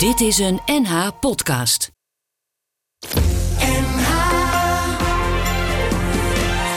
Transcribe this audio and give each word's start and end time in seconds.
Dit 0.00 0.20
is 0.20 0.38
een 0.38 0.60
NH 0.66 1.08
podcast. 1.20 1.90
NH 3.58 4.10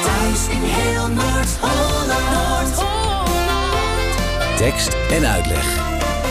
Thuis 0.04 0.48
in 0.50 0.62
heel 0.62 1.08
Noord-Holland. 1.08 2.84
Tekst 4.58 4.98
en 5.12 5.26
uitleg. 5.26 5.82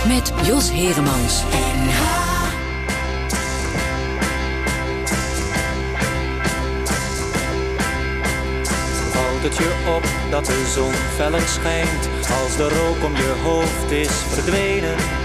Met 0.06 0.32
Jos 0.46 0.70
Heremans. 0.70 1.42
NH 1.42 2.20
het 9.42 9.56
je 9.56 9.92
op 9.96 10.30
dat 10.30 10.46
de 10.46 10.70
zon 10.74 10.92
feller 10.92 11.48
schijnt 11.48 12.08
als 12.42 12.56
de 12.56 12.68
rook 12.68 13.04
om 13.04 13.16
je 13.16 13.34
hoofd 13.42 13.90
is 13.90 14.08
verdwenen? 14.08 15.21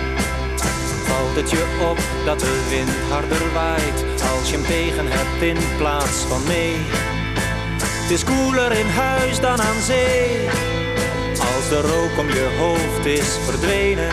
Valt 1.07 1.35
het 1.35 1.49
je 1.49 1.63
op 1.89 1.97
dat 2.25 2.39
de 2.39 2.65
wind 2.69 3.11
harder 3.11 3.53
waait 3.53 4.05
als 4.37 4.49
je 4.49 4.55
hem 4.55 4.65
tegen 4.65 5.07
hebt 5.09 5.41
in 5.41 5.77
plaats 5.77 6.17
van 6.29 6.43
mee? 6.47 6.75
Het 8.01 8.11
is 8.11 8.23
koeler 8.23 8.71
in 8.71 8.89
huis 8.89 9.39
dan 9.39 9.61
aan 9.61 9.81
zee 9.81 10.49
als 11.55 11.69
de 11.69 11.81
rook 11.81 12.17
om 12.17 12.27
je 12.27 12.55
hoofd 12.59 13.05
is 13.05 13.37
verdwenen. 13.45 14.11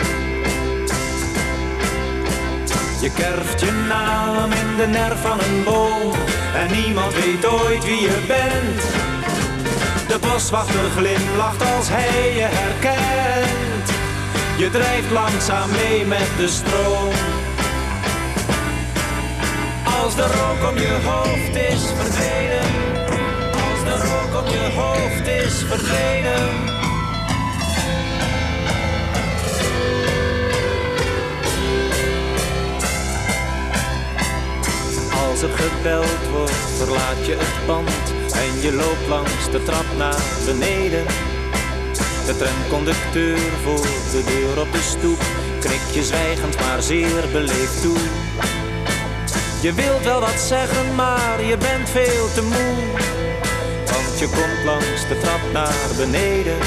Je 3.01 3.11
kerft 3.11 3.59
je 3.59 3.71
naam 3.87 4.51
in 4.51 4.75
de 4.77 4.87
nerf 4.87 5.21
van 5.21 5.39
een 5.39 5.63
boom 5.63 6.13
en 6.55 6.71
niemand 6.71 7.13
weet 7.13 7.45
ooit 7.45 7.85
wie 7.85 8.01
je 8.01 8.23
bent. 8.27 8.81
De 10.07 10.27
boswachter 10.27 10.89
glimlacht 10.97 11.61
als 11.75 11.87
hij 11.89 12.33
je 12.33 12.47
herkent. 12.49 13.74
Je 14.57 14.69
drijft 14.69 15.11
langzaam 15.11 15.71
mee 15.71 16.05
met 16.05 16.29
de 16.37 16.47
stroom. 16.47 17.13
Als 20.01 20.15
de 20.15 20.21
rook 20.21 20.69
om 20.69 20.77
je 20.77 20.99
hoofd 21.05 21.55
is 21.55 21.83
verdwenen. 21.95 22.67
Als 23.51 23.83
de 23.83 23.95
rook 24.07 24.43
om 24.43 24.49
je 24.51 24.71
hoofd 24.75 25.27
is 25.27 25.63
verdwenen. 25.67 26.49
Als 35.29 35.41
er 35.41 35.49
gebeld 35.49 36.29
wordt, 36.31 36.69
verlaat 36.77 37.25
je 37.25 37.35
het 37.37 37.65
pand 37.65 38.13
en 38.33 38.61
je 38.61 38.73
loopt 38.73 39.07
langs 39.07 39.51
de 39.51 39.63
trap 39.63 39.85
naar 39.97 40.21
beneden. 40.45 41.34
De 42.25 42.35
tramconducteur 42.37 43.39
voor 43.63 43.87
de 44.11 44.23
deur 44.25 44.59
op 44.61 44.71
de 44.71 44.81
stoep 44.81 45.21
knikt 45.59 45.93
je 45.93 46.03
zwijgend 46.03 46.59
maar 46.59 46.81
zeer 46.81 47.23
beleefd 47.31 47.81
toe. 47.81 47.97
Je 49.61 49.73
wilt 49.73 50.03
wel 50.03 50.19
wat 50.19 50.39
zeggen, 50.39 50.95
maar 50.95 51.43
je 51.43 51.57
bent 51.57 51.89
veel 51.89 52.27
te 52.33 52.41
moe. 52.41 52.75
Want 53.91 54.19
je 54.19 54.25
komt 54.25 54.63
langs 54.65 55.07
de 55.07 55.19
trap 55.19 55.51
naar 55.53 55.95
beneden. 55.97 56.57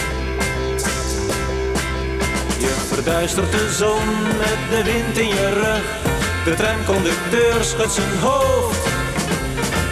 Je 2.58 2.74
verduistert 2.88 3.52
de 3.52 3.72
zon 3.72 4.22
met 4.38 4.58
de 4.70 4.82
wind 4.92 5.18
in 5.18 5.28
je 5.28 5.48
rug. 5.52 5.84
De 6.44 6.54
tramconducteur 6.54 7.64
schudt 7.64 7.92
zijn 7.92 8.18
hoofd. 8.18 8.86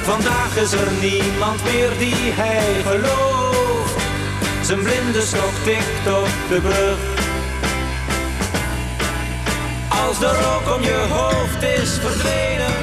Vandaag 0.02 0.56
is 0.56 0.72
er 0.72 0.90
niemand 1.00 1.64
meer 1.64 1.98
die 1.98 2.32
hij 2.32 2.82
gelooft. 2.82 3.35
Zijn 4.66 4.82
blinde 4.82 5.20
stok 5.20 5.54
tikt 5.64 6.06
op 6.06 6.28
de 6.48 6.60
brug. 6.60 6.98
Als 10.06 10.18
de 10.18 10.26
rook 10.26 10.76
om 10.76 10.82
je 10.82 11.06
hoofd 11.10 11.62
is 11.62 11.90
verdwenen. 11.90 12.74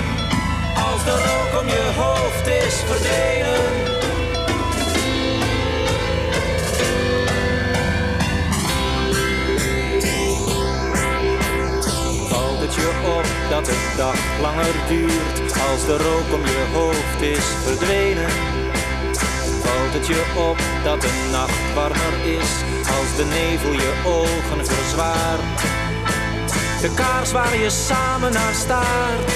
Als 0.92 1.04
de 1.04 1.12
rook 1.12 1.62
om 1.62 1.68
je 1.68 1.92
hoofd 1.98 2.48
is 2.48 2.76
verdwenen. 2.88 3.92
Je 12.76 13.18
op 13.18 13.50
dat 13.50 13.66
de 13.66 13.94
dag 13.98 14.16
langer 14.42 14.74
duurt 14.88 15.62
als 15.72 15.86
de 15.86 15.98
rook 15.98 16.34
om 16.34 16.46
je 16.46 16.66
hoofd 16.74 17.22
is 17.22 17.46
verdwenen? 17.66 18.63
Valt 19.74 19.94
het 19.94 20.08
je 20.08 20.24
op 20.50 20.58
dat 20.84 21.02
de 21.02 21.30
nacht 21.32 21.74
warmer 21.74 22.16
is 22.40 22.50
als 22.98 23.16
de 23.16 23.26
nevel 23.26 23.72
je 23.72 23.94
ogen 24.06 24.66
verzwaart? 24.66 25.62
De 26.82 26.94
kaars 26.94 27.32
waar 27.32 27.58
je 27.58 27.70
samen 27.70 28.32
naar 28.32 28.54
staart 28.54 29.32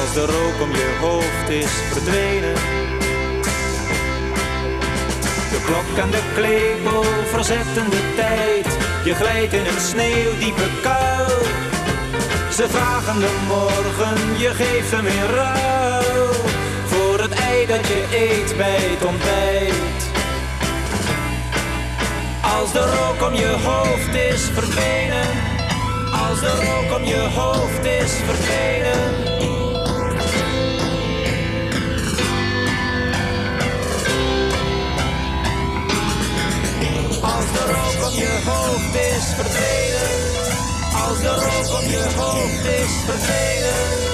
als 0.00 0.12
de 0.14 0.24
rook 0.26 0.60
om 0.60 0.70
je 0.70 0.96
hoofd 1.00 1.48
is 1.48 1.72
verdwenen? 1.92 2.54
De 5.50 5.60
klok 5.66 6.04
en 6.04 6.10
de 6.10 6.22
klepel 6.34 7.04
verzetten 7.26 7.90
de 7.90 8.12
tijd. 8.16 8.66
Je 9.04 9.14
glijdt 9.14 9.52
in 9.52 9.66
een 9.66 9.80
sneeuwdiepe 9.80 10.68
kuil. 10.82 11.42
Ze 12.50 12.68
vragen 12.68 13.20
de 13.20 13.32
morgen, 13.46 14.38
je 14.38 14.50
geeft 14.54 14.90
hem 14.90 15.06
in 15.06 15.24
ruil. 15.34 16.49
Het 17.30 17.38
ei 17.38 17.66
dat 17.66 17.86
je 17.86 18.06
eet 18.12 18.56
bij 18.56 18.76
het 18.80 19.04
ontbijt. 19.04 20.02
Als 22.58 22.72
de 22.72 22.78
rook 22.78 23.28
om 23.28 23.34
je 23.34 23.56
hoofd 23.64 24.14
is 24.14 24.42
verdwenen. 24.42 25.26
Als 26.28 26.40
de 26.40 26.54
rook 26.64 26.98
om 26.98 27.04
je 27.04 27.28
hoofd 27.34 27.84
is 27.84 28.12
verdwenen. 28.26 29.14
Als 37.22 37.46
de 37.52 37.64
rook 37.72 38.06
om 38.08 38.14
je 38.14 38.40
hoofd 38.44 38.94
is 38.94 39.24
verdwenen. 39.36 40.10
Als 41.08 41.20
de 41.20 41.34
rook 41.34 41.80
om 41.80 41.90
je 41.90 42.04
hoofd 42.16 42.64
is 42.64 42.92
verdwenen. 43.06 44.09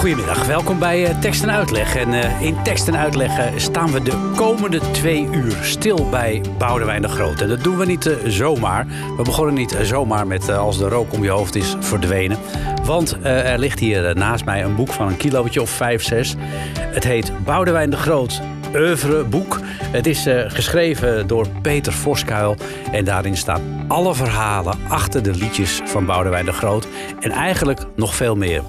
Goedemiddag, 0.00 0.46
welkom 0.46 0.78
bij 0.78 1.06
eh, 1.06 1.18
Tekst 1.18 1.42
en 1.42 1.50
Uitleg. 1.50 1.96
En 1.96 2.12
eh, 2.12 2.42
in 2.42 2.62
Tekst 2.62 2.88
en 2.88 2.96
Uitleg 2.96 3.38
eh, 3.38 3.46
staan 3.56 3.92
we 3.92 4.02
de 4.02 4.30
komende 4.36 4.80
twee 4.90 5.28
uur 5.32 5.56
stil 5.62 6.08
bij 6.10 6.42
Boudewijn 6.58 7.02
de 7.02 7.08
Groot. 7.08 7.40
En 7.40 7.48
dat 7.48 7.64
doen 7.64 7.76
we 7.76 7.86
niet 7.86 8.10
zomaar. 8.24 8.86
We 9.16 9.22
begonnen 9.22 9.54
niet 9.54 9.76
zomaar 9.82 10.26
met 10.26 10.50
als 10.50 10.78
de 10.78 10.88
rook 10.88 11.12
om 11.12 11.22
je 11.22 11.30
hoofd 11.30 11.54
is 11.54 11.76
verdwenen. 11.80 12.38
Want 12.84 13.16
er 13.22 13.58
ligt 13.58 13.78
hier 13.78 14.16
naast 14.16 14.44
mij 14.44 14.64
een 14.64 14.74
boek 14.74 14.92
van 14.92 15.08
een 15.08 15.16
kilootje 15.16 15.62
of 15.62 15.70
vijf, 15.70 16.02
zes. 16.02 16.34
Het 16.78 17.04
heet 17.04 17.32
Boudewijn 17.44 17.90
de 17.90 17.96
Groot, 17.96 18.40
oeuvreboek. 18.74 19.60
Het 19.82 20.06
is 20.06 20.26
geschreven 20.46 21.26
door 21.26 21.46
Peter 21.62 21.92
Voskuil. 21.92 22.56
En 22.92 23.04
daarin 23.04 23.36
staan 23.36 23.84
alle 23.88 24.14
verhalen 24.14 24.78
achter 24.88 25.22
de 25.22 25.34
liedjes 25.34 25.80
van 25.84 26.06
Boudewijn 26.06 26.44
de 26.44 26.52
Groot. 26.52 26.86
En 27.20 27.30
eigenlijk 27.30 27.80
nog 27.96 28.14
veel 28.14 28.36
meer. 28.36 28.62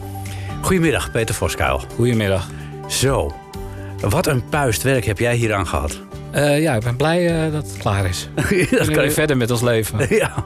Goedemiddag, 0.61 1.11
Peter 1.11 1.35
Voskuil. 1.35 1.81
Goedemiddag. 1.95 2.49
Zo, 2.88 3.35
wat 3.99 4.27
een 4.27 4.49
puist 4.49 4.81
werk 4.83 5.05
heb 5.05 5.19
jij 5.19 5.35
hier 5.35 5.53
aan 5.53 5.67
gehad. 5.67 5.99
Eh, 6.31 6.61
ja, 6.61 6.75
ik 6.75 6.83
ben 6.83 6.95
blij 6.95 7.45
eh, 7.45 7.51
dat 7.51 7.67
het 7.67 7.77
klaar 7.77 8.05
is. 8.05 8.29
dat 8.35 8.45
kan 8.45 8.85
kunnen 8.85 9.03
je... 9.03 9.11
verder 9.11 9.37
met 9.37 9.52
ons 9.52 9.61
leven. 9.61 9.99
Ja, 10.16 10.46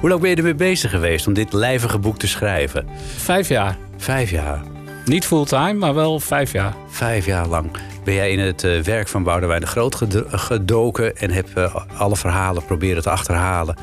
hoe 0.00 0.08
lang 0.08 0.20
ben 0.20 0.30
je 0.30 0.36
ermee 0.36 0.54
bezig 0.54 0.90
geweest 0.90 1.26
om 1.26 1.32
dit 1.32 1.52
lijvige 1.52 1.98
boek 1.98 2.18
te 2.18 2.28
schrijven? 2.28 2.86
Vijf 3.16 3.48
jaar. 3.48 3.76
Vijf 3.96 4.30
jaar. 4.30 4.62
Niet 5.04 5.26
fulltime, 5.26 5.72
maar 5.72 5.94
wel 5.94 6.20
vijf 6.20 6.52
jaar. 6.52 6.74
Vijf 6.88 7.26
jaar 7.26 7.46
lang 7.46 7.70
ben 8.04 8.14
jij 8.14 8.30
in 8.30 8.38
het 8.38 8.64
eh, 8.64 8.80
werk 8.80 9.08
van 9.08 9.22
Boudewijn 9.22 9.60
de 9.60 9.66
Groot 9.66 9.94
ged- 9.94 10.24
gedoken... 10.26 11.16
en 11.16 11.30
heb 11.30 11.72
alle 11.96 12.16
verhalen 12.16 12.64
proberen 12.64 13.02
te 13.02 13.10
achterhalen 13.10 13.76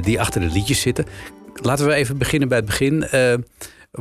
die 0.00 0.20
achter 0.20 0.40
de 0.40 0.46
liedjes 0.46 0.80
zitten. 0.80 1.06
Laten 1.54 1.86
we 1.86 1.94
even 1.94 2.18
beginnen 2.18 2.48
bij 2.48 2.58
het 2.58 2.66
begin. 2.66 3.06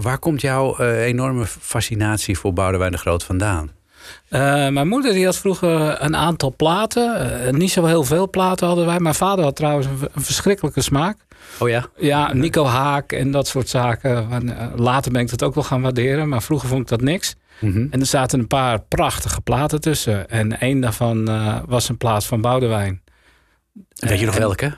Waar 0.01 0.19
komt 0.19 0.41
jouw 0.41 0.77
eh, 0.77 1.03
enorme 1.03 1.45
fascinatie 1.45 2.38
voor 2.38 2.53
Boudewijn 2.53 2.91
de 2.91 2.97
Groot 2.97 3.23
vandaan? 3.23 3.71
Eh, 4.29 4.41
mijn 4.67 4.88
moeder 4.88 5.13
die 5.13 5.25
had 5.25 5.38
vroeger 5.38 6.01
een 6.01 6.15
aantal 6.15 6.53
platen. 6.55 7.41
Eh, 7.45 7.53
niet 7.53 7.71
zo 7.71 7.85
heel 7.85 8.03
veel 8.03 8.29
platen 8.29 8.67
hadden 8.67 8.85
wij. 8.85 8.99
Mijn 8.99 9.15
vader 9.15 9.44
had 9.44 9.55
trouwens 9.55 9.88
een, 9.88 10.09
een 10.13 10.21
verschrikkelijke 10.21 10.81
smaak. 10.81 11.17
Oh 11.59 11.69
ja? 11.69 11.85
Ja, 11.95 12.33
Nico 12.33 12.65
Haak 12.65 13.11
en 13.11 13.31
dat 13.31 13.47
soort 13.47 13.69
zaken. 13.69 14.27
Later 14.75 15.11
ben 15.11 15.21
ik 15.21 15.29
dat 15.29 15.44
ook 15.44 15.55
wel 15.55 15.63
gaan 15.63 15.81
waarderen. 15.81 16.29
Maar 16.29 16.41
vroeger 16.41 16.69
vond 16.69 16.81
ik 16.81 16.88
dat 16.88 17.01
niks. 17.01 17.35
Mhm. 17.59 17.88
En 17.89 17.99
er 17.99 18.05
zaten 18.05 18.39
een 18.39 18.47
paar 18.47 18.81
prachtige 18.81 19.41
platen 19.41 19.81
tussen. 19.81 20.29
En 20.29 20.59
één 20.59 20.79
daarvan 20.79 21.29
was 21.65 21.89
een 21.89 21.97
plaat 21.97 22.25
van 22.25 22.41
Boudewijn. 22.41 23.01
Weet 23.95 24.19
je 24.19 24.25
nog 24.25 24.38
welke? 24.38 24.77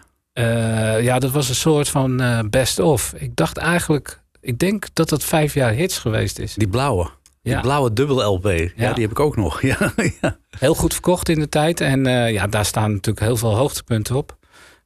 Ja, 1.02 1.20
dat 1.20 1.32
was 1.32 1.50
een 1.50 1.56
soort 1.56 1.90
van 1.90 2.22
best-of. 2.50 3.14
Ik 3.18 3.36
dacht 3.36 3.58
eigenlijk, 3.58 4.22
ik 4.42 4.60
denk 4.60 4.86
dat 4.94 5.10
dat 5.10 5.24
vijf 5.24 5.54
jaar 5.54 5.72
hits 5.72 5.98
geweest 5.98 6.40
is. 6.40 6.54
Die 6.54 6.68
blauwe. 6.70 7.10
Die 7.42 7.54
Ja. 7.54 7.62
blauwe 7.62 7.94
dubbel 7.94 8.34
LP. 8.34 8.44
Ja. 8.46 8.68
Ja. 8.76 8.94
die 8.94 9.02
heb 9.04 9.12
ik 9.12 9.20
ook 9.20 9.36
nog. 9.36 9.62
Ja, 9.70 9.94
ja. 10.22 10.38
Heel 10.60 10.76
goed 10.76 10.94
verkocht 10.94 11.30
in 11.30 11.40
de 11.40 11.50
tijd. 11.50 11.82
En 11.82 12.06
eh, 12.06 12.32
ja, 12.32 12.48
daar 12.48 12.66
staan 12.66 12.92
natuurlijk 12.92 13.26
heel 13.26 13.38
veel 13.38 13.56
hoogtepunten 13.56 14.16
op. 14.16 14.38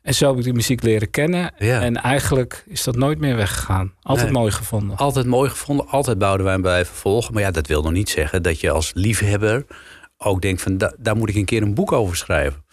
En 0.02 0.14
zo 0.16 0.28
heb 0.30 0.38
ik 0.38 0.44
die 0.44 0.54
muziek 0.54 0.84
leren 0.84 1.10
kennen. 1.10 1.58
En 1.58 1.96
eigenlijk 1.96 2.64
is 2.68 2.84
dat 2.84 2.96
nooit 2.96 3.20
meer 3.20 3.36
weggegaan. 3.36 3.94
Altijd 4.02 4.28
Nee. 4.32 4.38
mooi 4.38 4.52
gevonden. 4.52 4.98
Altijd 4.98 5.26
mooi 5.26 5.50
gevonden. 5.50 5.88
Altijd 5.88 6.18
Boudewijn 6.18 6.62
blijven 6.62 6.96
volgen. 6.96 7.34
Maar 7.34 7.42
ja, 7.44 7.52
dat 7.52 7.68
wil 7.68 7.82
nog 7.82 7.92
niet 7.92 8.10
zeggen 8.10 8.44
dat 8.44 8.60
je 8.60 8.72
als 8.72 8.92
liefhebber 8.94 9.66
ook 10.18 10.42
denkt 10.42 10.62
van... 10.62 10.78
da- 10.78 10.94
daar 11.00 11.16
moet 11.16 11.30
ik 11.30 11.36
een 11.36 11.46
keer 11.46 11.62
een 11.62 11.74
boek 11.74 11.92
over 11.92 12.16
schrijven. 12.16 12.66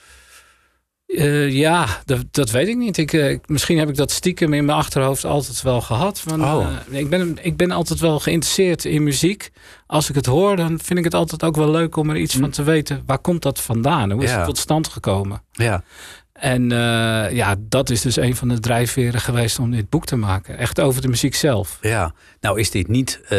Eh, 1.17 1.51
ja, 1.53 1.87
dat, 2.05 2.25
dat 2.31 2.51
weet 2.51 2.69
ik 2.69 2.77
niet. 2.77 2.97
Ik, 2.97 3.13
eh, 3.13 3.39
misschien 3.47 3.79
heb 3.79 3.89
ik 3.89 3.97
dat 3.97 4.11
stiekem 4.11 4.53
in 4.53 4.65
mijn 4.65 4.79
achterhoofd 4.79 5.25
altijd 5.25 5.63
wel 5.63 5.81
gehad. 5.81 6.21
Van, 6.21 6.45
Oh. 6.45 6.67
eh, 6.93 6.99
ik, 6.99 7.09
ben, 7.11 7.39
ik 7.43 7.57
ben 7.57 7.71
altijd 7.71 8.01
wel 8.01 8.21
geïnteresseerd 8.21 8.85
in 8.85 9.03
muziek. 9.03 9.51
Als 9.87 10.09
ik 10.09 10.15
het 10.15 10.27
hoor, 10.27 10.57
dan 10.57 10.79
vind 10.83 10.99
ik 10.99 11.05
het 11.05 11.15
altijd 11.15 11.45
ook 11.45 11.57
wel 11.57 11.71
leuk 11.71 11.97
om 11.97 12.11
er 12.11 12.17
iets 12.17 12.35
van 12.37 12.51
te 12.51 12.63
weten. 12.63 13.03
Waar 13.07 13.19
komt 13.19 13.43
dat 13.43 13.61
vandaan? 13.61 14.11
Hoe 14.11 14.23
is 14.23 14.31
Ja. 14.31 14.37
het 14.37 14.47
tot 14.47 14.59
stand 14.59 14.89
gekomen? 14.89 15.43
Ja, 15.53 15.83
En 16.41 16.73
eh, 16.73 17.37
ja, 17.37 17.57
dat 17.59 17.91
is 17.91 18.01
dus 18.01 18.17
een 18.17 18.37
van 18.37 18.49
de 18.49 18.61
drijfveren 18.61 19.21
geweest 19.21 19.59
om 19.59 19.71
dit 19.71 19.89
boek 19.89 20.07
te 20.07 20.17
maken. 20.17 20.59
Echt 20.59 20.81
over 20.81 21.03
de 21.03 21.09
muziek 21.09 21.35
zelf. 21.35 21.79
ja. 21.81 22.15
Nou 22.41 22.61
is 22.61 22.71
dit 22.71 22.89
niet 22.89 23.21
eh, 23.29 23.39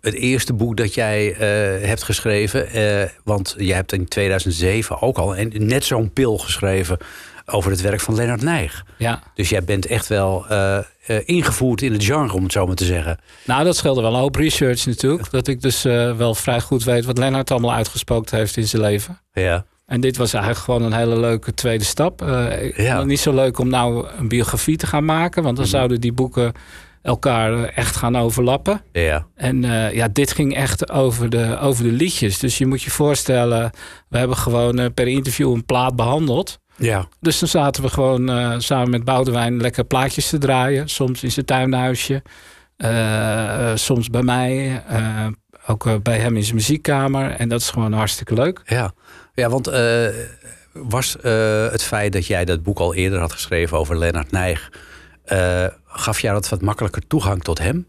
het 0.00 0.14
eerste 0.14 0.52
boek 0.52 0.76
dat 0.76 0.94
jij 0.94 1.32
eh, 1.32 1.88
hebt 1.88 2.02
geschreven. 2.02 2.68
want 3.24 3.54
je 3.58 3.74
hebt 3.74 3.92
in 3.92 4.08
2007 4.08 5.00
ook 5.00 5.18
al 5.18 5.34
net 5.48 5.84
zo'n 5.84 6.12
pil 6.12 6.38
geschreven... 6.38 6.98
over 7.46 7.70
het 7.70 7.80
werk 7.80 8.00
van 8.00 8.14
Leonard 8.14 8.42
Nijg. 8.42 8.84
Ja. 8.98 9.22
Dus 9.34 9.48
jij 9.48 9.64
bent 9.64 9.86
echt 9.86 10.06
wel 10.06 10.46
ingevoerd 11.24 11.82
in 11.82 11.92
het 11.92 12.04
genre, 12.04 12.32
om 12.32 12.42
het 12.42 12.52
zo 12.52 12.66
maar 12.66 12.76
te 12.76 12.84
zeggen. 12.84 13.18
Nou, 13.44 13.64
dat 13.64 13.76
scheelde 13.76 14.00
wel 14.00 14.14
een 14.14 14.20
hoop 14.20 14.36
research 14.36 14.86
natuurlijk. 14.86 15.30
Dat 15.30 15.48
ik 15.48 15.60
dus 15.60 15.82
wel 15.82 16.34
vrij 16.34 16.60
goed 16.60 16.84
weet 16.84 17.04
wat 17.04 17.18
Lennart 17.18 17.50
allemaal 17.50 17.72
uitgespookt 17.72 18.30
heeft 18.30 18.56
in 18.56 18.68
zijn 18.68 18.82
leven. 18.82 19.20
Ja, 19.32 19.64
En 19.90 20.00
dit 20.00 20.16
was 20.16 20.32
eigenlijk 20.32 20.64
gewoon 20.64 20.82
een 20.82 20.92
hele 20.98 21.18
leuke 21.20 21.54
tweede 21.54 21.84
stap. 21.84 22.22
Ik 22.60 22.76
Ja. 22.76 23.04
niet 23.04 23.20
zo 23.20 23.34
leuk 23.34 23.58
om 23.58 23.68
nou 23.68 24.06
een 24.18 24.28
biografie 24.28 24.76
te 24.76 24.86
gaan 24.86 25.04
maken. 25.04 25.42
Want 25.42 25.56
dan 25.56 25.64
Mhm. 25.64 25.74
zouden 25.74 26.00
die 26.00 26.12
boeken 26.12 26.52
elkaar 27.02 27.64
echt 27.64 27.96
gaan 27.96 28.16
overlappen. 28.16 28.82
ja, 28.92 29.26
En 29.34 29.64
eh, 29.64 29.92
ja, 29.94 30.08
dit 30.12 30.32
ging 30.32 30.54
echt 30.54 30.90
over 30.90 31.30
de, 31.30 31.58
over 31.60 31.84
de 31.84 31.92
liedjes. 31.92 32.38
Dus 32.38 32.58
je 32.58 32.66
moet 32.66 32.82
je 32.82 32.90
voorstellen, 32.90 33.70
we 34.08 34.18
hebben 34.18 34.36
gewoon 34.36 34.78
eh, 34.78 34.86
per 34.94 35.06
interview 35.08 35.52
een 35.52 35.64
plaat 35.64 35.96
behandeld. 35.96 36.58
ja. 36.76 37.06
Dus 37.20 37.38
dan 37.38 37.48
zaten 37.48 37.82
we 37.82 37.88
gewoon 37.88 38.60
samen 38.62 38.90
met 38.90 39.04
Boudewijn 39.04 39.60
lekker 39.60 39.84
plaatjes 39.84 40.28
te 40.28 40.38
draaien. 40.38 40.88
Soms 40.88 41.22
in 41.22 41.30
zijn 41.32 41.46
tuinhuisje. 41.46 42.22
soms 43.74 44.08
bij 44.10 44.22
mij. 44.22 44.82
ook 45.66 46.02
bij 46.02 46.18
hem 46.18 46.36
in 46.36 46.42
zijn 46.42 46.54
muziekkamer. 46.54 47.30
En 47.30 47.48
dat 47.48 47.60
is 47.60 47.70
gewoon 47.70 47.92
hartstikke 47.92 48.34
leuk. 48.34 48.62
Ja, 48.64 48.92
ja 49.40 49.48
want 49.48 49.66
eh, 49.66 50.06
was 50.72 51.16
eh, 51.20 51.70
het 51.70 51.82
feit 51.82 52.12
dat 52.12 52.26
jij 52.26 52.44
dat 52.44 52.62
boek 52.62 52.78
al 52.78 52.94
eerder 52.94 53.18
had 53.18 53.32
geschreven 53.32 53.78
over 53.78 53.98
Lennart 53.98 54.30
Nijg... 54.30 54.72
eh, 55.24 55.66
gaf 55.86 56.20
jou 56.20 56.34
dat 56.34 56.48
wat 56.48 56.60
makkelijker 56.60 57.06
toegang 57.06 57.42
tot 57.42 57.58
hem? 57.58 57.86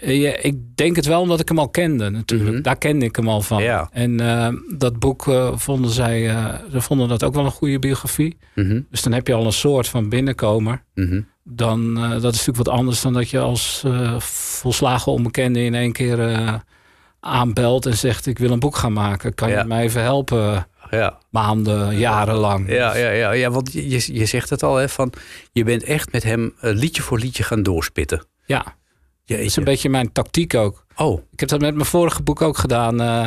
Ja, 0.00 0.36
ik 0.36 0.76
denk 0.76 0.96
het 0.96 1.06
wel 1.06 1.20
omdat 1.20 1.40
ik 1.40 1.48
hem 1.48 1.58
al 1.58 1.68
kende 1.68 2.10
natuurlijk. 2.10 2.50
Mhm. 2.52 2.62
Daar 2.62 2.76
kende 2.78 3.04
ik 3.04 3.16
hem 3.16 3.28
al 3.28 3.40
van. 3.42 3.62
Ja. 3.62 3.88
En 3.92 4.16
dat 4.76 4.98
boek 4.98 5.22
vonden 5.54 5.90
zij... 5.90 6.36
ze 6.70 6.80
vonden 6.80 7.08
dat 7.08 7.24
ook 7.24 7.34
wel 7.34 7.44
een 7.44 7.50
goede 7.50 7.78
biografie. 7.78 8.36
Mhm, 8.54 8.80
Dus 8.90 9.02
dan 9.02 9.12
heb 9.12 9.26
je 9.26 9.34
al 9.34 9.46
een 9.46 9.52
soort 9.52 9.88
van 9.88 10.08
binnenkomer. 10.08 10.82
mhm. 10.94 11.20
Dan, 11.46 11.94
dat 11.94 12.14
is 12.14 12.22
natuurlijk 12.22 12.56
wat 12.56 12.68
anders 12.68 13.02
dan 13.02 13.12
dat 13.12 13.30
je 13.30 13.38
als 13.38 13.84
volslagen 14.18 15.12
onbekende 15.12 15.60
in 15.64 15.74
één 15.74 15.92
keer 15.92 16.18
aanbelt 17.24 17.86
en 17.86 17.96
zegt 17.96 18.26
ik 18.26 18.38
wil 18.38 18.50
een 18.50 18.58
boek 18.58 18.76
gaan 18.76 18.92
maken. 18.92 19.34
Kan 19.34 19.48
Ja. 19.50 19.58
je 19.60 19.64
mij 19.66 19.82
even 19.82 20.02
helpen? 20.02 20.66
Ja, 20.90 21.18
Maanden, 21.30 21.96
jarenlang. 21.98 22.68
ja, 22.68 22.96
ja, 22.96 23.10
ja, 23.10 23.30
ja, 23.30 23.50
want 23.50 23.72
je, 23.72 24.14
je- 24.14 24.24
zegt 24.26 24.50
het 24.50 24.62
al, 24.62 24.76
hè, 24.76 24.88
van, 24.88 25.12
je 25.52 25.64
bent 25.64 25.82
echt 25.82 26.12
met 26.12 26.22
hem 26.22 26.54
eh, 26.60 26.72
liedje 26.74 27.02
voor 27.02 27.18
liedje 27.18 27.42
gaan 27.42 27.62
doorspitten. 27.62 28.24
Ja, 28.46 28.58
dat 28.62 28.72
is 29.24 29.36
Jeetje. 29.42 29.58
een 29.58 29.64
beetje 29.66 29.88
mijn 29.88 30.12
tactiek 30.12 30.54
ook. 30.54 30.86
Oh, 30.96 31.20
Ik 31.32 31.40
heb 31.40 31.48
dat 31.48 31.60
met 31.60 31.74
mijn 31.74 31.86
vorige 31.86 32.22
boek 32.22 32.42
ook 32.42 32.58
gedaan. 32.58 33.00
eh, 33.00 33.26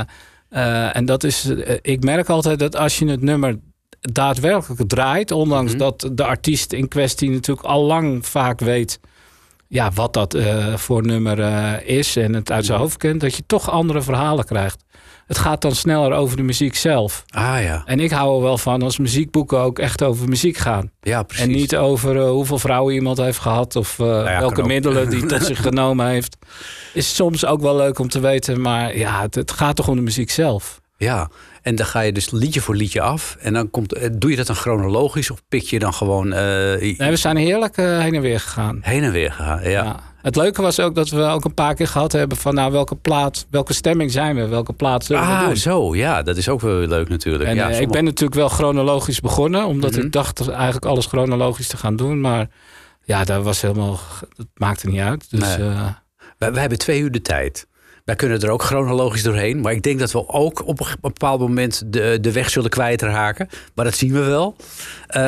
eh, 0.50 0.96
en 0.96 1.06
dat 1.06 1.24
is, 1.24 1.46
ik 1.82 2.04
merk 2.04 2.30
altijd 2.30 2.60
dat 2.60 2.76
als 2.76 3.00
je 3.00 3.08
het 3.10 3.22
nummer 3.22 3.60
daadwerkelijk 4.00 4.82
draait, 4.90 5.32
ondanks 5.32 5.72
Mhm. 5.72 5.80
dat 5.80 6.10
de 6.14 6.24
artiest 6.26 6.74
in 6.74 6.88
kwestie 6.88 7.30
natuurlijk 7.30 7.68
al 7.68 7.84
lang 7.84 8.26
vaak 8.26 8.60
weet 8.60 9.00
ja, 9.68 9.92
wat 9.92 10.14
dat 10.14 10.34
eh, 10.34 10.74
voor 10.76 11.06
nummer 11.06 11.40
eh, 11.40 11.98
is 11.98 12.16
en 12.16 12.34
het 12.34 12.52
uit 12.52 12.66
zijn 12.66 12.80
hoofd 12.80 12.98
kent, 12.98 13.22
dat 13.22 13.36
je 13.36 13.44
toch 13.48 13.72
andere 13.72 14.02
verhalen 14.02 14.46
krijgt. 14.46 14.84
Het 15.26 15.38
gaat 15.38 15.62
dan 15.62 15.76
sneller 15.76 16.12
over 16.12 16.38
de 16.38 16.44
muziek 16.44 16.76
zelf. 16.76 17.24
ah 17.30 17.62
ja, 17.62 17.82
En 17.86 18.00
ik 18.00 18.12
hou 18.12 18.36
er 18.36 18.44
wel 18.44 18.58
van 18.58 18.82
als 18.82 18.98
muziekboeken 18.98 19.60
ook 19.60 19.80
echt 19.80 20.04
over 20.04 20.30
muziek 20.30 20.58
gaan. 20.58 20.92
ja 21.02 21.24
precies. 21.24 21.46
En 21.46 21.52
niet 21.52 21.76
over 21.76 22.18
eh, 22.18 22.30
hoeveel 22.30 22.60
vrouwen 22.60 22.94
iemand 22.94 23.18
heeft 23.18 23.40
gehad 23.40 23.76
of 23.76 23.98
ja, 23.98 24.40
welke 24.40 24.64
middelen 24.64 25.10
die 25.10 25.26
tot 25.36 25.44
zich 25.44 25.62
genomen 25.62 26.08
heeft. 26.08 26.38
Is 26.94 27.16
soms 27.16 27.46
ook 27.46 27.62
wel 27.62 27.76
leuk 27.76 28.00
om 28.00 28.10
te 28.10 28.20
weten, 28.20 28.62
maar 28.62 28.98
ja, 28.98 29.22
het, 29.22 29.36
het 29.36 29.52
gaat 29.52 29.76
toch 29.76 29.88
om 29.88 29.96
de 29.96 30.02
muziek 30.02 30.32
zelf. 30.32 30.80
Ja, 30.98 31.30
en 31.68 31.76
dan 31.76 31.86
ga 31.86 32.00
je 32.00 32.12
dus 32.12 32.32
liedje 32.32 32.62
voor 32.62 32.76
liedje 32.76 33.02
af. 33.02 33.38
En 33.40 33.54
dan 33.54 33.70
komt, 33.70 33.94
eh, 33.94 34.10
doe 34.14 34.30
je 34.30 34.36
dat 34.36 34.48
dan 34.48 34.56
chronologisch 34.56 35.32
of 35.32 35.42
pik 35.50 35.64
je 35.64 35.80
dan 35.80 35.94
gewoon 35.94 36.34
eh, 36.34 36.42
Nee, 36.80 36.96
we 37.10 37.16
zijn 37.16 37.38
heerlijk 37.38 37.78
eh, 37.78 38.00
heen 38.00 38.16
en 38.16 38.22
weer 38.22 38.40
gegaan. 38.40 38.80
heen 38.82 39.04
en 39.04 39.12
weer 39.12 39.32
gegaan? 39.32 39.62
Ja. 39.64 39.70
Ja. 39.70 40.00
Het 40.22 40.36
leuke 40.36 40.62
was 40.62 40.80
ook 40.80 40.96
dat 40.96 41.10
we 41.10 41.22
ook 41.24 41.46
een 41.46 41.54
paar 41.54 41.74
keer 41.76 41.88
gehad 41.88 42.12
hebben 42.12 42.38
van 42.38 42.54
nou, 42.54 42.72
welke 42.72 42.96
plaat, 42.96 43.46
welke 43.50 43.74
stemming 43.74 44.12
zijn 44.12 44.36
we, 44.36 44.48
welke 44.48 44.74
plaat 44.74 45.06
zullen 45.06 45.22
we 45.22 45.28
Ah, 45.28 45.46
doen. 45.46 45.58
zo, 45.58 45.96
ja, 45.96 46.22
dat 46.24 46.38
is 46.38 46.50
ook 46.50 46.62
wel 46.62 46.78
weer 46.78 46.88
leuk 46.88 47.10
natuurlijk. 47.10 47.50
En 47.50 47.56
ja, 47.56 47.70
ik 47.70 47.90
ben 47.92 48.04
natuurlijk 48.04 48.36
wel 48.40 48.50
chronologisch 48.50 49.20
begonnen, 49.20 49.66
omdat 49.66 49.92
Mhm. 49.92 50.02
ik 50.06 50.12
dacht 50.12 50.50
eigenlijk 50.50 50.86
alles 50.86 51.06
chronologisch 51.06 51.68
te 51.68 51.78
gaan 51.78 51.96
doen. 51.96 52.22
Maar 52.22 52.48
ja, 53.04 53.24
dat 53.24 53.44
was 53.44 53.62
helemaal, 53.62 54.00
dat 54.36 54.48
maakte 54.56 54.88
niet 54.88 55.00
uit. 55.00 55.30
Dus 55.30 55.58
Nee. 55.58 55.70
wij 56.38 56.62
hebben 56.62 56.78
twee 56.78 57.02
uur 57.02 57.12
de 57.12 57.22
tijd. 57.22 57.68
Wij 58.08 58.16
kunnen 58.16 58.40
er 58.42 58.50
ook 58.50 58.64
chronologisch 58.64 59.24
doorheen. 59.24 59.62
Maar 59.62 59.72
ik 59.74 59.82
denk 59.84 60.00
dat 60.00 60.12
we 60.12 60.28
ook 60.28 60.66
op 60.68 60.80
een 60.80 60.96
bepaald 61.02 61.40
moment 61.40 61.94
de, 61.94 62.18
de 62.22 62.32
weg 62.32 62.50
zullen 62.50 62.70
kwijtraken. 62.70 63.50
Maar 63.76 63.86
dat 63.86 63.96
zien 63.96 64.14
we 64.14 64.20
wel. 64.20 64.56
Eh, 65.08 65.22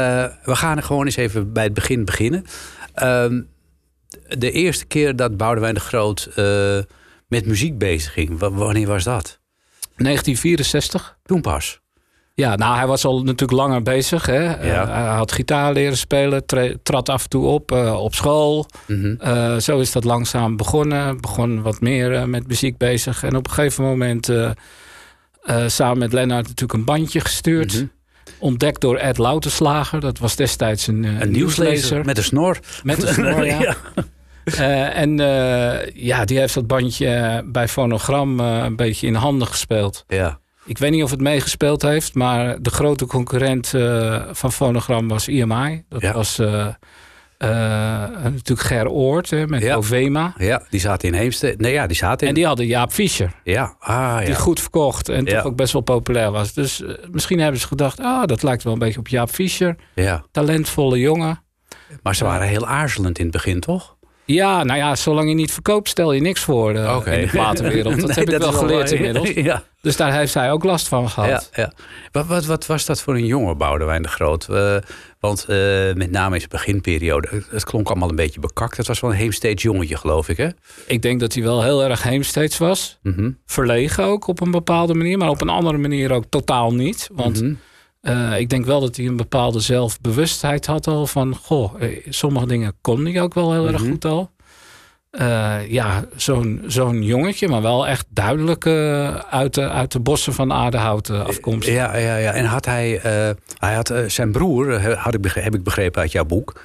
we 0.43 0.55
gaan 0.55 0.77
er 0.77 0.83
gewoon 0.83 1.05
eens 1.05 1.15
even 1.15 1.53
bij 1.53 1.63
het 1.63 1.73
begin 1.73 2.05
beginnen. 2.05 2.45
Ehm, 2.93 3.41
de 4.37 4.51
eerste 4.51 4.85
keer 4.85 5.15
dat 5.15 5.37
Boudewijn 5.37 5.73
de 5.73 5.79
Groot 5.79 6.29
eh, 6.35 6.79
met 7.27 7.45
muziek 7.45 7.77
bezig 7.77 8.13
ging. 8.13 8.39
wa- 8.39 8.51
wanneer 8.51 8.87
was 8.87 9.03
dat? 9.03 9.39
1964. 9.95 11.17
Toen 11.23 11.41
pas. 11.41 11.79
Ja, 12.39 12.55
nou, 12.55 12.77
hij 12.77 12.87
was 12.87 13.05
al 13.05 13.23
natuurlijk 13.23 13.59
langer 13.59 13.81
bezig. 13.81 14.25
Hè? 14.25 14.43
Ja. 14.43 14.87
Eh, 14.87 14.93
hij 14.93 15.15
had 15.15 15.31
gitaar 15.31 15.73
leren 15.73 15.97
spelen, 15.97 16.45
trad 16.83 17.09
af 17.09 17.23
en 17.23 17.29
toe 17.29 17.45
op 17.45 17.71
eh, 17.71 17.93
op 18.03 18.15
school. 18.15 18.65
Mhm. 18.87 19.15
Eh, 19.19 19.57
zo 19.57 19.79
is 19.79 19.91
dat 19.91 20.03
langzaam 20.03 20.57
begonnen. 20.57 21.21
Begon 21.21 21.61
wat 21.61 21.81
meer 21.81 22.29
met 22.29 22.47
muziek 22.47 22.77
bezig. 22.77 23.23
En 23.23 23.35
op 23.35 23.47
een 23.47 23.53
gegeven 23.53 23.83
moment 23.83 24.31
samen 25.67 25.97
met 25.97 26.13
Lennart 26.13 26.47
natuurlijk 26.47 26.79
een 26.79 26.85
bandje 26.85 27.19
gestuurd. 27.19 27.73
Mhm. 27.73 27.85
Ontdekt 28.37 28.81
door 28.81 28.97
Ed 28.97 29.17
Loutenslager. 29.17 29.99
Dat 29.99 30.19
was 30.19 30.35
destijds 30.35 30.87
een, 30.87 31.03
Een 31.03 31.31
nieuwslezer 31.31 32.05
met 32.05 32.17
een 32.17 32.23
snor. 32.23 32.59
Met 32.83 33.03
een 33.03 33.13
snor, 33.13 33.45
ja. 33.59 33.75
Ja. 34.43 34.91
En 34.91 35.17
ja, 35.93 36.25
die 36.25 36.39
heeft 36.39 36.53
dat 36.53 36.67
bandje 36.67 37.43
bij 37.45 37.67
Fonogram 37.67 38.39
een 38.39 38.75
beetje 38.75 39.07
in 39.07 39.15
handen 39.15 39.47
gespeeld. 39.47 40.03
Ja. 40.07 40.39
Ik 40.69 40.77
weet 40.77 40.91
niet 40.91 41.03
of 41.03 41.11
het 41.11 41.21
meegespeeld 41.21 41.81
heeft, 41.81 42.13
maar 42.13 42.61
de 42.61 42.69
grote 42.69 43.05
concurrent 43.05 43.73
eh, 43.73 44.21
van 44.31 44.51
Fonogram 44.51 45.07
was 45.07 45.27
IMI. 45.27 45.83
Dat 45.89 46.01
Ja. 46.01 46.13
was 46.13 46.39
eh, 46.39 46.67
eh, 47.37 47.49
natuurlijk 48.23 48.59
Ger 48.67 48.87
Oort 48.89 49.29
hè, 49.29 49.47
met 49.47 49.61
Ja. 49.61 49.75
Ovema. 49.75 50.33
ja, 50.37 50.61
die 50.69 50.79
zaten 50.79 51.07
in 51.07 51.13
Heemstede. 51.13 51.55
Nee, 51.57 51.73
ja, 51.73 51.87
die 51.87 51.95
zaten 51.97 52.21
in... 52.21 52.27
En 52.27 52.33
die 52.33 52.45
hadden 52.45 52.65
Jaap 52.65 52.91
Fischer, 52.91 53.31
Ja, 53.43 53.75
ah 53.79 54.17
die 54.19 54.27
ja. 54.27 54.33
goed 54.35 54.59
verkocht 54.59 55.09
en 55.09 55.25
toch 55.25 55.43
ook 55.45 55.55
best 55.55 55.73
wel 55.73 55.81
populair 55.81 56.31
was. 56.31 56.53
Dus 56.53 56.83
misschien 57.11 57.39
hebben 57.39 57.59
ze 57.61 57.67
gedacht, 57.67 57.99
ah, 57.99 58.25
dat 58.25 58.43
lijkt 58.43 58.63
wel 58.63 58.73
een 58.73 58.79
beetje 58.79 58.99
op 58.99 59.07
Jaap 59.07 59.29
Fischer. 59.29 59.75
ja. 59.95 60.23
Talentvolle 60.31 60.99
jongen. 60.99 61.43
Maar 62.03 62.15
ze 62.15 62.23
waren 62.23 62.47
heel 62.47 62.67
aarzelend 62.67 63.17
in 63.17 63.23
het 63.23 63.33
begin, 63.33 63.59
toch? 63.59 63.97
Ja, 64.33 64.63
nou 64.63 64.79
ja, 64.79 64.95
zolang 64.95 65.29
je 65.29 65.35
niet 65.35 65.51
verkoopt, 65.51 65.89
stel 65.89 66.11
je 66.13 66.21
niks 66.21 66.41
voor 66.41 66.69
Oké. 66.71 67.11
in 67.11 67.21
de 67.21 67.27
platenwereld. 67.31 67.95
Dat 68.01 68.07
Nee, 68.15 68.25
heb 68.25 68.29
ik 68.33 68.37
wel 68.37 68.51
geleerd 68.51 68.91
inmiddels. 68.91 69.29
Ja, 69.49 69.63
Dus 69.81 69.95
daar 69.97 70.13
heeft 70.13 70.33
hij 70.33 70.51
ook 70.51 70.63
last 70.63 70.87
van 70.87 71.09
gehad. 71.09 71.49
ja, 71.53 71.61
ja. 71.63 71.73
Wat, 72.11 72.25
wat, 72.27 72.45
wat 72.45 72.65
was 72.65 72.85
dat 72.85 73.01
voor 73.01 73.15
een 73.15 73.25
jongen, 73.25 73.57
Boudewijn 73.57 74.01
de 74.01 74.07
Groot? 74.07 74.47
Eh, 74.49 74.75
want 75.19 75.45
eh, 75.47 75.57
met 75.93 76.11
name 76.11 76.33
in 76.33 76.39
zijn 76.39 76.49
beginperiode, 76.51 77.27
het- 77.31 77.47
het 77.51 77.63
klonk 77.63 77.87
allemaal 77.89 78.09
een 78.09 78.15
beetje 78.15 78.39
bekakt. 78.39 78.77
Het 78.77 78.87
was 78.87 78.99
wel 78.99 79.09
een 79.11 79.15
heemsteeds 79.17 79.63
jongetje, 79.63 79.97
geloof 79.97 80.29
ik, 80.29 80.37
hè? 80.37 80.47
Ik 80.85 81.01
denk 81.01 81.19
dat 81.19 81.33
hij 81.33 81.43
wel 81.43 81.63
heel 81.63 81.83
erg 81.83 82.03
heemsteeds 82.03 82.57
was. 82.57 82.97
Mhm, 83.03 83.31
Verlegen 83.45 84.03
ook 84.03 84.27
op 84.27 84.41
een 84.41 84.51
bepaalde 84.51 84.93
manier, 84.93 85.17
maar 85.17 85.29
op 85.29 85.41
een 85.41 85.49
andere 85.49 85.77
manier 85.77 86.11
ook 86.11 86.23
totaal 86.29 86.73
niet. 86.73 87.09
Want 87.13 87.41
mhm. 87.41 87.53
Eh, 88.01 88.39
ik 88.39 88.49
denk 88.49 88.65
wel 88.65 88.79
dat 88.79 88.95
hij 88.95 89.05
een 89.05 89.15
bepaalde 89.17 89.59
zelfbewustheid 89.59 90.65
had 90.65 90.87
al 90.87 91.07
van... 91.07 91.35
goh, 91.35 91.81
eh, 91.81 92.05
sommige 92.09 92.47
dingen 92.47 92.73
kon 92.81 93.05
hij 93.05 93.21
ook 93.21 93.33
wel 93.33 93.51
heel 93.53 93.67
erg 93.67 93.81
Mhm. 93.81 93.89
goed 93.91 94.05
al. 94.05 94.31
Eh, 95.09 95.55
ja, 95.71 96.05
zo'n 96.15 96.63
zo'n 96.67 97.03
jongetje, 97.03 97.47
maar 97.47 97.61
wel 97.61 97.87
echt 97.87 98.05
duidelijk 98.09 98.65
uit, 99.29 99.53
de, 99.53 99.69
uit 99.69 99.91
de 99.91 99.99
bossen 99.99 100.33
van 100.33 100.53
Aardehout 100.53 101.09
eh, 101.09 101.25
afkomstig. 101.25 101.73
Ja, 101.73 101.97
ja, 101.97 102.15
ja. 102.15 102.31
En 102.31 102.45
had 102.45 102.65
hij, 102.65 102.99
hij 103.57 103.73
had 103.73 103.93
zijn 104.07 104.31
broer, 104.31 104.81
had 104.97 105.13
ik 105.13 105.25
heb 105.33 105.55
ik 105.55 105.63
begrepen 105.63 106.01
uit 106.01 106.11
jouw 106.11 106.25
boek, 106.25 106.61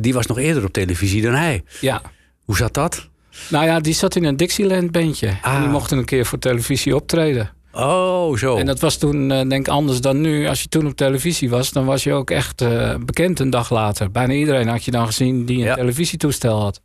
die 0.00 0.14
was 0.14 0.26
nog 0.26 0.38
eerder 0.38 0.64
op 0.64 0.72
televisie 0.72 1.22
dan 1.22 1.34
hij. 1.34 1.62
ja. 1.80 2.00
Hoe 2.44 2.56
zat 2.56 2.74
dat? 2.74 3.08
Nou 3.48 3.64
ja, 3.64 3.80
die 3.80 3.94
zat 3.94 4.16
in 4.16 4.24
een 4.24 4.36
Dixieland 4.36 4.90
bandje. 4.90 5.28
Ah. 5.42 5.54
En 5.54 5.60
die 5.60 5.70
mochten 5.70 5.98
een 5.98 6.04
keer 6.04 6.26
voor 6.26 6.38
televisie 6.38 6.94
optreden. 6.96 7.50
Oh, 7.72 8.36
zo. 8.36 8.56
En 8.56 8.66
dat 8.66 8.80
was 8.80 8.96
toen, 8.96 9.30
eh, 9.30 9.48
denk 9.48 9.66
ik, 9.66 9.68
anders 9.68 10.00
dan 10.00 10.20
nu. 10.20 10.46
Als 10.48 10.62
je 10.62 10.68
toen 10.68 10.86
op 10.86 10.96
televisie 10.96 11.50
was, 11.50 11.70
dan 11.70 11.84
was 11.84 12.04
je 12.04 12.12
ook 12.12 12.30
echt 12.30 12.60
eh, 12.60 12.94
bekend 12.96 13.40
een 13.40 13.50
dag 13.50 13.70
later. 13.70 14.10
Bijna 14.10 14.32
iedereen 14.32 14.68
had 14.68 14.84
je 14.84 14.90
dan 14.90 15.06
gezien 15.06 15.44
die 15.44 15.56
een 15.58 15.64
Ja. 15.64 15.74
televisietoestel 15.74 16.60
had. 16.60 16.80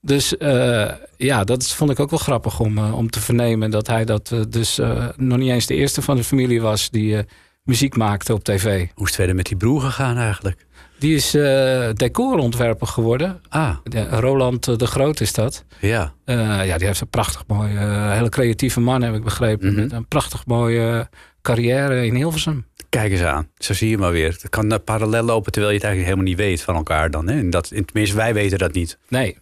Dus 0.00 0.36
eh, 0.36 0.90
ja, 1.16 1.44
dat 1.44 1.68
vond 1.68 1.90
ik 1.90 2.00
ook 2.00 2.10
wel 2.10 2.18
grappig 2.18 2.60
om, 2.60 2.78
om 2.78 3.10
te 3.10 3.20
vernemen. 3.20 3.70
Dat 3.70 3.86
hij 3.86 4.04
dat 4.04 4.34
dus 4.48 4.78
nog 5.16 5.38
niet 5.38 5.50
eens 5.50 5.66
de 5.66 5.74
eerste 5.74 6.02
van 6.02 6.16
de 6.16 6.24
familie 6.24 6.60
was 6.62 6.90
die 6.90 7.16
muziek 7.64 7.96
maakte 7.96 8.32
op 8.34 8.44
tv. 8.44 8.64
Hoe 8.64 8.78
is 9.04 9.06
het 9.06 9.14
verder 9.14 9.34
met 9.34 9.46
die 9.46 9.56
broer 9.56 9.80
gegaan 9.80 10.16
eigenlijk? 10.16 10.66
Die 11.00 11.14
is 11.14 11.34
eh, 11.34 11.88
decorontwerper 11.94 12.86
geworden. 12.86 13.40
Ah, 13.48 13.76
Ja, 13.84 14.20
Roland 14.20 14.68
eh, 14.68 14.76
de 14.76 14.86
Groot 14.86 15.20
is 15.20 15.32
dat. 15.32 15.64
ja. 15.78 16.14
Eh, 16.24 16.66
ja, 16.66 16.78
die 16.78 16.86
heeft 16.86 17.00
een 17.00 17.08
prachtig 17.08 17.44
mooie, 17.46 17.78
hele 18.12 18.28
creatieve 18.28 18.80
man, 18.80 19.02
heb 19.02 19.14
ik 19.14 19.24
begrepen. 19.24 19.72
Mhm. 19.72 19.80
Met 19.80 19.92
een 19.92 20.06
prachtig 20.08 20.46
mooie 20.46 21.08
carrière 21.42 22.06
in 22.06 22.14
Hilversum. 22.14 22.66
Kijk 22.88 23.12
eens 23.12 23.22
aan. 23.22 23.48
Zo 23.58 23.74
zie 23.74 23.88
je 23.88 23.98
maar 23.98 24.12
weer. 24.12 24.28
Het 24.28 24.48
kan 24.48 24.80
parallel 24.84 25.22
lopen 25.22 25.52
terwijl 25.52 25.72
je 25.74 25.78
het 25.78 25.86
eigenlijk 25.86 26.16
helemaal 26.16 26.24
niet 26.24 26.46
weet 26.48 26.62
van 26.62 26.74
elkaar 26.74 27.10
dan. 27.10 27.28
Hè? 27.28 27.38
En 27.38 27.50
dat, 27.50 27.68
tenminste, 27.68 28.16
wij 28.16 28.34
weten 28.34 28.58
dat 28.58 28.72
niet. 28.72 28.98
Nee, 29.08 29.38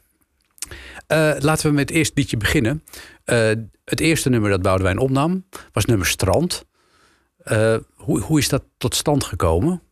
laten 1.39 1.67
we 1.69 1.73
met 1.75 1.89
het 1.89 1.99
eerste 1.99 2.13
liedje 2.15 2.37
beginnen. 2.37 2.85
Het 3.85 4.01
eerste 4.01 4.29
nummer 4.29 4.51
dat 4.51 4.63
Boudewijn 4.63 4.99
opnam 4.99 5.45
was 5.73 5.85
nummer 5.85 6.07
Strand. 6.07 6.65
Hoe, 7.95 8.21
hoe 8.21 8.39
is 8.39 8.49
dat 8.49 8.63
tot 8.79 8.95
stand 8.95 9.25
gekomen? 9.25 9.83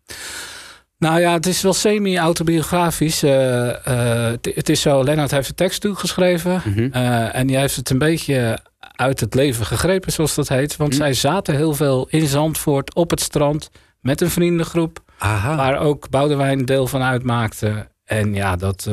Nou 0.99 1.21
ja, 1.21 1.33
het 1.33 1.47
is 1.47 1.62
wel 1.62 1.73
semi-autobiografisch. 1.73 3.23
Eh, 3.23 3.87
eh, 4.31 4.38
het, 4.55 4.69
is 4.69 4.81
zo, 4.81 5.05
Lennart 5.05 5.31
heeft 5.31 5.49
de 5.49 5.55
tekst 5.55 5.81
toegeschreven. 5.81 6.62
Eh, 6.93 7.35
en 7.37 7.47
die 7.47 7.57
heeft 7.57 7.76
het 7.76 7.91
een 7.91 7.99
beetje 7.99 8.59
uit 8.81 9.21
het 9.21 9.35
leven 9.35 9.67
gegrepen, 9.67 10.12
zoals 10.12 10.35
dat 10.35 10.49
heet. 10.49 10.76
Want 10.76 10.91
Mhm. 10.91 11.00
zij 11.00 11.12
zaten 11.15 11.55
heel 11.57 11.75
veel 11.75 12.07
in 12.11 12.26
Zandvoort 12.26 12.95
op 12.95 13.11
het 13.11 13.21
strand 13.21 13.71
met 14.00 14.21
een 14.21 14.31
vriendengroep. 14.31 14.99
Aha. 15.19 15.57
Waar 15.57 15.79
ook 15.79 16.11
Boudewijn 16.11 16.65
deel 16.65 16.87
van 16.87 17.03
uitmaakte. 17.03 17.88
En 18.05 18.35
ja, 18.35 18.57
dat 18.57 18.91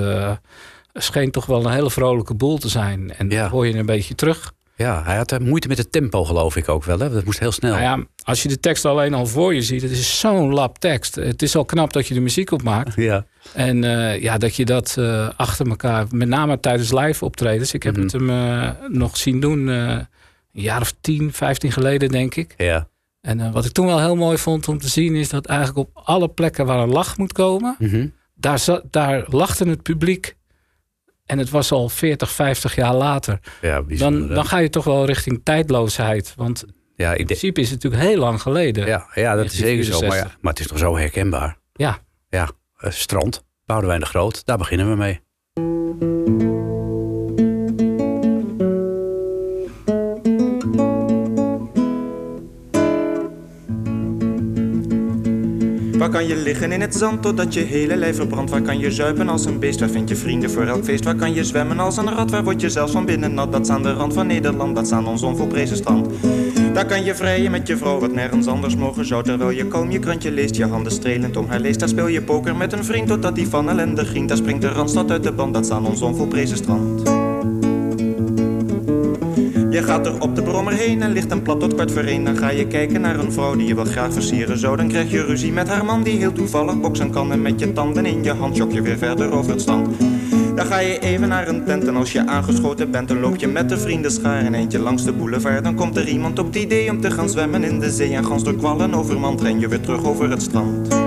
scheen 0.94 1.32
toch 1.32 1.46
wel 1.46 1.66
een 1.66 1.72
hele 1.72 1.92
vrolijke 1.92 2.34
boel 2.34 2.58
te 2.58 2.70
zijn. 2.70 3.14
En 3.18 3.30
Ja. 3.30 3.42
dat 3.42 3.52
hoor 3.52 3.68
je 3.68 3.78
een 3.78 3.86
beetje 3.86 4.16
terug. 4.16 4.52
Ja, 4.76 5.04
hij 5.04 5.16
had 5.18 5.32
eh, 5.32 5.40
moeite 5.40 5.68
met 5.68 5.78
het 5.78 5.92
tempo 5.92 6.24
geloof 6.26 6.56
ik 6.56 6.70
ook 6.70 6.84
wel. 6.84 7.00
Hè? 7.00 7.10
Dat 7.10 7.24
moest 7.26 7.40
heel 7.40 7.52
snel. 7.52 7.72
Nou 7.72 7.84
ja, 7.84 8.06
als 8.24 8.44
je 8.44 8.50
de 8.50 8.60
tekst 8.60 8.86
alleen 8.86 9.14
al 9.14 9.26
voor 9.26 9.54
je 9.54 9.62
ziet, 9.62 9.82
het 9.82 9.92
is 9.92 10.20
zo'n 10.20 10.54
lap 10.54 10.80
tekst. 10.80 11.16
Het 11.16 11.42
is 11.42 11.56
al 11.56 11.66
knap 11.66 11.94
dat 11.94 12.08
je 12.08 12.14
de 12.14 12.20
muziek 12.20 12.52
opmaakt. 12.52 12.96
ja. 13.10 13.26
En 13.54 13.84
eh, 13.84 14.22
ja, 14.22 14.38
dat 14.38 14.56
je 14.56 14.66
dat 14.66 14.96
eh, 15.00 15.30
achter 15.38 15.68
elkaar, 15.70 16.06
met 16.12 16.28
name 16.28 16.60
tijdens 16.60 16.92
live 16.92 17.26
optredens. 17.26 17.74
Ik 17.74 17.84
heb 17.84 17.94
Mhm. 17.96 18.04
het 18.04 18.12
hem 18.12 18.76
nog 18.98 19.18
zien 19.18 19.40
doen, 19.40 19.68
een 19.68 20.08
jaar 20.52 20.82
of 20.82 20.94
10, 21.02 21.34
15 21.34 21.72
geleden 21.72 22.10
denk 22.10 22.36
ik. 22.36 22.54
ja. 22.58 22.88
En 23.22 23.52
wat 23.52 23.66
ik 23.66 23.72
toen 23.72 23.86
wel 23.86 24.00
heel 24.00 24.16
mooi 24.16 24.38
vond 24.38 24.68
om 24.68 24.78
te 24.78 24.88
zien, 24.88 25.16
is 25.16 25.30
dat 25.30 25.46
eigenlijk 25.46 25.78
op 25.78 25.90
alle 26.04 26.28
plekken 26.30 26.66
waar 26.66 26.80
een 26.80 26.90
lach 26.90 27.18
moet 27.18 27.34
komen, 27.34 27.76
Mhm. 27.80 28.08
daar, 28.36 28.66
daar 28.90 29.24
lachte 29.30 29.70
het 29.70 29.82
publiek. 29.82 30.36
En 31.26 31.38
het 31.38 31.50
was 31.50 31.72
al 31.72 31.90
40, 31.90 32.32
50 32.32 32.76
jaar 32.76 32.96
later. 32.96 33.40
ja. 33.62 33.82
Dan, 33.88 34.28
dan 34.28 34.46
ga 34.46 34.58
je 34.58 34.70
toch 34.70 34.84
wel 34.84 35.06
richting 35.06 35.42
tijdloosheid. 35.44 36.34
Want 36.36 36.64
in 36.64 36.74
ja, 36.96 37.14
denk- 37.14 37.26
principe 37.26 37.62
is 37.62 37.70
het 37.70 37.84
natuurlijk 37.84 38.10
heel 38.12 38.20
lang 38.20 38.42
geleden. 38.42 38.86
ja, 38.86 39.08
ja, 39.14 39.36
dat 39.36 39.46
is 39.46 39.56
zeker 39.58 39.84
zo. 39.84 39.92
Maar, 39.92 40.02
ja, 40.02 40.08
1964. 40.08 40.38
maar 40.42 40.52
het 40.52 40.60
is 40.62 40.68
toch 40.68 40.78
zo 40.78 40.98
herkenbaar. 40.98 41.58
Ja. 41.74 42.00
Ja, 42.30 42.50
eh, 42.78 42.92
strand, 42.92 43.44
Boudewijn 43.66 44.00
de 44.00 44.06
Groot, 44.06 44.46
daar 44.46 44.58
beginnen 44.58 44.90
we 44.90 44.96
mee. 44.96 45.22
Waar 56.04 56.12
kan 56.12 56.28
je 56.28 56.36
liggen 56.36 56.72
in 56.72 56.82
het 56.82 56.96
zand 56.96 57.22
totdat 57.22 57.54
je 57.54 57.60
hele 57.60 57.96
lijf 57.96 58.16
verbrandt? 58.16 58.52
Waar 58.52 58.62
kan 58.62 58.80
je 58.80 58.92
zuipen 58.92 59.30
als 59.30 59.46
een 59.46 59.60
beest? 59.60 59.80
Waar 59.80 59.90
vind 59.90 60.10
je 60.10 60.16
vrienden 60.16 60.52
voor 60.52 60.66
elk 60.66 60.84
feest? 60.84 61.04
Waar 61.04 61.16
kan 61.16 61.34
je 61.34 61.44
zwemmen 61.44 61.80
als 61.80 61.98
een 61.98 62.10
rat? 62.10 62.32
Waar 62.32 62.44
word 62.44 62.62
je 62.62 62.70
zelfs 62.70 62.92
van 62.92 63.06
binnen 63.06 63.34
nat? 63.34 63.52
Dat 63.52 63.62
is 63.62 63.70
aan 63.70 63.84
de 63.84 63.92
rand 63.92 64.14
van 64.14 64.28
Nederland, 64.28 64.76
dat 64.76 64.86
is 64.86 64.92
aan 64.92 65.08
ons 65.08 65.24
onvolprezen 65.24 65.78
strand. 65.78 66.08
Daar 66.74 66.86
kan 66.86 67.04
je 67.04 67.16
vrijen 67.16 67.52
met 67.52 67.68
je 67.68 67.78
vrouw, 67.78 68.00
wat 68.00 68.12
nergens 68.12 68.48
anders 68.48 68.76
mogen 68.76 69.06
zou. 69.06 69.24
Terwijl 69.24 69.50
je 69.50 69.68
kalm 69.68 69.92
je 69.92 70.00
krantje 70.00 70.32
leest, 70.32 70.56
je 70.56 70.66
handen 70.66 70.92
strelend 70.92 71.38
om 71.38 71.48
haar 71.48 71.60
leest. 71.60 71.80
Daar 71.80 71.90
speel 71.90 72.08
je 72.08 72.22
poker 72.22 72.56
met 72.56 72.74
een 72.74 72.86
vriend 72.86 73.08
totdat 73.08 73.36
die 73.36 73.48
van 73.48 73.70
ellende 73.70 74.06
grient. 74.06 74.28
Daar 74.28 74.38
springt 74.38 74.62
de 74.62 74.70
randstad 74.70 75.12
uit 75.12 75.24
de 75.24 75.32
band, 75.32 75.54
dat 75.54 75.66
is 75.66 75.72
aan 75.72 75.86
ons 75.88 76.02
onvolprezen 76.02 76.58
strand. 76.58 77.03
Je 79.74 79.84
gaat 79.84 80.06
er 80.06 80.22
op 80.22 80.36
de 80.36 80.42
brommer 80.42 80.74
heen 80.74 81.02
en 81.02 81.12
ligt 81.12 81.32
een 81.32 81.42
plat 81.42 81.60
tot 81.60 81.74
kwart 81.74 81.92
voor 81.92 82.04
één. 82.04 82.24
Dan 82.24 82.38
ga 82.38 82.50
je 82.50 82.68
kijken 82.68 83.02
naar 83.02 83.20
een 83.20 83.32
vrouw 83.32 83.56
die 83.56 83.68
je 83.68 83.76
wel 83.76 83.86
graag 83.86 84.14
versieren 84.14 84.58
zou. 84.58 84.78
Dan 84.78 84.88
krijg 84.88 85.12
je 85.12 85.26
ruzie 85.26 85.52
met 85.52 85.68
haar 85.68 85.86
man 85.86 86.04
die 86.04 86.18
heel 86.18 86.34
toevallig 86.34 86.80
boksen 86.80 87.12
kan. 87.12 87.32
En 87.32 87.42
met 87.42 87.60
je 87.60 87.74
tanden 87.74 88.06
in 88.06 88.24
je 88.24 88.34
hand 88.34 88.56
jok 88.56 88.72
je 88.72 88.82
weer 88.82 88.98
verder 88.98 89.32
over 89.32 89.52
het 89.52 89.62
strand. 89.62 89.88
Dan 90.56 90.66
ga 90.66 90.80
je 90.80 91.00
even 91.00 91.28
naar 91.28 91.48
een 91.48 91.64
tent 91.66 91.88
en 91.88 91.96
als 91.96 92.12
je 92.12 92.28
aangeschoten 92.28 92.92
bent... 92.92 93.08
dan 93.08 93.20
loop 93.20 93.36
je 93.36 93.48
met 93.48 93.70
de 93.70 93.78
vrienden 93.78 94.12
schaar 94.12 94.46
een 94.46 94.54
eentje 94.54 94.80
langs 94.80 95.04
de 95.04 95.14
boulevard. 95.14 95.64
Dan 95.64 95.76
komt 95.76 95.98
er 95.98 96.08
iemand 96.08 96.40
op 96.40 96.46
het 96.46 96.56
idee 96.56 96.90
om 96.90 97.02
te 97.02 97.12
gaan 97.12 97.30
zwemmen 97.30 97.64
in 97.64 97.80
de 97.80 97.92
zee... 97.92 98.14
en 98.14 98.26
gans 98.26 98.44
door 98.44 98.56
kwallen 98.56 98.94
overmand 98.94 99.42
ren 99.42 99.60
je 99.60 99.68
weer 99.68 99.82
terug 99.82 100.06
over 100.06 100.30
het 100.30 100.42
strand. 100.42 101.03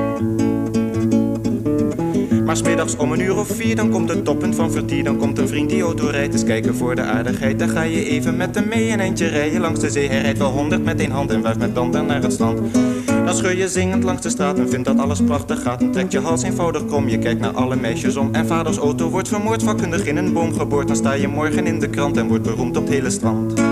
Maar 2.57 2.65
smiddags 2.65 2.97
om 2.97 3.13
een 3.13 3.21
uur 3.21 3.37
of 3.37 3.49
vier, 3.49 3.77
dan 3.77 3.91
komt 3.91 4.09
het 4.09 4.25
toppunt 4.25 4.55
van 4.55 4.71
vertier. 4.71 5.05
Dan 5.05 5.17
komt 5.17 5.39
een 5.39 5.49
vriend 5.49 5.71
die 5.71 5.83
auto 5.83 6.07
rijdt, 6.07 6.33
eens 6.33 6.45
kijken 6.45 6.75
voor 6.75 6.95
de 6.95 7.03
aardigheid. 7.03 7.59
Dan 7.59 7.69
ga 7.69 7.83
je 7.83 8.05
even 8.05 8.37
met 8.37 8.55
hem 8.55 8.69
mee 8.69 8.91
een 8.91 9.01
eindje 9.01 9.27
rijden 9.27 9.61
langs 9.61 9.81
de 9.81 9.91
zee. 9.91 10.09
Hij 10.09 10.21
rijdt 10.21 10.39
wel 10.39 10.51
honderd 10.51 10.85
met 10.85 11.01
één 11.01 11.11
hand 11.11 11.31
en 11.31 11.43
wuift 11.43 11.59
met 11.59 11.75
tanden 11.75 12.07
naar 12.07 12.23
het 12.23 12.33
strand. 12.33 12.61
Dan 13.07 13.35
scheur 13.35 13.57
je 13.57 13.69
zingend 13.69 14.05
langs 14.05 14.23
de 14.23 14.31
straat 14.31 14.59
en 14.59 14.69
vindt 14.69 14.87
dat 14.87 14.99
alles 14.99 15.23
prachtig 15.23 15.63
gaat. 15.63 15.81
Dan 15.81 15.91
trekt 15.91 16.13
je 16.13 16.21
hals 16.21 16.43
eenvoudig 16.43 16.87
krom, 16.87 17.09
je 17.09 17.19
kijkt 17.19 17.41
naar 17.41 17.53
alle 17.53 17.77
meisjes 17.77 18.17
om. 18.17 18.35
En 18.35 18.47
vaders 18.47 18.77
auto 18.77 19.11
wordt 19.11 19.29
vermoord, 19.29 19.63
vakkundig 19.63 20.07
in 20.07 20.17
een 20.17 20.33
boom 20.33 20.55
geboord. 20.55 20.87
Dan 20.87 20.97
sta 20.97 21.13
je 21.13 21.29
morgen 21.29 21.67
in 21.67 21.79
de 21.79 21.89
krant 21.89 22.17
en 22.17 22.29
wordt 22.29 22.43
beroemd 22.43 22.77
op 22.77 22.85
het 22.85 22.93
hele 22.93 23.11
strand. 23.11 23.66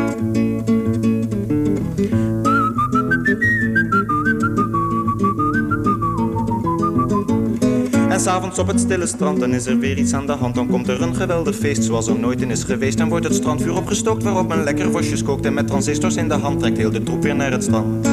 S'avonds 8.34 8.58
op 8.58 8.66
het 8.66 8.80
stille 8.80 9.06
strand, 9.06 9.40
dan 9.40 9.54
is 9.54 9.66
er 9.66 9.78
weer 9.78 9.98
iets 9.98 10.12
aan 10.12 10.26
de 10.26 10.32
hand. 10.32 10.54
Dan 10.54 10.66
komt 10.66 10.88
er 10.88 11.02
een 11.02 11.14
geweldig 11.14 11.56
feest 11.56 11.84
zoals 11.84 12.06
er 12.06 12.18
nooit 12.18 12.40
in 12.40 12.50
is 12.50 12.62
geweest. 12.62 12.98
Dan 12.98 13.08
wordt 13.08 13.24
het 13.24 13.34
strandvuur 13.34 13.76
opgestookt 13.76 14.22
waarop 14.22 14.48
men 14.48 14.64
lekker 14.64 14.90
worstjes 14.90 15.22
kookt. 15.22 15.44
En 15.44 15.54
met 15.54 15.66
transistors 15.66 16.16
in 16.16 16.28
de 16.28 16.34
hand 16.34 16.60
trekt 16.60 16.76
heel 16.76 16.90
de 16.90 17.02
troep 17.02 17.22
weer 17.22 17.36
naar 17.36 17.50
het 17.50 17.62
strand. 17.62 18.04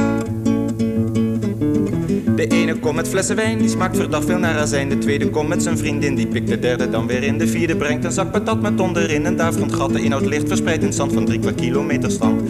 De 2.36 2.48
ene 2.48 2.80
komt 2.80 2.96
met 2.96 3.08
flessen 3.08 3.36
wijn, 3.36 3.58
die 3.58 3.70
smaakt 3.70 3.98
verdacht 3.98 4.25
veel 4.25 4.38
naar 4.38 4.58
azijn. 4.58 4.90
De 4.90 4.98
tweede 4.98 5.30
komt 5.30 5.48
met 5.48 5.63
zijn 5.63 5.78
vriendin, 5.78 6.16
die 6.16 6.28
pikt 6.28 6.48
de 6.48 6.60
derde 6.60 6.90
dan 6.90 7.08
weer 7.08 7.24
in. 7.24 7.38
De 7.38 7.48
vierde 7.48 7.75
brengt 7.75 8.06
een 8.06 8.12
zak 8.12 8.32
patat 8.32 8.62
met 8.62 8.80
onderin. 8.80 9.25
En 9.25 9.36
daar 9.36 9.54
gat 9.68 9.94
de 9.94 10.01
inhoud 10.01 10.25
licht 10.25 10.48
verspreid 10.48 10.84
in 10.84 10.94
zand 10.94 11.13
van 11.13 11.25
drie 11.25 11.40
kwart 11.40 11.56
kilometer 11.56 12.12
strand. 12.12 12.42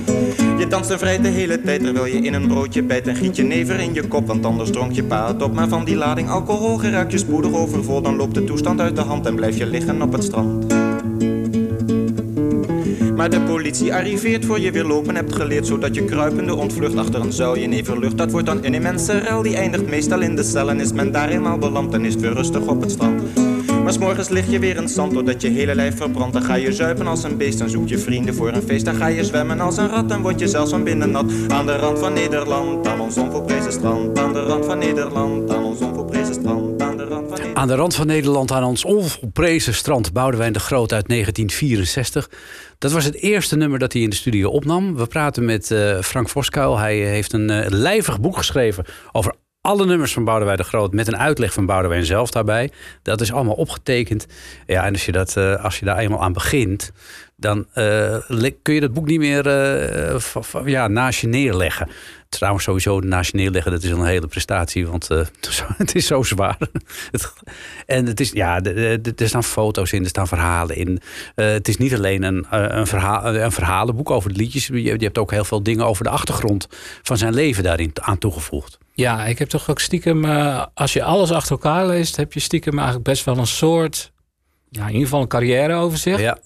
Je 0.72 0.78
danst 0.78 0.92
en 0.92 1.00
vrijt 1.00 1.24
de 1.24 1.30
hele 1.30 1.62
tijd 1.62 1.84
terwijl 1.84 2.06
je 2.06 2.22
in 2.22 2.34
een 2.34 2.48
broodje 2.48 2.84
bijt. 2.84 3.08
En 3.08 3.16
giet 3.16 3.36
je 3.36 3.44
never 3.44 3.80
in 3.80 3.94
je 3.94 4.08
kop, 4.08 4.28
want 4.28 4.46
anders 4.46 4.70
dronk 4.70 4.92
je 4.92 5.04
pa 5.04 5.36
op. 5.40 5.54
Maar 5.54 5.68
van 5.68 5.86
die 5.86 5.96
lading 5.96 6.30
alcohol 6.30 6.78
geraakt 6.78 7.12
je 7.12 7.18
spoedig 7.18 7.54
overvol. 7.54 8.02
Dan 8.02 8.16
loopt 8.16 8.34
de 8.34 8.44
toestand 8.44 8.80
uit 8.80 8.96
de 8.96 9.02
hand 9.02 9.26
en 9.26 9.36
blijf 9.36 9.58
je 9.58 9.66
liggen 9.66 10.02
op 10.02 10.12
het 10.12 10.24
strand. 10.24 10.74
Maar 13.16 13.30
de 13.30 13.42
politie 13.42 13.94
arriveert 13.94 14.46
voor 14.46 14.60
je 14.60 14.72
weer 14.72 14.86
lopen 14.86 15.16
hebt 15.16 15.36
geleerd 15.36 15.68
Zodat 15.68 15.96
je 15.96 16.06
kruipende 16.06 16.56
ontvlucht 16.56 16.96
achter 16.96 17.22
een 17.22 17.34
zuilje 17.34 17.62
in 17.62 17.74
everlucht 17.74 18.18
Dat 18.18 18.32
wordt 18.32 18.46
dan 18.46 18.66
een 18.66 18.74
immense 18.74 19.18
rel, 19.18 19.42
die 19.42 19.56
eindigt 19.56 19.90
meestal 19.90 20.22
in 20.22 20.36
de 20.36 20.44
cel 20.44 20.70
En 20.70 20.80
is 20.80 20.94
men 20.94 21.12
daar 21.12 21.30
eenmaal 21.30 21.58
beland, 21.58 21.92
dan 21.92 22.06
is 22.06 22.14
het 22.14 22.22
weer 22.22 22.34
rustig 22.34 22.62
op 22.62 22.82
het 22.82 22.92
strand 22.92 23.22
maar 23.84 23.94
s'morgens 23.94 24.30
lig 24.30 24.50
je 24.50 24.60
weer 24.60 24.76
in 24.76 24.82
het 24.82 24.92
zand 24.92 25.14
doordat 25.14 25.42
je 25.42 25.50
hele 25.50 25.76
lijf 25.76 25.98
verbrandt 25.98 26.34
Dan 26.34 26.44
ga 26.44 26.56
je 26.56 26.74
zuipen 26.74 27.08
als 27.08 27.24
een 27.24 27.38
beest, 27.38 27.58
dan 27.58 27.70
zoek 27.70 27.88
je 27.88 27.98
vrienden 27.98 28.36
voor 28.36 28.52
een 28.54 28.62
feest 28.62 28.86
Dan 28.86 28.96
ga 28.96 29.08
je 29.08 29.24
zwemmen 29.24 29.60
als 29.60 29.78
een 29.78 29.90
rat, 29.90 30.10
dan 30.10 30.22
word 30.22 30.40
je 30.40 30.48
zelfs 30.48 30.72
van 30.72 30.84
binnen 30.84 31.12
nat 31.12 31.32
Aan 31.48 31.66
de 31.66 31.76
rand 31.76 32.00
van 32.00 32.14
Nederland, 32.14 32.88
aan 32.88 33.00
ons 33.00 33.18
onvolprezen 33.18 33.72
strand 33.72 34.20
Aan 34.20 34.34
de 34.34 34.42
rand 34.42 34.66
van 34.66 34.78
Nederland, 34.78 35.52
aan 35.52 35.64
ons 35.64 35.80
onvolprezen 35.80 36.34
strand 36.34 36.82
Aan 36.82 36.98
de 36.98 37.04
rand 37.04 37.28
van 37.28 37.38
Nederland 37.38 37.58
Aan 37.58 37.68
de 37.68 37.76
rand 37.76 37.96
van 37.96 38.08
Nederland, 38.08 38.52
aan 38.52 38.64
ons 38.64 38.86
onvolprezen 38.86 39.74
strand 39.74 40.14
Boudewijn 40.14 40.54
de 40.54 40.60
Groot 40.60 40.94
uit 40.94 41.08
1964. 41.08 42.30
Dat 42.78 42.92
was 42.92 43.06
het 43.06 43.16
eerste 43.16 43.56
nummer 43.56 43.80
dat 43.80 43.94
hij 43.94 44.02
in 44.02 44.10
de 44.10 44.16
studio 44.16 44.50
opnam. 44.50 44.96
We 44.96 45.08
praten 45.08 45.46
met 45.46 45.72
eh, 45.72 46.00
Frank 46.00 46.30
Voskuil. 46.30 46.78
Hij 46.78 46.96
heeft 46.96 47.34
een 47.34 47.52
uh, 47.52 47.66
lijvig 47.68 48.20
boek 48.20 48.38
geschreven 48.38 48.86
over 49.12 49.34
alle 49.62 49.86
nummers 49.86 50.14
van 50.14 50.24
Boudewijn 50.24 50.58
de 50.58 50.64
Groot 50.64 50.94
met 50.94 51.08
een 51.08 51.18
uitleg 51.18 51.54
van 51.54 51.66
Boudewijn 51.66 52.06
zelf 52.06 52.32
daarbij. 52.32 52.72
Dat 53.02 53.22
is 53.22 53.32
allemaal 53.32 53.56
opgetekend. 53.56 54.28
Ja, 54.66 54.84
en 54.84 54.94
als 54.94 55.06
je, 55.06 55.12
dat, 55.12 55.36
uh, 55.38 55.64
als 55.64 55.80
je 55.80 55.86
daar 55.86 55.98
eenmaal 55.98 56.22
aan 56.22 56.34
begint, 56.34 56.92
dan 57.36 57.66
uh, 57.76 58.18
kun 58.62 58.74
je 58.74 58.80
dat 58.80 58.94
boek 58.94 59.08
niet 59.08 59.20
meer 59.20 59.48
uh, 59.48 60.66
ja, 60.66 60.88
naast 60.88 61.20
je 61.20 61.28
neerleggen. 61.28 61.90
Trouwens, 62.30 62.64
sowieso 62.64 63.00
naast 63.00 63.32
je 63.32 63.38
neerleggen, 63.38 63.72
dat 63.72 63.84
is 63.84 63.90
een 63.90 64.06
hele 64.06 64.28
prestatie, 64.28 64.88
want 64.88 65.08
het 65.78 65.96
is 65.96 66.06
zo 66.06 66.24
zwaar. 66.24 66.58
en 67.86 68.06
het 68.06 68.20
is, 68.20 68.32
ja, 68.32 68.62
er 68.62 69.28
staan 69.28 69.44
foto's 69.44 69.92
in, 69.92 70.04
er 70.04 70.10
staan 70.10 70.28
verhalen 70.28 70.76
in. 70.76 71.02
het 71.36 71.68
is 71.68 71.78
niet 71.78 71.94
alleen 71.94 72.24
een, 72.24 72.88
verhaal, 72.88 73.36
een 73.36 73.52
verhalenboek 73.52 74.10
over 74.10 74.34
de 74.34 74.40
liedjes. 74.40 74.68
Je, 74.68 74.82
je 74.82 75.04
hebt 75.04 75.18
ook 75.18 75.32
heel 75.32 75.46
veel 75.46 75.64
dingen 75.64 75.86
over 75.86 76.04
de 76.04 76.10
achtergrond 76.10 76.68
van 77.02 77.18
zijn 77.18 77.34
leven 77.34 77.64
daarin 77.64 77.92
aan 77.94 78.18
toegevoegd. 78.18 78.81
Ja, 78.94 79.26
ik 79.26 79.40
heb 79.40 79.50
toch 79.50 79.70
ook 79.70 79.80
stiekem, 79.80 80.26
als 80.74 80.94
je 80.94 81.04
alles 81.04 81.32
achter 81.32 81.52
elkaar 81.52 81.88
leest, 81.88 82.16
heb 82.16 82.34
je 82.34 82.40
stiekem 82.40 82.74
eigenlijk 82.74 83.08
best 83.08 83.26
wel 83.26 83.38
een 83.38 83.48
soort, 83.48 84.12
ja, 84.70 84.82
in 84.82 84.88
ieder 84.88 85.04
geval 85.04 85.22
een 85.22 85.28
carrièreoverzicht. 85.28 86.20
Ja. 86.20 86.38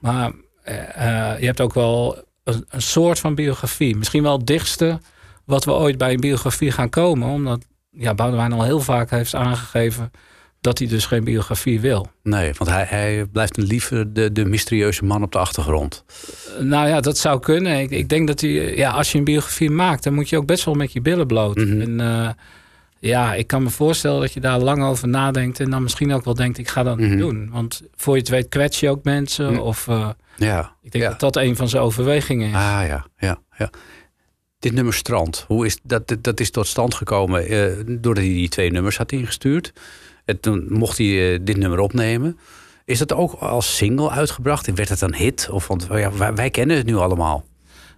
Maar 0.00 0.32
uh, 0.64 1.40
je 1.40 1.46
hebt 1.46 1.60
ook 1.60 1.74
wel 1.74 2.24
een, 2.44 2.64
een, 2.68 2.82
soort 2.82 3.18
van 3.18 3.34
biografie. 3.34 3.96
Misschien 3.96 4.22
wel 4.22 4.36
het 4.36 4.46
dichtste 4.46 5.00
wat 5.44 5.64
we 5.64 5.72
ooit 5.72 5.98
bij 5.98 6.12
een 6.12 6.20
biografie 6.20 6.70
gaan 6.70 6.88
komen. 6.88 7.28
Omdat 7.28 7.64
ja, 7.90 8.14
Boudewijn 8.14 8.52
al 8.52 8.62
heel 8.62 8.80
vaak 8.80 9.10
heeft 9.10 9.34
aangegeven 9.34 10.10
dat 10.60 10.78
hij 10.78 10.88
dus 10.88 11.06
geen 11.06 11.24
biografie 11.24 11.80
wil. 11.80 12.10
Nee, 12.22 12.52
want 12.58 12.70
hij, 12.70 12.84
hij 12.88 13.26
blijft 13.32 13.56
een 13.56 13.64
liever 13.64 14.12
de, 14.12 14.32
de 14.32 14.44
mysterieuze 14.44 15.04
man 15.04 15.22
op 15.22 15.32
de 15.32 15.38
achtergrond. 15.38 16.04
Uh, 16.58 16.62
nou 16.62 16.88
ja, 16.88 17.00
dat 17.00 17.18
zou 17.18 17.40
kunnen. 17.40 17.78
Ik, 17.78 17.90
ik, 17.90 18.08
denk 18.08 18.26
dat 18.26 18.40
hij, 18.40 18.76
ja, 18.76 18.90
als 18.90 19.12
je 19.12 19.18
een 19.18 19.24
biografie 19.24 19.70
maakt, 19.70 20.04
dan 20.04 20.14
moet 20.14 20.28
je 20.28 20.36
ook 20.36 20.46
best 20.46 20.64
wel 20.64 20.74
met 20.74 20.92
je 20.92 21.00
billen 21.00 21.26
bloot. 21.26 21.56
Mm 21.56 21.70
-hmm. 21.70 21.80
En 21.80 22.00
uh, 22.00 22.30
ja, 22.98 23.34
ik 23.34 23.46
kan 23.46 23.62
me 23.62 23.70
voorstellen 23.70 24.20
dat 24.20 24.32
je 24.32 24.40
daar 24.40 24.58
lang 24.58 24.82
over 24.82 25.08
nadenkt 25.08 25.60
en 25.60 25.70
dan 25.70 25.82
misschien 25.82 26.12
ook 26.12 26.24
wel 26.24 26.34
denkt, 26.34 26.58
ik 26.58 26.68
ga 26.68 26.82
dat 26.82 26.96
mm 26.96 27.02
-hmm. 27.02 27.10
niet 27.10 27.20
doen. 27.20 27.48
Want 27.50 27.82
voor 27.96 28.14
je 28.14 28.20
het 28.20 28.30
weet 28.30 28.48
kwets 28.48 28.80
je 28.80 28.88
ook 28.88 29.04
mensen 29.04 29.46
mm 29.46 29.54
-hmm. 29.54 29.62
of... 29.62 29.86
Uh, 29.86 30.08
ja, 30.36 30.76
ik 30.82 30.92
denk 30.92 31.04
ja. 31.04 31.10
dat 31.10 31.20
dat 31.20 31.36
een 31.36 31.56
van 31.56 31.68
zijn 31.68 31.82
overwegingen 31.82 32.48
is. 32.48 32.54
Ah 32.54 32.82
ja, 32.86 33.06
ja, 33.18 33.38
ja. 33.58 33.70
Dit 34.58 34.72
nummer 34.72 34.94
Strand, 34.94 35.44
hoe 35.46 35.66
is 35.66 35.78
dat, 35.82 36.16
dat 36.20 36.40
is 36.40 36.50
tot 36.50 36.66
stand 36.66 36.94
gekomen 36.94 37.52
uh, 37.52 37.72
doordat 37.86 38.24
hij 38.24 38.32
die 38.32 38.48
twee 38.48 38.70
nummers 38.70 38.96
had 38.96 39.12
ingestuurd. 39.12 39.72
En 40.30 40.40
toen 40.40 40.66
mocht 40.68 40.98
hij 40.98 41.06
uh, 41.06 41.38
dit 41.42 41.56
nummer 41.56 41.78
opnemen. 41.78 42.38
Is 42.84 42.98
dat 42.98 43.12
ook 43.12 43.32
als 43.32 43.76
single 43.76 44.10
uitgebracht 44.10 44.68
en 44.68 44.74
werd 44.74 44.88
het 44.88 45.00
een 45.00 45.14
hit? 45.14 45.48
Of, 45.50 45.66
want 45.66 45.86
ja, 45.90 46.12
wij, 46.12 46.34
wij, 46.34 46.50
kennen 46.50 46.76
het 46.76 46.86
nu 46.86 46.96
allemaal. 46.96 47.44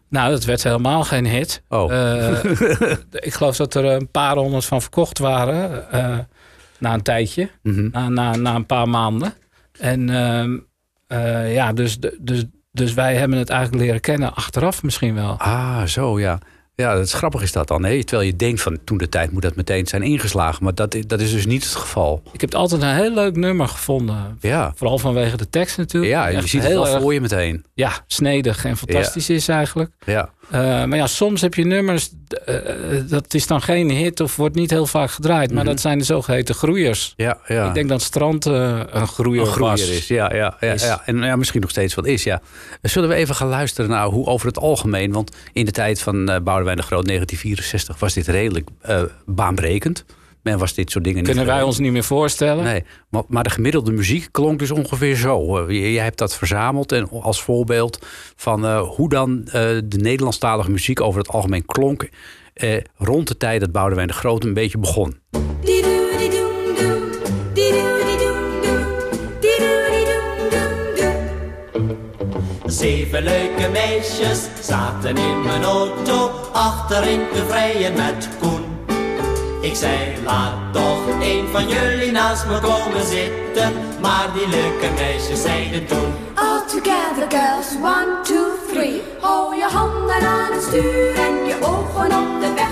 Nou, 0.09 0.31
dat 0.31 0.45
werd 0.45 0.63
helemaal 0.63 1.03
geen 1.05 1.27
hit. 1.27 1.63
Oh. 1.69 1.93
Uh, 1.93 2.45
ik 3.29 3.35
geloof 3.35 3.57
dat 3.57 3.75
er 3.75 3.85
een 3.85 4.09
paar 4.11 4.37
honderd 4.37 4.65
van 4.65 4.81
verkocht 4.81 5.19
waren 5.19 5.87
na 6.79 6.95
een 6.95 7.03
tijdje, 7.03 7.51
Mhm. 7.63 7.75
mm 7.75 7.81
-hmm. 7.81 7.91
na, 7.91 8.09
na, 8.09 8.37
na 8.37 8.55
een 8.55 8.67
paar 8.67 8.89
maanden. 8.89 9.35
En 9.79 10.11
ehm, 10.11 10.59
ja, 11.53 11.73
dus, 11.73 11.99
dus, 12.21 12.45
dus 12.73 12.95
wij 12.95 13.17
hebben 13.17 13.39
het 13.39 13.51
eigenlijk 13.51 13.85
leren 13.85 14.01
kennen 14.01 14.35
achteraf 14.35 14.83
misschien 14.83 15.15
wel. 15.15 15.37
Ah, 15.39 15.83
zo 15.83 16.21
ja. 16.21 16.39
Ja, 16.75 16.95
dat 16.95 17.05
is 17.05 17.13
grappig 17.13 17.43
is 17.43 17.53
dat 17.53 17.69
dan. 17.69 17.85
Hè? 17.85 18.05
Terwijl 18.05 18.29
je 18.29 18.37
denkt 18.37 18.61
van 18.61 18.79
toen 18.85 18.99
de 18.99 19.09
tijd 19.09 19.33
moet 19.33 19.43
dat 19.43 19.57
meteen 19.57 19.87
zijn 19.87 20.03
ingeslagen. 20.03 20.65
Maar 20.65 20.75
dat, 20.75 20.97
dat 21.07 21.21
is 21.21 21.31
dus 21.31 21.47
niet 21.47 21.65
het 21.65 21.75
geval. 21.75 22.23
Ik 22.33 22.41
heb 22.41 22.55
altijd 22.55 22.83
een 22.83 22.95
heel 22.95 23.15
leuk 23.15 23.37
nummer 23.37 23.69
gevonden. 23.69 24.39
Ja. 24.41 24.73
Vooral 24.77 24.99
vanwege 24.99 25.37
de 25.37 25.49
tekst 25.51 25.77
natuurlijk. 25.77 26.13
Ja, 26.13 26.27
je 26.27 26.37
Echt 26.37 26.49
ziet 26.49 26.63
het 26.63 26.73
wel 26.73 27.01
voor 27.01 27.15
je 27.15 27.21
meteen. 27.21 27.65
Ja, 27.75 27.93
snedig 28.07 28.65
en 28.65 28.77
fantastisch 28.77 29.27
ja. 29.27 29.35
is 29.35 29.49
eigenlijk. 29.49 29.91
Ja. 30.07 30.31
Uh, 30.47 30.59
maar 30.61 30.97
ja, 30.97 31.07
soms 31.07 31.41
heb 31.41 31.55
je 31.55 31.65
nummers, 31.65 32.11
uh, 32.49 32.57
dat 33.09 33.35
is 33.35 33.47
dan 33.47 33.63
geen 33.63 33.91
hit 33.91 34.21
of 34.21 34.37
wordt 34.37 34.55
niet 34.55 34.71
heel 34.71 34.87
vaak 34.87 35.11
gedraaid. 35.11 35.49
Maar 35.49 35.51
mm 35.51 35.67
-hmm. 35.67 35.69
dat 35.69 35.81
zijn 35.81 35.99
de 35.99 36.05
zogeheten 36.05 36.55
groeiers. 36.55 37.15
Ja, 37.17 37.39
ja. 37.47 37.69
Ik 37.69 37.75
denk 37.75 37.89
dat 37.89 38.03
Strand 38.03 38.47
uh, 38.47 38.81
een 38.87 39.07
groeier, 39.07 39.41
een 39.41 39.47
groeier 39.47 39.71
was. 39.71 39.89
is. 39.89 40.09
Ja, 40.09 40.35
ja, 40.35 40.57
ja, 40.61 40.73
Is. 40.73 40.83
ja. 40.83 41.03
En 41.05 41.23
ja, 41.23 41.37
misschien 41.37 41.61
nog 41.61 41.71
steeds 41.71 41.95
wat 41.95 42.07
is, 42.07 42.23
ja. 42.23 42.41
Zullen 42.83 43.09
we 43.09 43.15
even 43.15 43.35
gaan 43.35 43.49
luisteren 43.49 43.91
naar 43.91 44.07
hoe 44.07 44.27
over 44.27 44.47
het 44.47 44.59
algemeen... 44.59 45.13
want 45.13 45.37
in 45.53 45.65
de 45.65 45.71
tijd 45.71 46.03
van 46.03 46.25
Boudewijn 46.25 46.77
de 46.77 46.83
Groot, 46.83 47.07
1964... 47.07 47.99
was 47.99 48.15
dit 48.15 48.27
redelijk 48.27 48.69
baanbrekend. 49.27 50.05
Men 50.43 50.59
was 50.59 50.75
dit 50.75 50.91
soort 50.91 51.05
dingen 51.05 51.23
Kunnen 51.23 51.45
niet 51.45 51.53
wij 51.53 51.63
ons 51.63 51.79
niet 51.79 51.93
meer 51.93 52.05
voorstellen? 52.05 52.65
Nee, 52.65 52.85
maar, 53.09 53.23
maar, 53.29 53.43
de 53.43 53.51
gemiddelde 53.51 53.93
muziek 53.93 54.29
klonk 54.31 54.59
dus 54.59 54.71
ongeveer 54.71 55.17
zo. 55.17 55.67
Jij 55.73 56.05
hebt 56.05 56.19
dat 56.19 56.37
verzameld 56.37 56.93
en 56.93 57.09
als 57.11 57.43
voorbeeld 57.43 58.07
van 58.37 58.65
uh, 58.65 58.89
hoe 58.89 59.09
dan 59.09 59.41
uh, 59.47 59.53
de 59.53 59.99
Nederlandstalige 59.99 60.71
muziek 60.71 61.01
over 61.01 61.21
het 61.21 61.29
algemeen 61.29 61.67
klonk... 61.67 62.09
Uh, 62.55 62.77
rond 62.97 63.29
de 63.29 63.37
tijd 63.37 63.61
dat 63.61 63.73
Boudewijn 63.73 64.07
de 64.07 64.13
Groot 64.13 64.45
een 64.45 64.55
beetje 64.55 64.79
begon. 64.79 65.17
Zeven 72.67 73.23
leuke 73.23 73.69
meisjes 73.73 74.49
zaten 74.61 75.17
in 75.17 75.43
mijn 75.43 75.63
auto, 75.63 76.31
achterin 76.53 77.21
te 77.33 77.45
vrijen 77.49 77.95
met 77.95 78.29
Koen. 78.39 78.62
Ik 79.63 79.75
zei, 79.75 79.97
laat 80.25 80.73
toch 80.73 81.07
een 81.21 81.49
van 81.53 81.69
jullie 81.69 82.11
naast 82.13 82.47
me 82.47 82.59
komen 82.61 83.07
zitten. 83.07 83.73
Maar 84.01 84.29
die 84.35 84.49
leuke 84.49 84.91
meisjes 84.95 85.43
zeiden 85.43 85.87
toen. 85.87 86.13
All 86.35 86.61
together 86.67 87.27
girls, 87.29 87.75
one, 87.83 88.21
two, 88.23 88.45
three. 88.73 89.03
Hou 89.21 89.57
je 89.57 89.65
handen 89.73 90.29
aan 90.29 90.53
het 90.53 90.63
stuur 90.63 91.15
en 91.15 91.35
je 91.47 91.57
ogen 91.61 92.07
op 92.19 92.41
de 92.41 92.53
weg. 92.55 92.71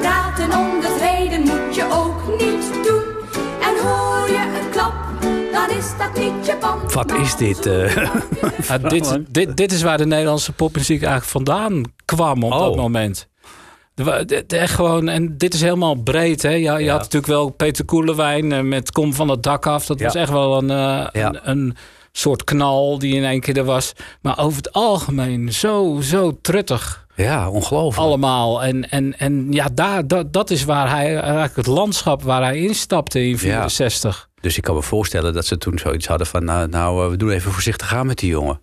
Praten 0.00 0.58
om 0.58 0.80
het 0.80 1.00
rijden 1.00 1.40
moet 1.40 1.74
je 1.74 1.84
ook 1.92 2.38
niet 2.38 2.84
doen. 2.86 3.02
En 3.60 3.82
hoor 3.86 4.28
je 4.28 4.60
een 4.60 4.70
klap, 4.70 4.94
dan 5.52 5.70
is 5.78 5.86
dat 5.98 6.14
niet 6.22 6.46
je 6.46 6.56
band. 6.60 6.92
Wat 6.92 7.12
is 7.12 7.36
dit? 7.36 7.66
Uh? 7.66 7.96
Ja, 8.68 8.78
dit, 8.78 9.18
dit, 9.28 9.56
dit 9.56 9.72
is 9.72 9.82
waar 9.82 9.98
de 9.98 10.06
Nederlandse 10.06 10.52
popmuziek 10.52 11.02
eigenlijk 11.02 11.30
vandaan 11.30 11.82
kwam 12.04 12.42
op 12.42 12.52
Oh. 12.52 12.58
dat 12.58 12.76
moment. 12.76 13.28
Echt 14.46 14.74
gewoon, 14.74 15.08
en 15.08 15.38
dit 15.38 15.54
is 15.54 15.60
helemaal 15.60 15.94
breed. 15.94 16.42
Hè? 16.42 16.48
Je, 16.50 16.58
je 16.58 16.78
Ja. 16.84 16.90
had 16.92 17.00
natuurlijk 17.00 17.26
wel 17.32 17.48
Peter 17.50 17.84
Koelewijn 17.84 18.52
eh, 18.52 18.60
met 18.60 18.92
Kom 18.92 19.14
van 19.14 19.28
het 19.28 19.42
dak 19.42 19.66
af. 19.66 19.86
Dat 19.86 19.98
Ja. 19.98 20.04
was 20.04 20.14
echt 20.14 20.30
wel 20.30 20.56
een, 20.58 20.70
eh, 20.70 21.06
Ja. 21.22 21.28
een, 21.28 21.50
een 21.50 21.76
soort 22.12 22.44
knal 22.44 22.98
die 22.98 23.14
in 23.14 23.24
één 23.24 23.40
keer 23.40 23.56
er 23.58 23.64
was. 23.64 23.92
Maar 24.22 24.38
over 24.38 24.56
het 24.56 24.72
algemeen 24.72 25.52
zo, 25.52 25.98
zo 26.02 26.38
truttig 26.42 27.06
Ja, 27.16 27.50
ongelooflijk. 27.50 28.06
allemaal. 28.06 28.62
En, 28.62 28.90
en, 28.90 29.18
en 29.18 29.46
ja, 29.52 29.68
daar, 29.74 30.06
dat, 30.06 30.32
dat 30.32 30.50
is 30.50 30.64
waar 30.64 30.90
hij 30.90 31.16
eigenlijk 31.18 31.56
het 31.56 31.66
landschap 31.66 32.22
waar 32.22 32.42
hij 32.42 32.56
instapte 32.58 33.26
in 33.28 33.38
64. 33.38 34.28
Dus 34.40 34.56
ik 34.56 34.62
kan 34.62 34.74
me 34.74 34.82
voorstellen 34.82 35.32
dat 35.32 35.46
ze 35.46 35.58
toen 35.58 35.78
zoiets 35.78 36.06
hadden 36.06 36.26
van... 36.26 36.44
nou, 36.44 36.68
nou 36.68 37.04
eh, 37.04 37.10
we 37.10 37.16
doen 37.16 37.30
even 37.30 37.52
voorzichtig 37.52 37.94
aan 37.94 38.06
met 38.06 38.18
die 38.18 38.30
jongen. 38.30 38.60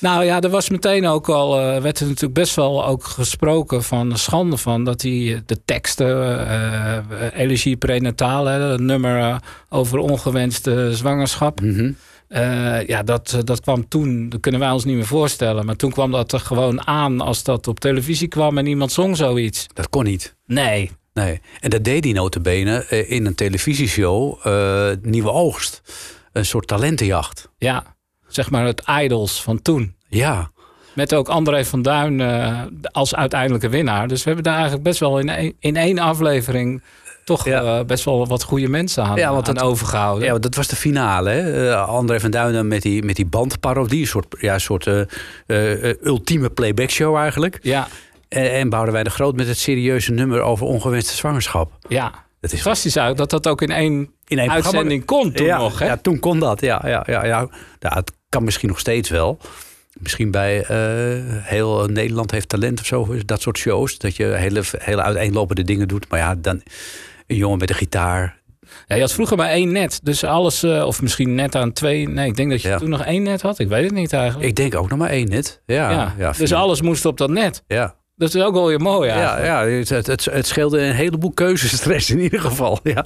Nou 0.00 0.24
ja, 0.24 0.40
er 0.40 0.50
was 0.50 0.70
meteen 0.70 1.06
ook 1.06 1.28
al, 1.28 1.60
eh, 1.60 1.82
werd 1.82 2.00
er 2.00 2.06
natuurlijk 2.06 2.34
best 2.34 2.54
wel 2.54 2.86
ook 2.86 3.04
gesproken 3.04 3.82
van 3.82 4.18
schande 4.18 4.56
van 4.56 4.84
dat 4.84 5.02
hij 5.02 5.42
de 5.46 5.64
teksten, 5.64 6.48
eh 6.48 7.40
elegie 7.40 7.76
prenatale, 7.76 8.58
dat 8.58 8.80
nummer 8.80 9.18
eh, 9.18 9.36
over 9.68 9.98
ongewenste 9.98 10.88
zwangerschap. 10.92 11.60
Mhm. 11.60 11.90
Eh, 12.30 12.86
ja, 12.86 13.02
dat, 13.02 13.40
dat 13.44 13.60
kwam 13.60 13.88
toen, 13.88 14.28
dat 14.28 14.40
kunnen 14.40 14.60
wij 14.60 14.70
ons 14.70 14.84
niet 14.84 14.94
meer 14.94 15.06
voorstellen. 15.06 15.66
Maar 15.66 15.76
toen 15.76 15.90
kwam 15.90 16.10
dat 16.10 16.32
er 16.32 16.40
gewoon 16.40 16.86
aan 16.86 17.20
als 17.20 17.42
dat 17.42 17.68
op 17.68 17.80
televisie 17.80 18.28
kwam 18.28 18.58
en 18.58 18.66
iemand 18.66 18.92
zong 18.92 19.16
zoiets. 19.16 19.66
Dat 19.72 19.88
kon 19.88 20.04
niet. 20.04 20.36
Nee. 20.46 20.90
Nee. 21.12 21.40
En 21.60 21.70
dat 21.70 21.84
deed 21.84 22.04
hij 22.04 22.12
notabene 22.12 22.84
eh, 22.84 23.10
in 23.10 23.26
een 23.26 23.34
televisieshow, 23.34 24.38
eh, 24.42 24.90
Nieuwe 25.02 25.30
Oogst. 25.30 25.82
Een 26.32 26.46
soort 26.46 26.66
talentenjacht. 26.66 27.48
Ja, 27.58 27.96
zeg 28.34 28.50
maar 28.50 28.64
het 28.64 28.82
Idols 29.02 29.42
van 29.42 29.62
toen. 29.62 29.94
Ja, 30.08 30.50
Met 30.94 31.14
ook 31.14 31.28
André 31.28 31.64
van 31.64 31.82
Duin 31.82 32.20
eh, 32.20 32.60
als 32.82 33.14
uiteindelijke 33.14 33.68
winnaar. 33.68 34.08
Dus 34.08 34.18
we 34.18 34.24
hebben 34.24 34.44
daar 34.44 34.54
eigenlijk 34.54 34.82
best 34.84 35.00
wel 35.00 35.18
in 35.18 35.28
één, 35.28 35.54
in 35.58 35.76
één 35.76 35.98
aflevering 35.98 36.82
toch 37.24 37.44
Ja. 37.44 37.78
eh, 37.78 37.84
best 37.84 38.04
wel 38.04 38.26
wat 38.26 38.42
goede 38.42 38.68
mensen 38.68 39.04
aan, 39.04 39.16
Ja, 39.16 39.32
want 39.32 39.48
aan 39.48 39.54
dat- 39.54 39.64
overgehouden. 39.64 40.24
ja 40.24 40.30
want 40.30 40.42
dat 40.42 40.54
was 40.54 40.68
de 40.68 40.76
finale. 40.76 41.30
Hè? 41.30 41.70
Eh, 41.70 41.88
André 41.88 42.20
van 42.20 42.30
Duinen 42.30 42.68
met 42.68 42.82
die, 42.82 43.02
met 43.02 43.16
die 43.16 43.26
bandparodie. 43.26 44.00
Een 44.00 44.06
soort, 44.06 44.26
ja, 44.40 44.58
soort 44.58 44.86
ultieme 46.02 46.50
playback 46.50 46.90
show 46.90 47.16
eigenlijk. 47.16 47.58
ja, 47.62 47.88
En, 48.28 48.52
en 48.52 48.68
Boudewijn 48.68 49.04
de 49.04 49.10
Groot 49.10 49.36
met 49.36 49.46
het 49.46 49.58
serieuze 49.58 50.12
nummer 50.12 50.40
over 50.40 50.66
ongewenste 50.66 51.14
zwangerschap. 51.14 51.72
ja. 51.88 52.28
Dat 52.40 52.52
is 52.52 52.60
Fantastisch 52.60 52.96
uit 52.96 53.16
dat 53.16 53.30
dat 53.30 53.46
ook 53.48 53.62
in 53.62 53.70
één 53.70 54.10
in 54.26 54.38
één 54.38 54.50
uitzending 54.50 55.04
kon 55.04 55.32
toen 55.32 55.46
ja, 55.46 55.58
nog. 55.58 55.78
Hè? 55.78 55.86
Ja, 55.86 55.96
toen 55.96 56.18
kon 56.18 56.38
dat. 56.38 56.60
Ja, 56.60 56.82
ja, 56.86 57.02
ja, 57.06 57.24
ja. 57.24 57.48
ja, 57.78 57.94
het 57.94 58.12
kan 58.30 58.44
misschien 58.44 58.68
nog 58.68 58.78
steeds 58.78 59.08
wel. 59.08 59.38
Misschien 59.98 60.30
bij 60.30 60.62
eh, 60.64 61.44
heel 61.44 61.86
Nederland 61.86 62.30
heeft 62.30 62.48
talent 62.48 62.80
of 62.80 62.86
zo. 62.86 63.16
Dat 63.24 63.40
soort 63.40 63.58
shows. 63.58 63.98
Dat 63.98 64.16
je 64.16 64.24
hele, 64.24 64.62
hele 64.78 65.02
uiteenlopende 65.02 65.62
dingen 65.64 65.88
doet. 65.88 66.08
Maar 66.08 66.18
ja, 66.18 66.34
dan 66.34 66.62
een 67.26 67.36
jongen 67.36 67.58
met 67.58 67.70
een 67.70 67.76
gitaar. 67.76 68.38
Ja, 68.86 68.94
je 68.94 69.00
had 69.00 69.12
vroeger 69.12 69.36
maar 69.36 69.48
één 69.48 69.72
net. 69.72 70.00
Dus 70.02 70.24
alles, 70.24 70.62
eh, 70.62 70.86
of 70.86 71.02
misschien 71.02 71.34
net 71.34 71.54
aan 71.54 71.72
twee. 71.72 72.08
Nee, 72.08 72.26
ik 72.28 72.36
denk 72.36 72.50
dat 72.50 72.62
je 72.62 72.68
Ja. 72.68 72.78
toen 72.78 72.88
nog 72.88 73.04
één 73.04 73.22
net 73.22 73.42
had. 73.42 73.58
Ik 73.58 73.68
weet 73.68 73.84
het 73.84 73.92
niet 73.92 74.12
eigenlijk. 74.12 74.48
Ik 74.48 74.56
denk 74.56 74.74
ook 74.74 74.88
nog 74.88 74.98
maar 74.98 75.10
één 75.10 75.28
net. 75.28 75.62
Ja, 75.66 75.90
ja. 75.90 76.14
ja, 76.18 76.32
dus 76.32 76.52
alles 76.52 76.82
moest 76.82 77.04
op 77.04 77.16
dat 77.18 77.30
net. 77.30 77.62
Ja, 77.66 77.94
Dat 78.16 78.34
is 78.34 78.42
ook 78.42 78.54
wel 78.54 78.66
weer 78.66 78.80
mooi 78.80 79.08
ja, 79.08 79.14
eigenlijk. 79.14 79.46
ja 79.46 79.66
het, 79.66 79.88
het, 79.88 80.06
het, 80.06 80.24
het 80.24 80.46
scheelde 80.46 80.80
een 80.80 80.94
heleboel 80.94 81.32
keuzestress 81.32 82.10
in 82.10 82.18
ieder 82.20 82.40
geval. 82.40 82.78
Ja. 82.82 83.04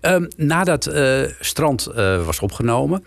Ehm, 0.00 0.24
nadat 0.36 0.86
eh, 0.86 1.20
Strand 1.40 1.84
was 2.24 2.40
opgenomen, 2.40 3.04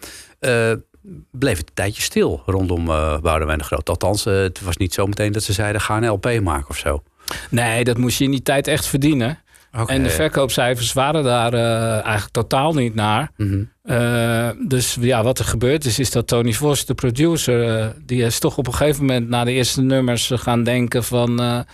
bleef 1.32 1.58
het 1.58 1.68
een 1.68 1.74
tijdje 1.74 2.02
stil 2.02 2.44
rondom 2.46 2.90
eh 2.90 3.20
Boudewijn 3.20 3.58
de 3.58 3.64
Groot. 3.64 3.90
Althans, 3.90 4.26
eh, 4.26 4.34
het 4.34 4.62
was 4.62 4.78
niet 4.78 4.94
zo 4.94 5.06
meteen 5.06 5.32
dat 5.32 5.44
ze 5.44 5.54
zeiden: 5.54 5.82
ga 5.82 5.98
een 5.98 6.08
LP 6.08 6.40
maken 6.42 6.70
of 6.70 6.78
zo. 6.78 7.04
Nee, 7.50 7.84
dat 7.84 7.98
moest 7.98 8.18
je 8.18 8.24
in 8.24 8.32
die 8.32 8.42
tijd 8.42 8.68
echt 8.68 8.88
verdienen. 8.88 9.40
Oké. 9.78 9.92
En 9.92 10.04
de 10.04 10.10
verkoopcijfers 10.10 10.94
waren 10.94 11.24
daar 11.24 11.54
eh, 11.54 11.92
eigenlijk 11.92 12.32
totaal 12.32 12.74
niet 12.74 12.96
naar. 12.96 13.32
Mhm. 13.38 13.64
Eh, 13.84 14.50
dus 14.68 14.98
ja, 15.00 15.24
wat 15.24 15.40
er 15.40 15.46
gebeurd 15.46 15.86
is, 15.86 16.00
is 16.00 16.12
dat 16.12 16.28
Tony 16.28 16.54
Vos, 16.54 16.86
de 16.86 16.94
producer, 16.94 17.94
die 18.06 18.24
is 18.24 18.40
toch 18.40 18.58
op 18.58 18.68
een 18.68 18.74
gegeven 18.74 19.06
moment 19.06 19.30
na 19.30 19.44
de 19.44 19.52
eerste 19.52 19.82
nummers 19.82 20.32
gaan 20.34 20.64
denken 20.64 21.04
van 21.04 21.66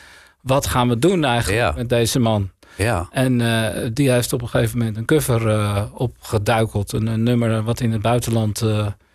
wat 0.42 0.68
gaan 0.68 0.90
we 0.90 1.00
doen 1.00 1.24
eigenlijk 1.24 1.76
met 1.76 1.90
deze 1.90 2.20
man? 2.20 2.50
Ja, 2.76 3.08
En 3.12 3.38
die 3.94 4.12
heeft 4.12 4.34
op 4.34 4.42
een 4.42 4.50
gegeven 4.50 4.78
moment 4.78 4.98
een 4.98 5.06
cover 5.06 5.90
opgeduikeld. 5.94 6.94
Een, 6.94 7.08
een 7.08 7.24
nummer 7.24 7.64
wat 7.64 7.80
in 7.80 7.92
het 7.92 8.02
buitenland 8.02 8.64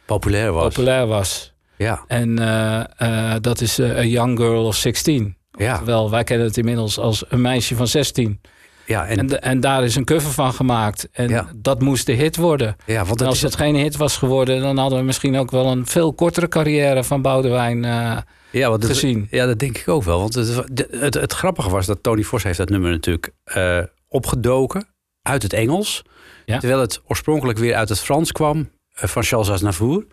populair 0.07 0.53
was. 0.53 0.75
populair 0.75 1.07
was. 1.07 1.53
Ja, 1.77 2.05
En 2.07 2.39
eh, 2.39 3.33
eh, 3.35 3.41
dat 3.41 3.61
is 3.61 3.79
eh, 3.79 3.97
A 3.97 4.03
Young 4.05 4.39
Girl 4.39 4.65
of 4.67 4.77
16. 4.77 5.37
ja, 5.51 5.77
Terwijl 5.77 6.11
wij 6.11 6.25
kennen 6.25 6.47
het 6.47 6.57
inmiddels 6.57 6.99
als 6.99 7.25
een 7.29 7.41
meisje 7.41 7.75
van 7.77 7.87
16. 7.87 8.41
ja, 8.87 9.07
en, 9.07 9.19
En, 9.19 9.27
de- 9.27 9.37
en 9.39 9.61
daar 9.61 9.85
is 9.85 9.97
een 9.97 10.05
cover 10.05 10.31
van 10.31 10.53
gemaakt. 10.53 11.09
En 11.13 11.29
Ja. 11.29 11.49
dat 11.57 11.81
moest 11.81 12.07
de 12.07 12.13
hit 12.13 12.37
worden. 12.37 12.77
ja 12.87 13.05
want 13.05 13.21
En 13.21 13.27
als 13.27 13.43
het 13.43 13.57
geen 13.57 13.75
hit 13.75 13.97
was 13.97 14.17
geworden, 14.17 14.61
dan 14.61 14.79
hadden 14.79 14.99
we 14.99 15.05
misschien 15.05 15.37
ook 15.37 15.51
wel 15.51 15.67
een 15.67 15.87
veel 15.87 16.13
kortere 16.13 16.49
carrière 16.49 17.05
van 17.05 17.23
Boudewijn 17.23 17.85
eh, 17.85 18.17
ja, 18.51 18.69
want 18.69 18.85
gezien. 18.85 19.27
Ja, 19.31 19.47
dat 19.47 19.59
denk 19.59 19.79
ik 19.79 19.89
ook 19.89 20.03
wel. 20.03 20.19
Want 20.19 20.35
het, 20.35 20.55
het, 20.57 20.87
het, 20.91 21.15
het 21.15 21.33
grappige 21.33 21.71
was 21.71 21.87
dat 21.87 22.03
Tony 22.03 22.23
Vos 22.23 22.43
heeft 22.43 22.59
dat 22.59 22.69
nummer 22.69 22.91
natuurlijk 22.91 23.31
eh, 23.45 23.79
opgedoken 24.09 24.87
uit 25.23 25.43
het 25.43 25.53
Engels. 25.53 26.03
Ja. 26.45 26.59
Terwijl 26.59 26.81
het 26.81 27.01
oorspronkelijk 27.07 27.59
weer 27.59 27.75
uit 27.75 27.89
het 27.89 28.01
Frans 28.01 28.33
kwam 28.33 28.59
eh, 28.59 28.65
van 28.93 29.23
Charles 29.23 29.51
Aznavour. 29.51 30.07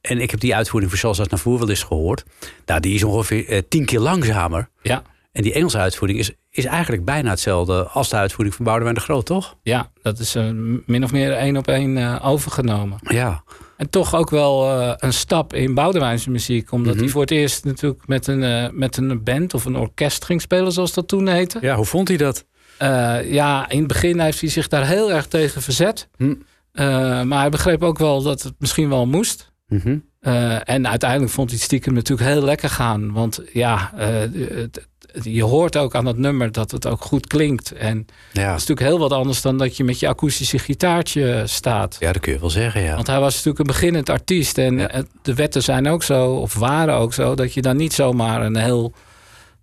En 0.00 0.20
ik 0.20 0.30
heb 0.30 0.40
die 0.40 0.54
uitvoering 0.54 0.90
van 0.90 1.00
Charles 1.00 1.20
Aznavour 1.20 1.58
wel 1.58 1.68
eens 1.68 1.82
gehoord. 1.82 2.24
Nou, 2.66 2.80
die 2.80 2.94
is 2.94 3.04
ongeveer 3.04 3.48
eh, 3.48 3.62
tien 3.68 3.84
keer 3.84 4.00
langzamer. 4.00 4.68
Ja, 4.82 5.02
En 5.32 5.42
die 5.42 5.52
Engelse 5.52 5.78
uitvoering 5.78 6.18
is, 6.18 6.30
is 6.50 6.64
eigenlijk 6.64 7.04
bijna 7.04 7.30
hetzelfde 7.30 7.82
als 7.82 8.08
de 8.08 8.16
uitvoering 8.16 8.56
van 8.56 8.64
Boudewijn 8.64 8.94
de 8.94 9.00
Groot, 9.00 9.26
toch? 9.26 9.56
ja, 9.62 9.90
dat 10.02 10.18
is 10.18 10.34
eh, 10.34 10.48
min 10.86 11.04
of 11.04 11.12
meer 11.12 11.32
één 11.32 11.56
op 11.56 11.68
één 11.68 11.96
eh, 11.98 12.26
overgenomen. 12.26 12.98
Ja, 13.02 13.42
En 13.76 13.90
toch 13.90 14.14
ook 14.14 14.30
wel 14.30 14.70
eh, 14.80 14.92
een 14.96 15.12
stap 15.12 15.52
in 15.54 15.74
Boudewijnse 15.74 16.30
muziek. 16.30 16.72
Omdat 16.72 16.92
Mhm. 16.94 17.02
hij 17.02 17.12
voor 17.12 17.20
het 17.20 17.30
eerst 17.30 17.64
natuurlijk 17.64 18.06
met 18.06 18.26
een, 18.26 18.42
eh, 18.42 18.68
met 18.72 18.96
een 18.96 19.22
band 19.22 19.54
of 19.54 19.64
een 19.64 19.76
orkest 19.76 20.24
ging 20.24 20.40
spelen, 20.40 20.72
zoals 20.72 20.92
dat 20.92 21.08
toen 21.08 21.28
heette. 21.28 21.58
ja 21.60 21.76
hoe 21.76 21.84
vond 21.84 22.08
hij 22.08 22.16
dat? 22.16 22.44
Eh, 22.78 23.32
ja, 23.32 23.68
in 23.70 23.78
het 23.78 23.86
begin 23.86 24.20
heeft 24.20 24.40
hij 24.40 24.50
zich 24.50 24.68
daar 24.68 24.86
heel 24.86 25.12
erg 25.12 25.26
tegen 25.26 25.62
verzet. 25.62 26.08
Hm. 26.16 26.34
Eh, 26.74 27.22
maar 27.22 27.40
hij 27.40 27.48
begreep 27.50 27.82
ook 27.82 27.98
wel 27.98 28.22
dat 28.22 28.42
het 28.42 28.54
misschien 28.58 28.88
wel 28.88 29.06
moest. 29.06 29.52
Mhm. 29.66 29.98
Eh, 30.20 30.68
en 30.68 30.88
uiteindelijk 30.88 31.32
vond 31.32 31.48
hij 31.48 31.56
het 31.58 31.66
stiekem 31.66 31.94
natuurlijk 31.94 32.28
heel 32.30 32.42
lekker 32.42 32.68
gaan. 32.70 33.12
Want 33.12 33.40
ja, 33.52 33.92
eh, 33.96 34.08
het- 34.08 34.86
het- 35.12 35.24
je 35.24 35.42
hoort 35.44 35.76
ook 35.76 35.94
aan 35.94 36.04
dat 36.04 36.16
nummer 36.16 36.52
dat 36.52 36.70
het 36.70 36.86
ook 36.86 37.00
goed 37.04 37.26
klinkt. 37.26 37.72
En 37.72 37.96
Ja. 38.32 38.46
dat 38.50 38.60
is 38.60 38.66
natuurlijk 38.66 38.80
heel 38.86 38.98
wat 38.98 39.12
anders 39.12 39.42
dan 39.42 39.58
dat 39.58 39.76
je 39.76 39.84
met 39.84 40.00
je 40.00 40.08
akoestische 40.08 40.58
gitaartje 40.58 41.42
staat. 41.46 41.96
ja, 42.00 42.12
dat 42.12 42.22
kun 42.22 42.32
je 42.32 42.38
wel 42.38 42.50
zeggen, 42.50 42.82
ja. 42.82 42.94
Want 42.94 43.06
hij 43.06 43.20
was 43.20 43.32
natuurlijk 43.34 43.58
een 43.58 43.66
beginnend 43.66 44.08
artiest. 44.10 44.58
En 44.58 44.78
Ja. 44.78 45.02
de 45.22 45.34
wetten 45.34 45.62
zijn 45.62 45.88
ook 45.88 46.02
zo, 46.02 46.30
of 46.34 46.54
waren 46.54 46.94
ook 46.94 47.14
zo, 47.14 47.34
dat 47.34 47.54
je 47.54 47.62
dan 47.62 47.76
niet 47.76 47.92
zomaar 47.92 48.42
een 48.42 48.56
heel 48.56 48.94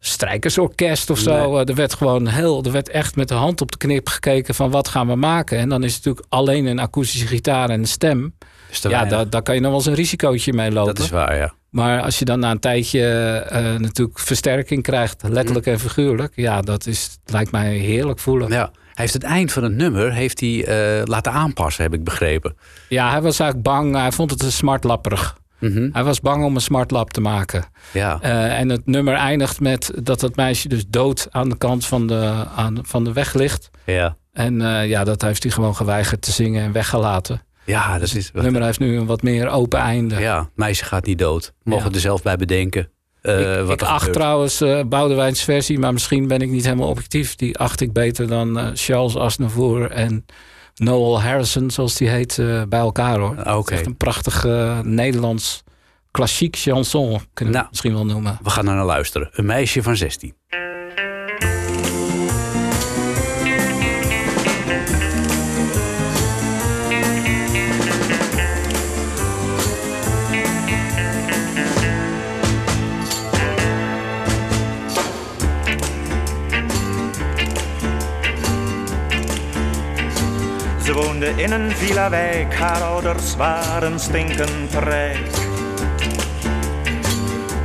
strijkersorkest 0.03 1.09
of 1.09 1.19
zo. 1.19 1.51
Nee. 1.51 1.61
eh, 1.61 1.69
Er 1.69 1.75
werd 1.75 1.93
gewoon 1.93 2.27
heel, 2.27 2.63
er 2.63 2.71
werd 2.71 2.89
echt 2.89 3.15
met 3.15 3.27
de 3.27 3.33
hand 3.33 3.61
op 3.61 3.71
de 3.71 3.77
knip 3.77 4.07
gekeken 4.09 4.55
van 4.55 4.71
wat 4.71 4.87
gaan 4.87 5.07
we 5.07 5.15
maken. 5.15 5.57
En 5.57 5.69
dan 5.69 5.83
is 5.83 5.95
het 5.95 6.05
natuurlijk 6.05 6.33
alleen 6.33 6.65
een 6.65 6.79
akoestische 6.79 7.27
gitaar 7.27 7.69
en 7.69 7.79
een 7.79 7.87
stem. 7.87 8.33
Is 8.69 8.81
Ja, 8.81 9.05
daar, 9.05 9.29
daar 9.29 9.41
kan 9.41 9.55
je 9.55 9.61
nog 9.61 9.69
wel 9.69 9.79
eens 9.79 9.87
een 9.87 9.93
risicootje 9.93 10.53
mee 10.53 10.71
lopen. 10.71 10.95
dat 10.95 11.03
is 11.03 11.09
waar, 11.09 11.35
ja. 11.35 11.53
Maar 11.69 12.01
als 12.01 12.19
je 12.19 12.25
dan 12.25 12.39
na 12.39 12.51
een 12.51 12.59
tijdje 12.59 13.07
eh, 13.49 13.75
natuurlijk 13.75 14.19
versterking 14.19 14.83
krijgt, 14.83 15.23
letterlijk 15.27 15.65
en 15.65 15.79
figuurlijk, 15.79 16.33
ja, 16.35 16.61
dat 16.61 16.85
is, 16.85 17.17
lijkt 17.25 17.51
mij 17.51 17.73
heerlijk 17.73 18.19
voelen. 18.19 18.49
Ja. 18.49 18.55
Ja, 18.55 18.71
hij 18.71 18.93
heeft 18.93 19.13
het 19.13 19.23
eind 19.23 19.51
van 19.51 19.63
het 19.63 19.73
nummer 19.73 20.13
heeft 20.13 20.39
hij, 20.39 20.65
eh, 20.65 21.05
laten 21.05 21.31
aanpassen, 21.31 21.83
heb 21.83 21.93
ik 21.93 22.03
begrepen. 22.03 22.55
hij 23.11 23.21
was 23.21 23.39
eigenlijk 23.39 23.69
bang, 23.69 23.95
hij 23.95 24.11
vond 24.11 24.31
het 24.31 24.43
een 24.43 24.51
smartlapperig. 24.51 25.37
Mhm. 25.61 25.89
Hij 25.93 26.03
was 26.03 26.19
bang 26.19 26.43
om 26.43 26.55
een 26.55 26.61
smartlap 26.61 27.11
te 27.11 27.21
maken. 27.21 27.63
Ja, 27.93 28.17
Eh, 28.21 28.59
en 28.59 28.69
het 28.69 28.85
nummer 28.85 29.13
eindigt 29.13 29.59
met 29.59 29.91
dat 30.03 30.21
het 30.21 30.35
meisje 30.35 30.67
dus 30.67 30.83
dood 30.87 31.27
aan 31.29 31.49
de 31.49 31.57
kant 31.57 31.85
van 31.85 32.07
de, 32.07 32.45
aan, 32.55 32.79
van 32.81 33.03
de 33.03 33.13
weg 33.13 33.33
ligt. 33.33 33.69
ja. 33.85 34.17
En 34.31 34.61
eh, 34.61 34.87
ja, 34.89 35.03
dat 35.03 35.21
heeft 35.21 35.43
hij 35.43 35.51
gewoon 35.51 35.75
geweigerd 35.75 36.21
te 36.21 36.31
zingen 36.31 36.63
en 36.63 36.71
weggelaten. 36.71 37.41
ja, 37.65 37.99
dat 37.99 38.13
is... 38.13 38.25
Het 38.33 38.41
nummer 38.41 38.63
heeft 38.63 38.79
nu 38.79 38.97
een 38.97 39.05
wat 39.05 39.21
meer 39.21 39.49
open 39.49 39.79
einde. 39.79 40.15
Ja, 40.19 40.49
meisje 40.55 40.85
gaat 40.85 41.05
niet 41.05 41.17
dood. 41.19 41.53
Mogen 41.63 41.87
Ja. 41.89 41.93
er 41.95 41.99
zelf 42.01 42.21
bij 42.21 42.35
bedenken. 42.35 42.89
eh, 43.21 43.59
ik 43.59 43.65
wat 43.65 43.81
ik 43.81 43.87
acht 43.87 44.13
trouwens 44.13 44.61
eh 44.61 44.79
Boudewijns 44.85 45.43
versie, 45.43 45.79
maar 45.79 45.93
misschien 45.93 46.27
ben 46.27 46.39
ik 46.41 46.49
niet 46.49 46.63
helemaal 46.65 46.87
objectief. 46.89 47.35
Die 47.35 47.57
acht 47.57 47.81
ik 47.81 47.93
beter 47.93 48.27
dan 48.27 48.59
eh, 48.59 48.67
Charles 48.73 49.17
Aznavour 49.17 49.91
en 49.91 50.25
Noel 50.75 51.21
Harrison, 51.21 51.71
zoals 51.71 51.95
die 51.95 52.09
heet, 52.09 52.37
eh, 52.39 52.61
bij 52.69 52.79
elkaar 52.79 53.19
hoor. 53.19 53.43
Ah, 53.43 53.57
Oké, 53.57 53.73
echt 53.73 53.85
een 53.85 53.97
prachtig 53.97 54.45
eh, 54.45 54.79
Nederlands 54.79 55.63
klassiek 56.11 56.55
chanson, 56.55 57.07
kunnen 57.09 57.23
we 57.35 57.43
Nou. 57.43 57.57
het 57.59 57.69
misschien 57.69 57.93
wel 57.93 58.05
noemen. 58.05 58.39
we 58.43 58.49
gaan 58.49 58.67
er 58.67 58.75
naar 58.75 58.85
luisteren. 58.85 59.29
Een 59.31 59.45
meisje 59.45 59.83
van 59.83 59.95
16. 59.97 60.33
In 81.21 81.51
een 81.51 81.71
villa-wijk, 81.71 82.53
haar 82.55 82.81
ouders 82.81 83.35
waren 83.35 83.99
stinkend 83.99 84.73
rijk. 84.73 85.29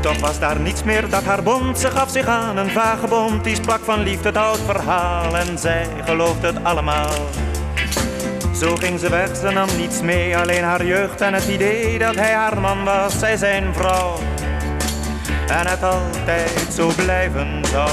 Toch 0.01 0.19
was 0.19 0.39
daar 0.39 0.61
niets 0.61 0.83
meer 0.83 1.09
dat 1.09 1.25
haar 1.25 1.43
bond, 1.43 1.79
ze 1.79 1.91
gaf 1.91 2.11
zich 2.11 2.27
aan 2.27 2.57
een 2.57 2.71
vagebond. 2.71 3.45
Die 3.45 3.55
sprak 3.55 3.81
van 3.85 4.03
liefde 4.03 4.29
het 4.29 4.37
oud 4.37 4.59
verhaal 4.59 5.37
en 5.37 5.59
zij 5.59 5.87
geloofde 6.05 6.47
het 6.47 6.65
allemaal. 6.65 7.15
Zo 8.55 8.77
ging 8.77 9.01
ze 9.01 9.11
weg, 9.11 9.37
ze 9.37 9.51
nam 9.51 9.69
niets 9.77 10.01
mee, 10.01 10.37
alleen 10.37 10.63
haar 10.63 10.85
jeugd 10.85 11.21
en 11.21 11.35
het 11.35 11.49
idee 11.49 11.99
dat 11.99 12.15
hij 12.15 12.33
haar 12.33 12.61
man 12.61 12.85
was, 12.85 13.19
zij 13.19 13.37
zijn 13.37 13.75
vrouw. 13.75 14.19
En 15.49 15.67
het 15.67 15.83
altijd 15.83 16.73
zo 16.75 16.91
blijven 16.97 17.65
zou. 17.65 17.91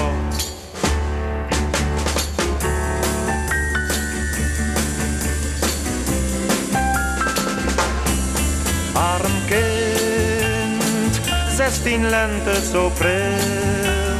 Zestien 11.56 12.10
lente 12.10 12.54
zo 12.72 12.89
pril. 12.89 14.12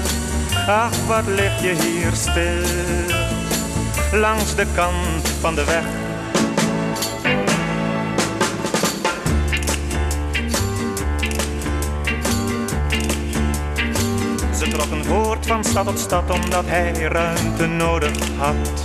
Ach, 0.68 1.06
wat 1.08 1.28
lig 1.28 1.62
je 1.62 1.76
hier 1.84 2.12
stil, 2.14 2.64
langs 4.20 4.56
de 4.56 4.66
kant 4.76 5.30
van 5.40 5.56
de 5.56 5.66
weg. 5.66 5.84
Ze 14.58 14.68
trokken 14.68 15.06
voort 15.06 15.46
van 15.46 15.64
stad 15.64 15.86
tot 15.86 16.00
stad 16.00 16.30
omdat 16.30 16.66
hij 16.68 16.92
ruimte 16.92 17.66
nodig 17.66 18.12
had. 18.38 18.84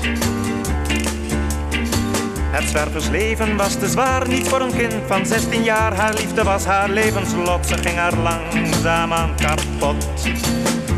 Het 2.59 2.69
zwerversleven 2.69 3.57
was 3.57 3.75
te 3.75 3.89
zwaar, 3.89 4.29
niet 4.29 4.49
voor 4.49 4.61
een 4.61 4.77
kind 4.77 4.95
van 5.07 5.27
16 5.27 5.63
jaar. 5.63 5.95
Haar 5.95 6.15
liefde 6.15 6.43
was 6.45 6.65
haar 6.65 6.89
levenslot, 6.89 7.67
ze 7.67 7.79
ging 7.79 7.97
haar 7.97 8.17
langzaam 8.17 9.13
aan 9.13 9.35
kapot. 9.37 10.07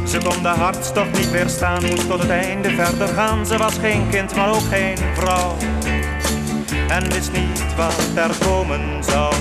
Ze 0.07 0.19
kon 0.19 0.43
de 0.43 0.49
hartstocht 0.49 1.19
niet 1.19 1.31
weerstaan, 1.31 1.87
moest 1.87 2.09
tot 2.09 2.21
het 2.21 2.31
einde 2.31 2.71
verder 2.71 3.09
gaan. 3.09 3.47
Ze 3.47 3.57
was 3.57 3.79
geen 3.79 4.09
kind, 4.11 4.37
maar 4.37 4.55
ook 4.55 4.69
geen 4.71 4.97
vrouw. 5.15 5.57
En 6.89 7.13
wist 7.13 7.33
niet 7.33 7.75
wat 7.77 7.95
er 8.15 8.47
komen 8.47 9.05
zou. 9.05 9.35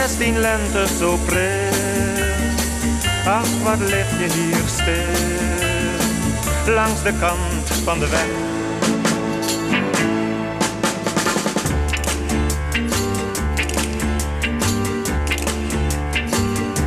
Zestien 0.00 0.38
lente 0.38 0.86
zo 0.98 1.16
pril. 1.26 1.72
Ach, 3.26 3.62
wat 3.62 3.78
lig 3.78 4.10
je 4.18 4.32
hier 4.32 4.62
stil, 4.66 5.14
langs 6.74 7.02
de 7.02 7.12
kant 7.20 7.66
van 7.84 7.98
de 7.98 8.08
weg. 8.08 8.26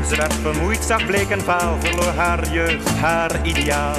Ze 0.10 0.16
werd 0.16 0.34
vermoeid, 0.42 0.84
zag 0.84 1.06
bleek 1.06 1.30
en 1.30 1.42
vaal, 1.42 1.78
verloor 1.80 2.14
haar 2.16 2.52
jeugd, 2.52 2.90
haar 2.90 3.32
ideaal. 3.44 3.96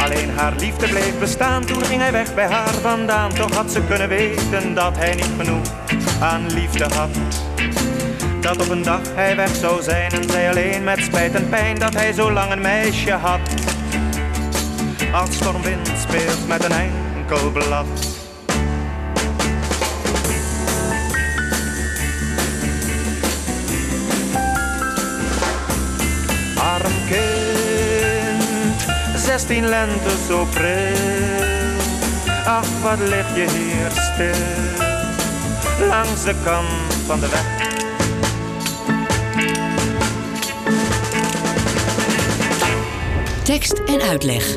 Alleen 0.00 0.30
haar 0.30 0.52
liefde 0.56 0.88
bleef 0.88 1.18
bestaan, 1.18 1.64
toen 1.64 1.84
ging 1.84 2.00
hij 2.00 2.12
weg 2.12 2.34
bij 2.34 2.46
haar 2.46 2.74
vandaan. 2.74 3.34
Toch 3.34 3.54
had 3.54 3.72
ze 3.72 3.80
kunnen 3.88 4.08
weten 4.08 4.74
dat 4.74 4.96
hij 4.96 5.14
niet 5.14 5.32
genoeg 5.36 5.86
aan 6.20 6.52
liefde 6.52 6.84
had. 6.94 7.10
Dat 8.40 8.62
op 8.62 8.68
een 8.68 8.82
dag 8.82 9.00
hij 9.14 9.36
weg 9.36 9.54
zou 9.54 9.82
zijn 9.82 10.12
en 10.12 10.30
zij 10.30 10.50
alleen 10.50 10.84
met 10.84 10.98
spijt 10.98 11.34
en 11.34 11.48
pijn 11.48 11.78
dat 11.78 11.94
hij 11.94 12.12
zo 12.12 12.32
lang 12.32 12.52
een 12.52 12.60
meisje 12.60 13.12
had. 13.12 13.40
Als 15.12 15.34
stormwind 15.34 15.90
speelt 16.00 16.48
met 16.48 16.64
een 16.64 16.72
enkel 16.72 17.50
blad. 17.50 17.86
Arm 26.56 26.92
kind, 27.08 28.86
zestien 29.16 29.68
lente 29.68 30.10
zo 30.28 30.44
pril. 30.44 31.76
Ach, 32.44 32.68
wat 32.82 32.98
lig 32.98 33.36
je 33.36 33.46
hier 33.50 33.90
stil, 33.90 34.77
langs 35.86 36.24
de 36.24 36.34
kant 36.44 36.94
van 37.06 37.20
de 37.20 37.28
weg. 37.28 37.66
Tekst 43.44 43.72
en 43.86 44.00
uitleg. 44.00 44.56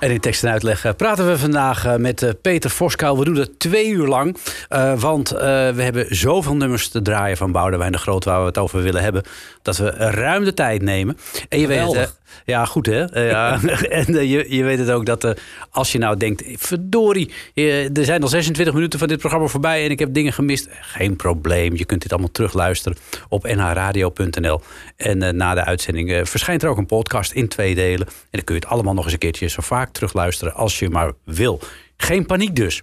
En 0.00 0.10
in 0.10 0.20
tekst 0.20 0.44
en 0.44 0.50
uitleg 0.50 0.84
eh, 0.84 0.92
praten 0.96 1.26
we 1.28 1.38
vandaag 1.38 1.84
eh, 1.84 1.96
met 1.96 2.22
eh, 2.22 2.30
Peter 2.42 2.70
Voskuil. 2.70 3.18
We 3.18 3.24
doen 3.24 3.34
dat 3.34 3.50
twee 3.58 3.88
uur 3.88 4.06
lang. 4.06 4.36
eh, 4.68 4.92
want 5.00 5.30
eh, 5.32 5.40
we 5.70 5.82
hebben 5.82 6.06
zoveel 6.16 6.56
nummers 6.56 6.88
te 6.88 7.02
draaien 7.02 7.36
van 7.36 7.52
Boudewijn 7.52 7.92
de 7.92 7.98
Groot... 7.98 8.24
waar 8.24 8.40
we 8.40 8.46
het 8.46 8.58
over 8.58 8.82
willen 8.82 9.02
hebben, 9.02 9.22
dat 9.62 9.76
we 9.76 9.90
ruim 9.90 10.44
de 10.44 10.54
tijd 10.54 10.82
nemen. 10.82 11.18
En 11.48 11.58
je 11.60 11.66
weet 11.66 11.78
het, 11.78 11.86
Geweldig. 11.88 12.14
hè? 12.21 12.21
Ja, 12.44 12.64
goed 12.64 12.86
hè? 12.86 13.04
Eh, 13.04 13.30
ja. 13.30 13.60
en 14.00 14.16
eh, 14.16 14.30
je, 14.30 14.56
je 14.56 14.64
weet 14.64 14.78
het 14.78 14.90
ook 14.90 15.06
dat 15.06 15.24
eh, 15.24 15.30
als 15.70 15.92
je 15.92 15.98
nou 15.98 16.16
denkt... 16.16 16.42
verdorie, 16.56 17.32
er 17.54 18.04
zijn 18.04 18.22
al 18.22 18.28
26 18.28 18.74
minuten 18.74 18.98
van 18.98 19.08
dit 19.08 19.18
programma 19.18 19.46
voorbij... 19.46 19.84
en 19.84 19.90
ik 19.90 19.98
heb 19.98 20.14
dingen 20.14 20.32
gemist. 20.32 20.68
Geen 20.70 21.16
probleem, 21.16 21.76
je 21.76 21.84
kunt 21.84 22.02
dit 22.02 22.12
allemaal 22.12 22.30
terugluisteren 22.30 22.98
op 23.28 23.46
nhradio.nl. 23.46 24.60
En 24.96 25.36
na 25.36 25.54
de 25.54 25.64
uitzending 25.64 26.28
verschijnt 26.28 26.62
er 26.62 26.68
ook 26.68 26.78
een 26.78 26.86
podcast 26.86 27.32
in 27.32 27.48
twee 27.48 27.74
delen. 27.74 28.06
En 28.06 28.14
dan 28.30 28.44
kun 28.44 28.54
je 28.54 28.60
het 28.60 28.70
allemaal 28.70 28.94
nog 28.94 29.04
eens 29.04 29.12
een 29.12 29.18
keertje 29.18 29.48
zo 29.48 29.62
vaak 29.62 29.92
terugluisteren 29.92 30.54
als 30.54 30.78
je 30.78 30.90
maar 30.90 31.12
wil. 31.24 31.60
Geen 31.96 32.26
paniek 32.26 32.56
dus. 32.56 32.82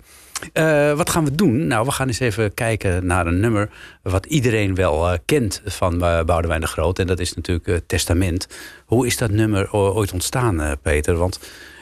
Eh, 0.54 0.94
wat 0.94 1.10
gaan 1.10 1.26
we 1.26 1.36
doen? 1.36 1.68
Nou, 1.68 1.86
we 1.86 1.92
gaan 1.92 2.08
eens 2.08 2.20
even 2.20 2.54
kijken 2.54 3.06
naar 3.06 3.28
een 3.28 3.40
nummer 3.40 3.70
wat 4.04 4.26
iedereen 4.26 4.76
wel 4.76 5.10
eh, 5.12 5.18
kent 5.26 5.62
van 5.66 6.04
eh, 6.04 6.24
Boudewijn 6.24 6.62
de 6.62 6.68
Groot. 6.68 7.00
En 7.00 7.08
dat 7.08 7.20
is 7.20 7.34
natuurlijk 7.34 7.82
Testament. 7.88 8.48
Hoe 8.86 9.06
is 9.06 9.18
dat 9.18 9.32
nummer 9.32 9.72
ooit 9.74 10.14
ontstaan, 10.14 10.76
Peter? 10.82 11.16
Want 11.18 11.40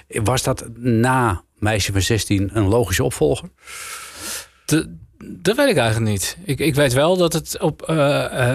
was 0.08 0.43
dat 0.43 0.65
na 0.76 1.41
Meisje 1.58 1.91
van 1.91 2.02
16 2.02 2.50
een 2.54 2.67
logische 2.67 3.04
opvolger? 3.04 3.50
De- 4.65 4.96
dat 5.24 5.56
weet 5.56 5.70
ik 5.70 5.78
eigenlijk 5.78 6.12
niet. 6.12 6.38
Ik, 6.46 6.60
ik 6.60 6.76
weet 6.76 6.93
wel 6.93 7.17
dat 7.17 7.34
het 7.34 7.60
op 7.62 7.84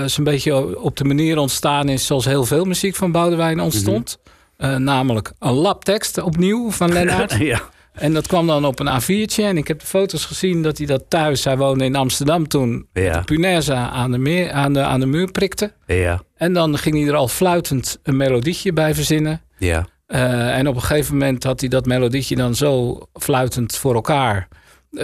zo'n 0.06 0.24
beetje 0.24 0.80
op 0.80 0.96
de 0.96 1.04
manier 1.04 1.38
ontstaan 1.38 1.88
is 1.88 2.06
zoals 2.06 2.24
heel 2.24 2.44
veel 2.44 2.64
muziek 2.64 2.94
van 2.96 3.12
Boudewijn 3.12 3.60
ontstond. 3.60 4.18
Eh, 4.56 4.76
namelijk 4.76 5.32
een 5.38 5.52
labtekst 5.52 6.18
opnieuw 6.22 6.70
van 6.70 6.92
Lennart. 6.92 7.32
ja. 7.52 7.60
En 7.92 8.12
dat 8.12 8.26
kwam 8.26 8.46
dan 8.46 8.64
op 8.64 8.80
een 8.80 9.00
A4'tje. 9.00 9.42
En 9.44 9.56
ik 9.56 9.68
heb 9.68 9.80
de 9.80 9.86
foto's 9.86 10.24
gezien 10.24 10.62
dat 10.62 10.78
hij 10.78 10.86
dat 10.86 11.04
thuis, 11.08 11.44
hij 11.44 11.56
woonde 11.56 11.84
in 11.84 11.96
Amsterdam 11.96 12.48
toen, 12.48 12.86
Ja. 12.92 13.18
de 13.18 13.24
punaise 13.24 13.74
aan 13.74 14.10
de, 14.10 14.18
meer, 14.18 14.50
aan, 14.50 14.72
de, 14.72 14.80
aan 14.80 15.00
de 15.00 15.06
muur 15.06 15.30
prikte. 15.30 15.72
Ja. 15.86 16.22
En 16.36 16.52
dan 16.52 16.78
ging 16.78 16.94
hij 16.98 17.06
er 17.08 17.14
al 17.14 17.28
fluitend 17.28 17.98
een 18.02 18.16
melodietje 18.16 18.72
bij 18.72 18.94
verzinnen. 18.94 19.40
Ja. 19.58 19.86
Eh, 20.06 20.56
en 20.58 20.68
op 20.68 20.74
een 20.74 20.80
gegeven 20.82 21.16
moment 21.16 21.44
had 21.44 21.60
hij 21.60 21.68
dat 21.68 21.86
melodietje 21.86 22.36
dan 22.36 22.54
zo 22.54 23.00
fluitend 23.12 23.76
voor 23.76 23.94
elkaar 23.94 24.48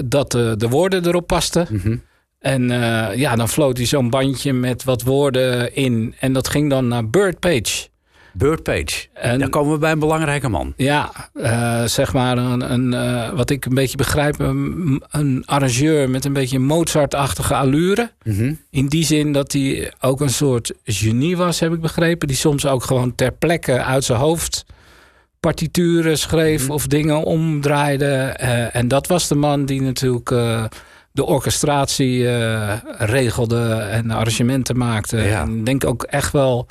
dat 0.05 0.31
de, 0.31 0.55
de 0.59 0.69
woorden 0.69 1.07
erop 1.07 1.27
pasten. 1.27 1.67
Mhm. 1.71 1.97
En 2.39 2.71
eh, 2.71 3.17
ja, 3.17 3.37
dan 3.37 3.49
floot 3.49 3.77
hij 3.77 3.87
zo'n 3.87 4.11
bandje 4.11 4.53
met 4.53 4.85
wat 4.85 5.03
woorden 5.03 5.75
in. 5.75 6.15
En 6.21 6.33
dat 6.33 6.49
ging 6.49 6.71
dan 6.71 6.89
naar 6.89 7.09
Bird 7.11 7.39
Page. 7.39 7.88
Bird 8.39 8.63
Page. 8.63 9.07
En- 9.15 9.39
Dan 9.39 9.51
komen 9.51 9.73
we 9.73 9.79
bij 9.79 9.93
een 9.93 9.99
belangrijke 9.99 10.49
man. 10.49 10.73
Ja, 10.77 11.11
eh, 11.35 11.85
zeg 11.85 12.13
maar 12.13 12.39
een, 12.39 12.73
een 12.73 12.95
eh, 12.95 13.31
wat 13.33 13.51
ik 13.51 13.65
een 13.65 13.75
beetje 13.75 13.97
begrijp, 13.97 14.39
een, 14.39 15.03
een 15.11 15.43
arrangeur 15.47 16.11
met 16.11 16.25
een 16.25 16.33
beetje 16.33 16.59
Mozart-achtige 16.59 17.55
allure. 17.55 18.11
Mhm. 18.25 18.53
In 18.71 18.87
die 18.87 19.05
zin 19.05 19.33
dat 19.33 19.53
hij 19.53 19.93
ook 20.01 20.21
een 20.21 20.31
soort 20.31 20.73
genie 20.85 21.37
was, 21.37 21.61
heb 21.61 21.73
ik 21.73 21.81
begrepen. 21.81 22.29
Die 22.29 22.37
soms 22.37 22.67
ook 22.67 22.85
gewoon 22.85 23.15
ter 23.15 23.33
plekke 23.33 23.83
uit 23.83 24.05
zijn 24.05 24.19
hoofd 24.19 24.65
partituren 25.41 26.19
schreef 26.19 26.63
Mhm. 26.63 26.73
of 26.73 26.87
dingen 26.87 27.23
omdraaide. 27.23 28.07
Eh, 28.15 28.77
en 28.77 28.89
dat 28.89 29.07
was 29.07 29.29
de 29.29 29.35
man 29.35 29.65
die 29.67 29.83
natuurlijk 29.83 30.29
de 31.13 31.25
orchestratie 31.25 32.29
regelde 32.99 33.73
en 33.73 34.09
de 34.09 34.15
arrangementen 34.15 34.77
maakte. 34.77 35.17
Ja. 35.17 35.43
En 35.43 35.59
ik 35.59 35.67
denk 35.67 35.85
ook 35.87 36.03
echt 36.03 36.33
wel 36.33 36.67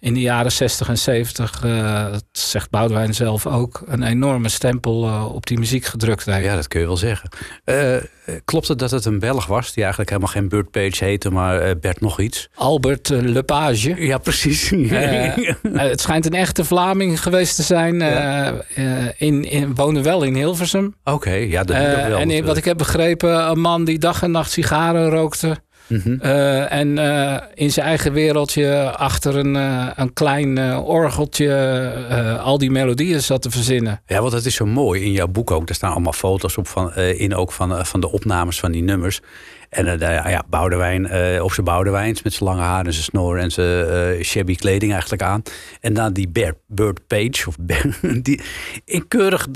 in 0.00 0.14
de 0.14 0.20
jaren 0.20 0.52
60 0.52 0.88
en 0.88 0.98
70, 0.98 1.60
eh, 1.64 2.10
dat 2.10 2.24
zegt 2.32 2.70
Boudewijn 2.70 3.14
zelf 3.14 3.46
ook, 3.46 3.82
een 3.86 4.02
enorme 4.02 4.48
stempel 4.48 5.04
eh, 5.06 5.34
op 5.34 5.46
die 5.46 5.58
muziek 5.58 5.84
gedrukt 5.84 6.24
heeft. 6.24 6.44
Ja, 6.44 6.54
dat 6.54 6.68
kun 6.68 6.80
je 6.80 6.86
wel 6.86 6.96
zeggen. 6.96 7.28
Eh, 7.64 7.96
klopt 8.44 8.68
het 8.68 8.78
dat 8.78 8.90
het 8.90 9.04
een 9.04 9.18
Belg 9.18 9.46
was 9.46 9.66
die 9.72 9.80
eigenlijk 9.82 10.10
helemaal 10.10 10.32
geen 10.32 10.48
Bird 10.48 10.70
Page 10.70 11.04
heette, 11.04 11.30
maar 11.30 11.78
Bert 11.78 12.00
nog 12.00 12.20
iets? 12.20 12.48
Albert 12.54 13.08
Lepage. 13.08 13.94
Ja, 14.06 14.18
precies. 14.18 14.70
Het 15.72 16.00
schijnt 16.00 16.26
een 16.26 16.32
echte 16.34 16.64
Vlaming 16.64 17.22
geweest 17.22 17.56
te 17.56 17.62
zijn. 17.62 18.02
eh, 18.02 18.52
in, 19.16 19.44
in, 19.50 19.74
woonde 19.74 20.02
wel 20.02 20.22
in 20.22 20.34
Hilversum. 20.34 20.94
Oké, 21.04 21.30
ja, 21.32 21.64
dat 21.64 21.76
wel. 21.76 22.18
en 22.18 22.30
in- 22.30 22.44
wat 22.44 22.56
ik 22.56 22.64
heb 22.64 22.76
begrepen, 22.78 23.50
een 23.50 23.60
man 23.60 23.84
die 23.84 23.98
dag 23.98 24.22
en 24.22 24.30
nacht 24.30 24.50
sigaren 24.50 25.10
rookte. 25.10 25.56
Mhm. 25.88 26.16
Eh, 26.20 26.72
en 26.72 26.98
eh, 26.98 27.36
in 27.54 27.70
zijn 27.70 27.86
eigen 27.86 28.12
wereldje 28.12 28.92
achter 28.96 29.36
een, 29.36 29.56
eh, 29.56 29.86
een 29.96 30.12
klein 30.12 30.76
orgeltje 30.76 32.38
al 32.42 32.58
die 32.58 32.70
melodieën 32.70 33.22
zat 33.22 33.42
te 33.42 33.50
verzinnen. 33.50 34.00
Ja, 34.06 34.20
want 34.20 34.32
dat 34.32 34.44
is 34.44 34.54
zo 34.54 34.66
mooi 34.66 35.04
in 35.04 35.12
jouw 35.12 35.28
boek 35.28 35.50
ook. 35.50 35.68
Er 35.68 35.74
staan 35.74 35.92
allemaal 35.92 36.12
foto's 36.12 36.56
op 36.56 36.68
van, 36.68 36.94
in 36.94 37.34
ook 37.34 37.52
van, 37.52 37.86
van 37.86 38.00
de 38.00 38.12
opnames 38.12 38.60
van 38.60 38.72
die 38.72 38.82
nummers. 38.82 39.20
En 39.68 39.98
de- 39.98 40.04
ja, 40.06 40.42
Boudewijn, 40.50 41.06
eh 41.06 41.42
op 41.44 41.52
zijn 41.52 41.66
Boudewijns 41.66 42.22
met 42.22 42.32
zijn 42.32 42.48
lange 42.50 42.62
haar 42.62 42.86
en 42.86 42.92
zijn 42.92 43.04
snor 43.04 43.38
en 43.38 43.50
zijn 43.50 43.86
eh, 44.16 44.22
shabby 44.24 44.54
kleding 44.56 44.92
eigenlijk 44.92 45.22
aan. 45.22 45.42
En 45.80 45.94
dan 45.94 46.12
die 46.12 46.28
Bert, 46.28 46.56
Bird 46.66 47.06
Page, 47.06 47.44
of 47.46 47.56
Bert- 47.60 47.98
die, 48.24 48.40
in 48.84 49.08
keurig 49.08 49.46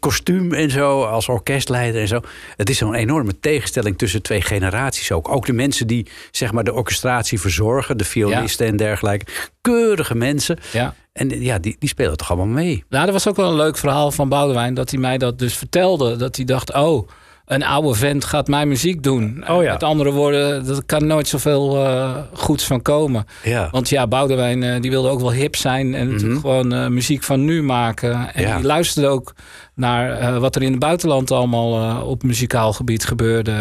kostuum 0.00 0.52
en 0.52 0.70
zo, 0.70 1.02
als 1.02 1.28
orkestleider 1.28 2.00
en 2.00 2.08
zo. 2.08 2.20
Het 2.56 2.70
is 2.70 2.78
zo'n 2.78 2.94
enorme 2.94 3.40
tegenstelling 3.40 3.98
tussen 3.98 4.22
twee 4.22 4.40
generaties 4.40 5.12
ook. 5.12 5.28
Ook 5.28 5.46
de 5.46 5.52
mensen 5.52 5.86
die 5.86 6.06
zeg 6.30 6.52
maar 6.52 6.64
de 6.64 6.72
orchestratie 6.74 7.40
verzorgen, 7.40 7.98
de 7.98 8.04
violisten 8.04 8.66
en 8.66 8.76
dergelijke. 8.76 9.24
Keurige 9.60 10.14
mensen. 10.14 10.58
Ja. 10.72 10.94
En 11.12 11.42
ja, 11.42 11.58
die, 11.58 11.76
die 11.78 11.88
spelen 11.88 12.16
toch 12.16 12.28
allemaal 12.30 12.46
mee. 12.54 12.84
Nou, 12.88 13.04
dat 13.04 13.14
was 13.14 13.28
ook 13.28 13.36
wel 13.36 13.50
een 13.50 13.56
leuk 13.56 13.76
verhaal 13.78 14.10
van 14.10 14.28
Boudewijn. 14.28 14.74
Dat 14.74 14.90
hij 14.90 14.98
mij 15.00 15.18
dat 15.18 15.38
dus 15.38 15.54
vertelde. 15.56 16.16
Dat 16.16 16.36
hij 16.36 16.44
dacht, 16.44 16.74
oh, 16.74 17.08
een 17.46 17.64
oude 17.64 17.94
vent 17.94 18.24
gaat 18.24 18.48
mijn 18.48 18.68
muziek 18.68 19.02
doen. 19.02 19.44
Oh 19.48 19.62
ja. 19.62 19.72
Met 19.72 19.82
andere 19.82 20.10
woorden, 20.10 20.68
er 20.68 20.82
kan 20.86 21.06
nooit 21.06 21.28
zoveel 21.28 21.84
eh 21.84 22.16
goeds 22.32 22.64
van 22.66 22.82
komen. 22.82 23.24
Ja. 23.42 23.68
Want 23.70 23.88
ja, 23.88 24.06
Boudewijn 24.06 24.62
eh, 24.62 24.80
die 24.80 24.90
wilde 24.90 25.08
ook 25.08 25.20
wel 25.20 25.32
hip 25.32 25.56
zijn. 25.56 25.94
En 25.94 26.10
natuurlijk 26.12 26.40
gewoon 26.40 26.72
eh, 26.72 26.86
muziek 26.86 27.22
van 27.22 27.44
nu 27.44 27.62
maken. 27.62 28.34
En 28.34 28.42
Ja. 28.42 28.56
die 28.56 28.66
luisterde 28.66 29.08
ook 29.08 29.34
naar 29.74 30.40
wat 30.40 30.56
er 30.56 30.62
in 30.62 30.70
het 30.70 30.80
buitenland 30.80 31.30
allemaal 31.30 32.02
op 32.02 32.22
muzikaal 32.22 32.72
gebied 32.72 33.04
gebeurde. 33.04 33.52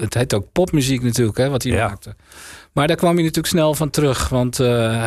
het 0.00 0.14
heet 0.14 0.34
ook 0.34 0.52
popmuziek 0.52 1.02
natuurlijk, 1.02 1.36
hè, 1.38 1.48
wat 1.48 1.62
hij 1.62 1.72
Ja. 1.72 1.88
maakte. 1.88 2.14
Maar 2.72 2.86
daar 2.86 2.96
kwam 2.96 3.14
hij 3.14 3.20
natuurlijk 3.22 3.46
snel 3.54 3.74
van 3.74 3.90
terug. 3.90 4.28
Want 4.28 4.56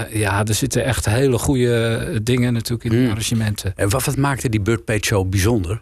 ja, 0.10 0.46
er 0.46 0.54
zitten 0.54 0.84
echt 0.86 1.06
hele 1.06 1.38
goede 1.38 2.20
dingen 2.24 2.54
natuurlijk 2.54 2.84
in 2.84 2.90
de 2.92 2.98
Mm. 2.98 3.10
arrangementen. 3.10 3.74
En 3.76 3.90
wat, 3.90 4.04
wat 4.04 4.18
maakte 4.18 4.50
die 4.50 4.62
Bird 4.62 4.86
Page 4.86 5.06
zo 5.06 5.26
bijzonder? 5.26 5.82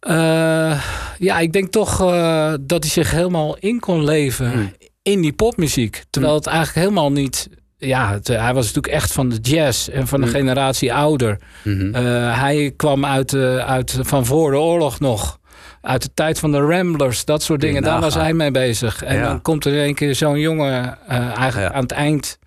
Eh, 0.00 0.82
ja, 1.18 1.38
ik 1.38 1.52
denk 1.52 1.70
toch 1.70 2.00
eh, 2.00 2.52
dat 2.60 2.82
hij 2.82 2.92
zich 2.92 3.10
helemaal 3.10 3.56
in 3.58 3.80
kon 3.80 4.04
leven 4.04 4.50
Hmm. 4.50 4.72
in 5.02 5.20
die 5.20 5.32
popmuziek. 5.32 6.04
Terwijl 6.10 6.34
het 6.34 6.46
eigenlijk 6.46 6.78
helemaal 6.78 7.12
niet... 7.12 7.48
Ja, 7.80 8.12
het, 8.12 8.26
hij 8.28 8.54
was 8.54 8.66
natuurlijk 8.66 8.94
echt 8.94 9.12
van 9.12 9.28
de 9.28 9.36
jazz 9.42 9.88
en 9.88 10.06
van 10.06 10.20
de 10.20 10.26
Hmm. 10.26 10.34
generatie 10.36 10.94
ouder. 10.94 11.38
Eh, 11.64 12.40
hij 12.40 12.72
kwam 12.76 13.04
uit, 13.04 13.34
uit 13.66 13.98
van 14.00 14.26
voor 14.26 14.50
de 14.50 14.58
oorlog 14.58 15.00
nog. 15.00 15.36
uit 15.80 16.02
de 16.02 16.10
tijd 16.14 16.38
van 16.38 16.52
de 16.52 16.58
Ramblers, 16.60 17.24
dat 17.24 17.42
soort 17.42 17.60
dingen. 17.60 17.82
Daar 17.82 18.00
was 18.00 18.14
hij 18.14 18.32
mee 18.34 18.50
bezig. 18.50 19.02
En 19.02 19.16
Ja. 19.16 19.22
dan 19.28 19.42
komt 19.42 19.64
er 19.64 19.72
in 19.72 19.78
één 19.78 19.94
keer 19.94 20.14
zo'n 20.14 20.38
jongen 20.38 20.98
eh, 21.08 21.18
eigenlijk 21.18 21.56
Ja. 21.56 21.72
aan 21.72 21.82
het 21.82 21.92
eind. 21.92 22.38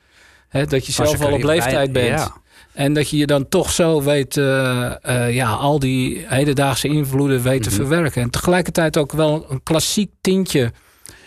Hè, 0.50 0.66
dat 0.66 0.86
je 0.86 0.92
zelf 0.92 1.22
al 1.22 1.32
op 1.32 1.44
leeftijd 1.44 1.92
bent. 1.92 2.08
Ja. 2.20 2.32
En 2.82 2.94
dat 2.94 3.10
je 3.10 3.18
je 3.18 3.26
dan 3.26 3.50
toch 3.50 3.72
zo 3.72 4.02
weet, 4.02 4.38
eh, 4.38 4.92
eh, 5.02 5.34
ja, 5.36 5.50
al 5.52 5.80
die 5.80 6.26
hedendaagse 6.28 6.88
invloeden 6.88 7.42
weet 7.42 7.64
te 7.64 7.70
Mhm. 7.70 7.78
verwerken. 7.78 8.22
En 8.22 8.30
tegelijkertijd 8.30 8.98
ook 8.98 9.12
wel 9.12 9.46
een 9.50 9.64
klassiek 9.64 10.12
tintje 10.22 10.72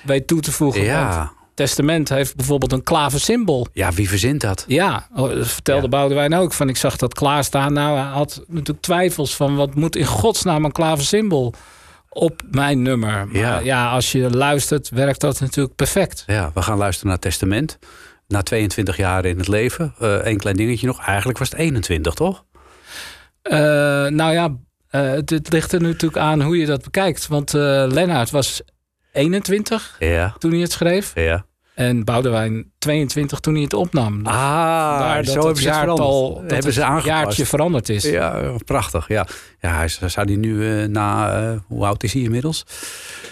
weet 0.05 0.27
toe 0.27 0.40
te 0.40 0.53
voegen. 0.53 0.83
Ja. 0.83 1.33
Testament 1.55 2.09
heeft 2.09 2.37
bijvoorbeeld 2.37 2.73
een 2.73 2.83
klavensymbool. 2.83 3.67
ja, 3.73 3.93
wie 3.93 4.09
verzint 4.09 4.40
dat? 4.40 4.64
Ja, 4.69 5.07
oh, 5.14 5.29
dat 5.35 5.47
vertelde 5.49 5.83
Ja. 5.83 5.88
Boudewijn 5.88 6.35
ook. 6.35 6.53
Van 6.53 6.69
ik 6.69 6.77
zag 6.77 6.97
dat 6.97 7.14
klaarstaan. 7.14 7.73
Nou, 7.73 7.97
hij 7.99 8.07
had 8.07 8.43
natuurlijk 8.49 8.81
twijfels 8.81 9.37
van 9.37 9.57
wat 9.57 9.75
moet 9.75 9.97
in 9.97 10.05
godsnaam 10.07 10.64
een 10.64 10.73
klavensymbool 10.73 11.55
op 12.09 12.43
mijn 12.51 12.83
nummer. 12.83 13.27
Maar 13.27 13.37
Ja. 13.37 13.59
ja. 13.59 13.90
als 13.90 14.12
je 14.12 14.31
luistert, 14.31 14.88
werkt 14.88 15.21
dat 15.21 15.40
natuurlijk 15.40 15.75
perfect. 15.75 16.23
Ja, 16.27 16.51
we 16.55 16.62
gaan 16.62 16.79
luisteren 16.79 17.09
naar 17.11 17.19
Testament. 17.19 17.79
Na 18.29 18.43
22 18.43 18.97
jaar 18.97 19.25
in 19.25 19.39
het 19.39 19.49
leven. 19.49 19.95
Eén 19.99 20.29
een 20.29 20.37
klein 20.37 20.57
dingetje 20.57 20.87
nog. 20.87 21.07
Eigenlijk 21.07 21.39
was 21.39 21.51
het 21.51 21.59
21, 21.59 22.15
toch? 22.15 22.45
Eh, 23.43 23.59
nou 24.07 24.33
ja, 24.33 24.57
eh, 24.89 25.11
het, 25.11 25.31
het 25.31 25.53
ligt 25.53 25.73
er 25.73 25.81
natuurlijk 25.81 26.23
aan 26.23 26.43
hoe 26.43 26.59
je 26.59 26.67
dat 26.67 26.83
bekijkt. 26.83 27.27
Want 27.27 27.55
eh 27.55 27.85
Lennart 27.89 28.31
was 28.31 28.63
21 29.13 29.97
Ja, 29.99 30.35
toen 30.39 30.51
hij 30.51 30.61
het 30.61 30.73
schreef. 30.73 31.13
ja. 31.15 31.47
En 31.75 32.05
Boudewijn 32.05 32.73
22 32.79 33.41
toen 33.41 33.55
hij 33.55 33.63
het 33.63 33.73
opnam. 33.75 34.23
Dus 34.23 34.33
Ah, 34.33 34.91
vandaar 34.91 35.25
zo 35.25 35.35
dat 35.35 35.45
hebben 35.45 35.63
ze 35.63 35.69
jaartal, 35.69 36.29
dat 36.33 36.41
hebben 36.41 36.57
het 36.65 36.75
ze 36.75 36.85
aangepast. 36.85 37.07
jaartje 37.07 37.47
veranderd 37.47 37.89
is. 37.89 38.05
Ja, 38.05 38.57
prachtig. 38.65 39.09
Ja, 39.09 39.27
ja 39.61 39.77
hij 39.77 39.89
zou 39.89 40.27
die 40.27 40.37
nu 40.39 40.81
eh, 40.83 40.89
na, 40.89 41.37
eh, 41.43 41.59
hoe 41.67 41.85
oud 41.87 42.03
is 42.03 42.13
hij 42.13 42.23
inmiddels? 42.23 42.65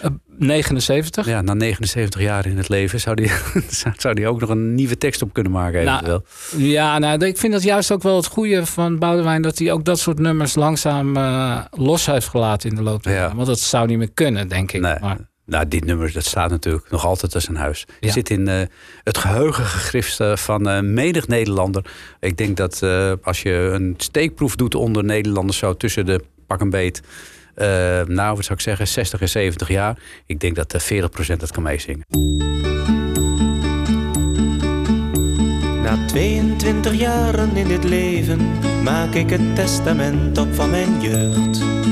Eh, 0.01 0.09
79. 0.37 1.25
Ja, 1.25 1.41
na 1.41 1.53
79 1.53 2.21
jaar 2.21 2.45
in 2.45 2.57
het 2.57 2.69
leven 2.69 2.99
zou 2.99 3.15
die, 3.15 3.31
zou 3.97 4.13
die 4.13 4.27
ook 4.27 4.39
nog 4.39 4.49
een 4.49 4.75
nieuwe 4.75 4.97
tekst 4.97 5.21
op 5.21 5.33
kunnen 5.33 5.51
maken. 5.51 5.85
Nou, 5.85 6.05
eventueel. 6.05 6.23
Ja, 6.69 6.97
nou, 6.99 7.25
ik 7.25 7.37
vind 7.37 7.53
dat 7.53 7.63
juist 7.63 7.91
ook 7.91 8.03
wel 8.03 8.15
het 8.15 8.27
goede 8.27 8.65
van 8.65 8.99
Boudewijn... 8.99 9.41
dat 9.41 9.57
hij 9.59 9.71
ook 9.71 9.85
dat 9.85 9.99
soort 9.99 10.19
nummers 10.19 10.55
langzaam 10.55 11.17
eh, 11.17 11.59
los 11.71 12.05
heeft 12.05 12.27
gelaten 12.27 12.69
in 12.69 12.75
de 12.75 12.81
loop 12.83 13.03
der 13.03 13.13
Ja. 13.13 13.19
jaren. 13.19 13.35
Want 13.35 13.47
dat 13.47 13.59
zou 13.59 13.87
niet 13.87 13.97
meer 13.97 14.11
kunnen, 14.13 14.47
denk 14.47 14.71
ik. 14.71 14.81
Nee. 14.81 14.95
Maar, 15.01 15.17
Nou, 15.45 15.67
dit 15.67 15.85
nummer 15.85 16.13
dat 16.13 16.25
staat 16.25 16.49
natuurlijk 16.49 16.91
nog 16.91 17.05
altijd 17.05 17.35
als 17.35 17.47
een 17.47 17.55
huis. 17.55 17.85
Ja. 17.99 18.11
Zit 18.11 18.29
in 18.29 18.47
eh, 18.47 18.61
het 19.03 19.17
geheugen 19.17 19.65
gegrift 19.65 20.19
eh, 20.19 20.35
van 20.35 20.69
eh, 20.69 20.79
menig 20.81 21.27
Nederlander. 21.27 21.85
Ik 22.19 22.37
denk 22.37 22.57
dat 22.57 22.81
eh, 22.81 23.11
als 23.23 23.41
je 23.41 23.51
een 23.73 23.93
steekproef 23.97 24.55
doet 24.55 24.75
onder 24.75 25.03
Nederlanders... 25.03 25.57
zo 25.57 25.77
tussen 25.77 26.05
de 26.05 26.23
pak 26.47 26.61
een 26.61 26.69
beet... 26.69 27.01
eh, 27.55 27.65
nou, 28.05 28.35
wat 28.35 28.43
zou 28.43 28.53
ik 28.53 28.59
zeggen, 28.59 28.87
60 28.87 29.21
en 29.21 29.29
70 29.29 29.67
jaar. 29.67 29.97
Ik 30.25 30.39
denk 30.39 30.55
dat 30.55 30.73
eh 30.73 31.03
40% 31.03 31.05
het 31.25 31.51
kan 31.51 31.63
meezingen. 31.63 32.05
Na 35.83 36.05
22 36.05 36.93
jaren 36.93 37.55
in 37.55 37.67
dit 37.67 37.83
leven 37.83 38.39
maak 38.83 39.13
ik 39.13 39.29
het 39.29 39.55
testament 39.55 40.37
op 40.37 40.55
van 40.55 40.69
mijn 40.69 41.01
jeugd. 41.01 41.82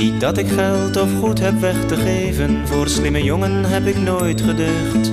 Niet 0.00 0.20
dat 0.20 0.38
ik 0.38 0.48
geld 0.48 0.96
of 0.96 1.08
goed 1.18 1.40
heb 1.40 1.60
weg 1.60 1.84
te 1.86 1.96
geven, 1.96 2.68
voor 2.68 2.88
slimme 2.88 3.22
jongen 3.22 3.64
heb 3.64 3.86
ik 3.86 3.98
nooit 3.98 4.40
gedeugd. 4.40 5.12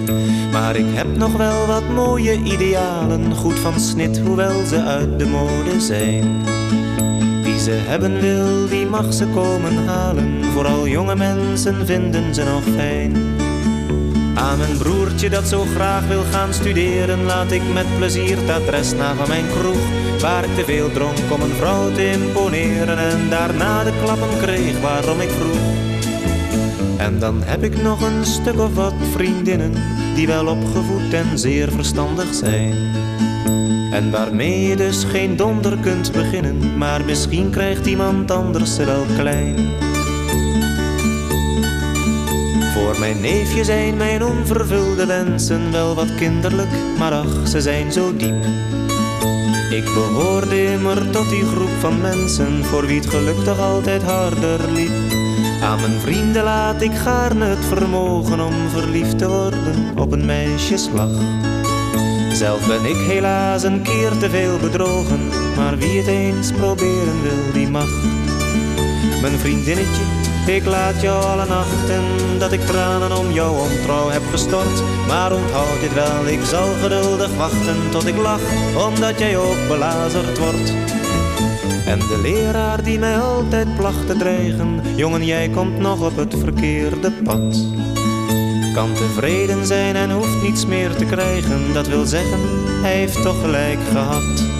Maar 0.51 0.75
ik 0.75 0.85
heb 0.95 1.17
nog 1.17 1.33
wel 1.33 1.65
wat 1.65 1.89
mooie 1.89 2.43
idealen, 2.43 3.35
goed 3.35 3.59
van 3.59 3.79
snit, 3.79 4.19
hoewel 4.19 4.65
ze 4.65 4.83
uit 4.83 5.19
de 5.19 5.25
mode 5.25 5.79
zijn. 5.79 6.43
Wie 7.43 7.59
ze 7.59 7.71
hebben 7.71 8.19
wil, 8.19 8.67
die 8.69 8.85
mag 8.85 9.13
ze 9.13 9.25
komen 9.25 9.85
halen, 9.85 10.43
vooral 10.43 10.87
jonge 10.87 11.15
mensen 11.15 11.85
vinden 11.85 12.35
ze 12.35 12.43
nog 12.43 12.63
fijn. 12.75 13.15
Aan 14.35 14.57
mijn 14.57 14.77
broertje 15.17 15.41
dat 15.41 15.49
zo 15.49 15.65
graag 15.75 16.07
wil 16.07 16.23
gaan 16.31 16.53
studeren, 16.53 17.23
laat 17.23 17.51
ik 17.51 17.61
met 17.73 17.85
plezier 17.97 18.37
het 18.37 18.49
adres 18.49 18.93
na 18.93 19.15
van 19.15 19.27
mijn 19.27 19.45
kroeg. 19.59 19.77
Waar 20.19 20.43
ik 20.43 20.55
te 20.55 20.63
veel 20.63 20.91
dronk 20.91 21.31
om 21.31 21.41
een 21.41 21.55
vrouw 21.55 21.91
te 21.91 22.11
imponeren 22.11 22.97
en 22.97 23.29
daarna 23.29 23.83
de 23.83 23.91
klappen 24.03 24.37
kreeg 24.41 24.81
waarom 24.81 25.19
ik 25.19 25.29
vroeg. 25.29 25.57
En 26.97 27.19
dan 27.19 27.41
heb 27.43 27.63
ik 27.63 27.81
nog 27.81 28.01
een 28.01 28.25
stuk 28.25 28.59
of 28.59 28.75
wat 28.75 28.93
vriendinnen 29.11 29.73
die 30.15 30.27
wel 30.27 30.47
opgevoed 30.47 31.13
en 31.13 31.39
zeer 31.39 31.71
verstandig 31.71 32.33
zijn. 32.33 32.73
En 33.91 34.11
waarmee 34.11 34.67
je 34.67 34.75
dus 34.75 35.03
geen 35.03 35.35
donder 35.35 35.77
kunt 35.77 36.11
beginnen, 36.11 36.77
maar 36.77 37.05
misschien 37.05 37.49
krijgt 37.49 37.85
iemand 37.85 38.31
anders 38.31 38.75
ze 38.75 38.85
wel 38.85 39.05
klein. 39.17 39.86
Voor 42.77 42.99
mijn 42.99 43.21
neefje 43.21 43.63
zijn 43.63 43.97
mijn 43.97 44.23
onvervulde 44.23 45.05
wensen 45.05 45.71
wel 45.71 45.95
wat 45.95 46.15
kinderlijk, 46.15 46.69
maar 46.97 47.11
ach, 47.11 47.47
ze 47.47 47.61
zijn 47.61 47.91
zo 47.91 48.15
diep. 48.15 48.45
Ik 49.69 49.83
behoorde 49.83 50.63
immer 50.63 51.09
tot 51.09 51.29
die 51.29 51.45
groep 51.45 51.79
van 51.79 52.01
mensen 52.01 52.65
voor 52.65 52.85
wie 52.85 52.99
het 52.99 53.09
geluk 53.09 53.43
toch 53.43 53.59
altijd 53.59 54.03
harder 54.03 54.71
liep. 54.71 54.91
Aan 55.61 55.81
mijn 55.81 55.99
vrienden 55.99 56.43
laat 56.43 56.81
ik 56.81 56.93
gaarne 56.93 57.45
het 57.45 57.65
vermogen 57.65 58.39
om 58.39 58.53
verliefd 58.69 59.17
te 59.17 59.27
worden 59.27 59.97
op 59.97 60.11
een 60.11 60.25
meisjeslag. 60.25 61.09
Zelf 62.31 62.67
ben 62.67 62.85
ik 62.85 63.07
helaas 63.07 63.63
een 63.63 63.81
keer 63.81 64.17
te 64.17 64.29
veel 64.29 64.57
bedrogen, 64.57 65.27
maar 65.55 65.77
wie 65.77 65.97
het 65.97 66.07
eens 66.07 66.51
proberen 66.51 67.21
wil, 67.21 67.53
die 67.53 67.67
mag. 67.67 67.89
Mijn 69.21 69.37
vriendinnetje, 69.37 70.03
ik 70.47 70.65
laat 70.65 71.01
jou 71.01 71.23
alle 71.23 71.45
nachten 71.45 72.03
dat 72.39 72.51
ik 72.51 72.61
tranen 72.61 73.17
om 73.17 73.31
jouw 73.31 73.53
ontrouw 73.53 74.09
heb 74.09 74.21
gestort. 74.31 74.81
Maar 75.07 75.33
onthoud 75.33 75.79
dit 75.81 75.93
wel, 75.93 76.27
ik 76.27 76.39
zal 76.43 76.67
geduldig 76.81 77.35
wachten 77.35 77.89
tot 77.91 78.07
ik 78.07 78.17
lach, 78.17 78.41
omdat 78.87 79.19
jij 79.19 79.37
ook 79.37 79.67
belazerd 79.67 80.37
wordt. 80.37 80.73
En 81.85 81.99
de 81.99 82.19
leraar 82.21 82.83
die 82.83 82.99
mij 82.99 83.19
altijd 83.19 83.75
placht 83.75 84.07
te 84.07 84.17
dreigen, 84.17 84.81
jongen 84.95 85.25
jij 85.25 85.49
komt 85.49 85.79
nog 85.79 86.01
op 86.01 86.15
het 86.15 86.35
verkeerde 86.39 87.11
pad. 87.11 87.65
Kan 88.73 88.93
tevreden 88.93 89.65
zijn 89.65 89.95
en 89.95 90.11
hoeft 90.11 90.41
niets 90.41 90.65
meer 90.65 90.95
te 90.95 91.05
krijgen, 91.05 91.73
dat 91.73 91.87
wil 91.87 92.05
zeggen, 92.05 92.39
hij 92.81 92.95
heeft 92.95 93.21
toch 93.21 93.41
gelijk 93.41 93.79
gehad. 93.91 94.56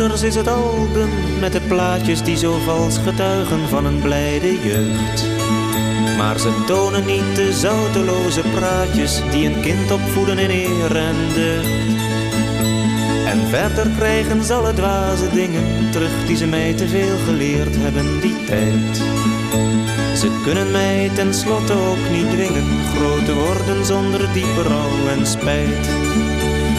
Ouders 0.00 0.22
is 0.22 0.34
het 0.34 0.48
album 0.48 1.10
met 1.40 1.52
de 1.52 1.60
plaatjes 1.60 2.22
die 2.22 2.36
zo 2.36 2.58
vals 2.58 2.98
getuigen 2.98 3.68
van 3.68 3.84
een 3.84 4.00
blijde 4.00 4.60
jeugd. 4.62 5.24
Maar 6.16 6.38
ze 6.38 6.64
tonen 6.66 7.06
niet 7.06 7.36
de 7.36 7.52
zouteloze 7.52 8.40
praatjes 8.40 9.20
die 9.30 9.46
een 9.46 9.60
kind 9.60 9.90
opvoeden 9.90 10.38
in 10.38 10.50
eer 10.50 10.96
en 10.96 11.16
deugd. 11.34 11.68
En 13.26 13.46
verder 13.48 13.88
krijgen 13.96 14.44
ze 14.44 14.54
alle 14.54 14.72
dwaze 14.72 15.30
dingen 15.30 15.90
terug 15.90 16.26
die 16.26 16.36
ze 16.36 16.46
mij 16.46 16.74
te 16.74 16.88
veel 16.88 17.16
geleerd 17.24 17.76
hebben 17.76 18.20
die 18.20 18.44
tijd. 18.44 18.96
Ze 20.18 20.40
kunnen 20.44 20.70
mij 20.70 21.10
tenslotte 21.14 21.72
ook 21.72 22.10
niet 22.10 22.30
dwingen 22.30 22.68
groot 22.94 23.24
te 23.24 23.34
worden 23.34 23.84
zonder 23.84 24.32
diepe 24.32 24.62
rouw 24.62 25.08
en 25.16 25.26
spijt. 25.26 25.88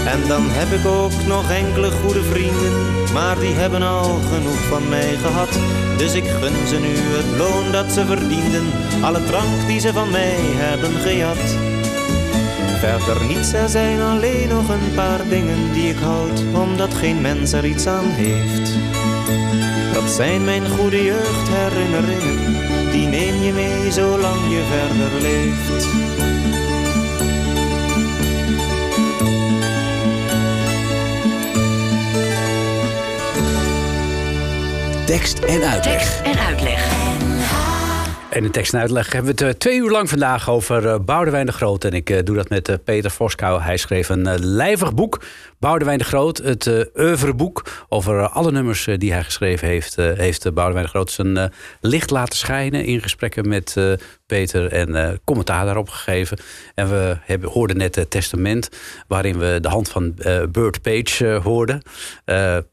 En 0.05 0.27
dan 0.27 0.43
heb 0.49 0.79
ik 0.79 0.85
ook 0.85 1.25
nog 1.27 1.51
enkele 1.51 1.91
goede 1.91 2.23
vrienden, 2.23 2.73
maar 3.13 3.39
die 3.39 3.53
hebben 3.53 3.81
al 3.81 4.19
genoeg 4.33 4.61
van 4.69 4.89
mij 4.89 5.15
gehad. 5.15 5.59
Dus 5.97 6.13
ik 6.13 6.27
gun 6.27 6.67
ze 6.67 6.79
nu 6.79 6.93
het 6.95 7.37
loon 7.37 7.71
dat 7.71 7.91
ze 7.91 8.05
verdienden, 8.05 8.65
alle 9.01 9.23
drank 9.25 9.67
die 9.67 9.79
ze 9.79 9.93
van 9.93 10.11
mij 10.11 10.37
hebben 10.37 10.91
gejat. 10.91 11.69
Verder 12.79 13.25
niets, 13.25 13.53
er 13.53 13.69
zijn 13.69 14.01
alleen 14.01 14.47
nog 14.47 14.69
een 14.69 14.93
paar 14.95 15.27
dingen 15.29 15.73
die 15.73 15.89
ik 15.89 15.99
houd, 15.99 16.43
omdat 16.53 16.93
geen 16.93 17.21
mens 17.21 17.53
er 17.53 17.65
iets 17.65 17.87
aan 17.87 18.09
heeft. 18.09 18.71
Dat 19.93 20.09
zijn 20.09 20.43
mijn 20.43 20.69
goede 20.69 21.03
jeugdherinneringen, 21.03 22.37
die 22.91 23.07
neem 23.07 23.43
je 23.43 23.53
mee 23.53 23.91
zolang 23.91 24.41
je 24.49 24.63
verder 24.69 25.21
leeft. 25.21 26.40
Tekst 35.11 35.39
en 35.39 35.63
uitleg. 35.63 35.83
Tekst 35.83 36.21
en 36.21 36.39
uitleg. 36.39 36.93
En 38.29 38.43
in 38.43 38.51
tekst 38.51 38.73
en 38.73 38.79
uitleg 38.79 39.11
hebben 39.11 39.35
we 39.35 39.43
het 39.43 39.53
eh, 39.53 39.59
twee 39.59 39.77
uur 39.77 39.91
lang 39.91 40.09
vandaag 40.09 40.49
over 40.49 40.85
uh, 40.85 40.95
Boudewijn 41.05 41.45
de 41.45 41.51
Groot. 41.51 41.83
En 41.83 41.91
ik 41.91 42.09
uh, 42.09 42.19
doe 42.23 42.35
dat 42.35 42.49
met 42.49 42.83
Peter 42.83 43.11
Voskou. 43.11 43.61
Hij 43.61 43.77
schreef 43.77 44.09
een 44.09 44.39
lijvig 44.39 44.93
boek, 44.93 45.21
Boudewijn 45.59 45.97
de 45.97 46.03
Groot. 46.03 46.37
Het 46.37 46.89
oeuvreboek 46.95 47.85
over 47.89 48.27
alle 48.29 48.51
nummers 48.51 48.87
die 48.97 49.11
hij 49.11 49.23
geschreven 49.23 49.67
heeft. 49.67 49.95
heeft 49.95 50.53
Boudewijn 50.53 50.85
de 50.85 50.91
Groot 50.91 51.11
zijn 51.11 51.51
licht 51.79 52.09
laten 52.09 52.37
schijnen 52.37 52.85
in 52.85 53.01
gesprekken 53.01 53.47
met 53.47 53.75
Peter 54.25 54.71
en 54.71 55.19
commentaar 55.23 55.65
daarop 55.65 55.89
gegeven. 55.89 56.37
En 56.75 56.89
we 56.89 57.17
hebben, 57.21 57.49
hoorden 57.49 57.77
net 57.77 57.95
het 57.95 58.09
testament 58.09 58.69
waarin 59.07 59.37
we 59.39 59.57
de 59.61 59.69
hand 59.69 59.89
van 59.89 60.15
Burt 60.51 60.81
Page 60.81 61.39
hoorden. 61.43 61.81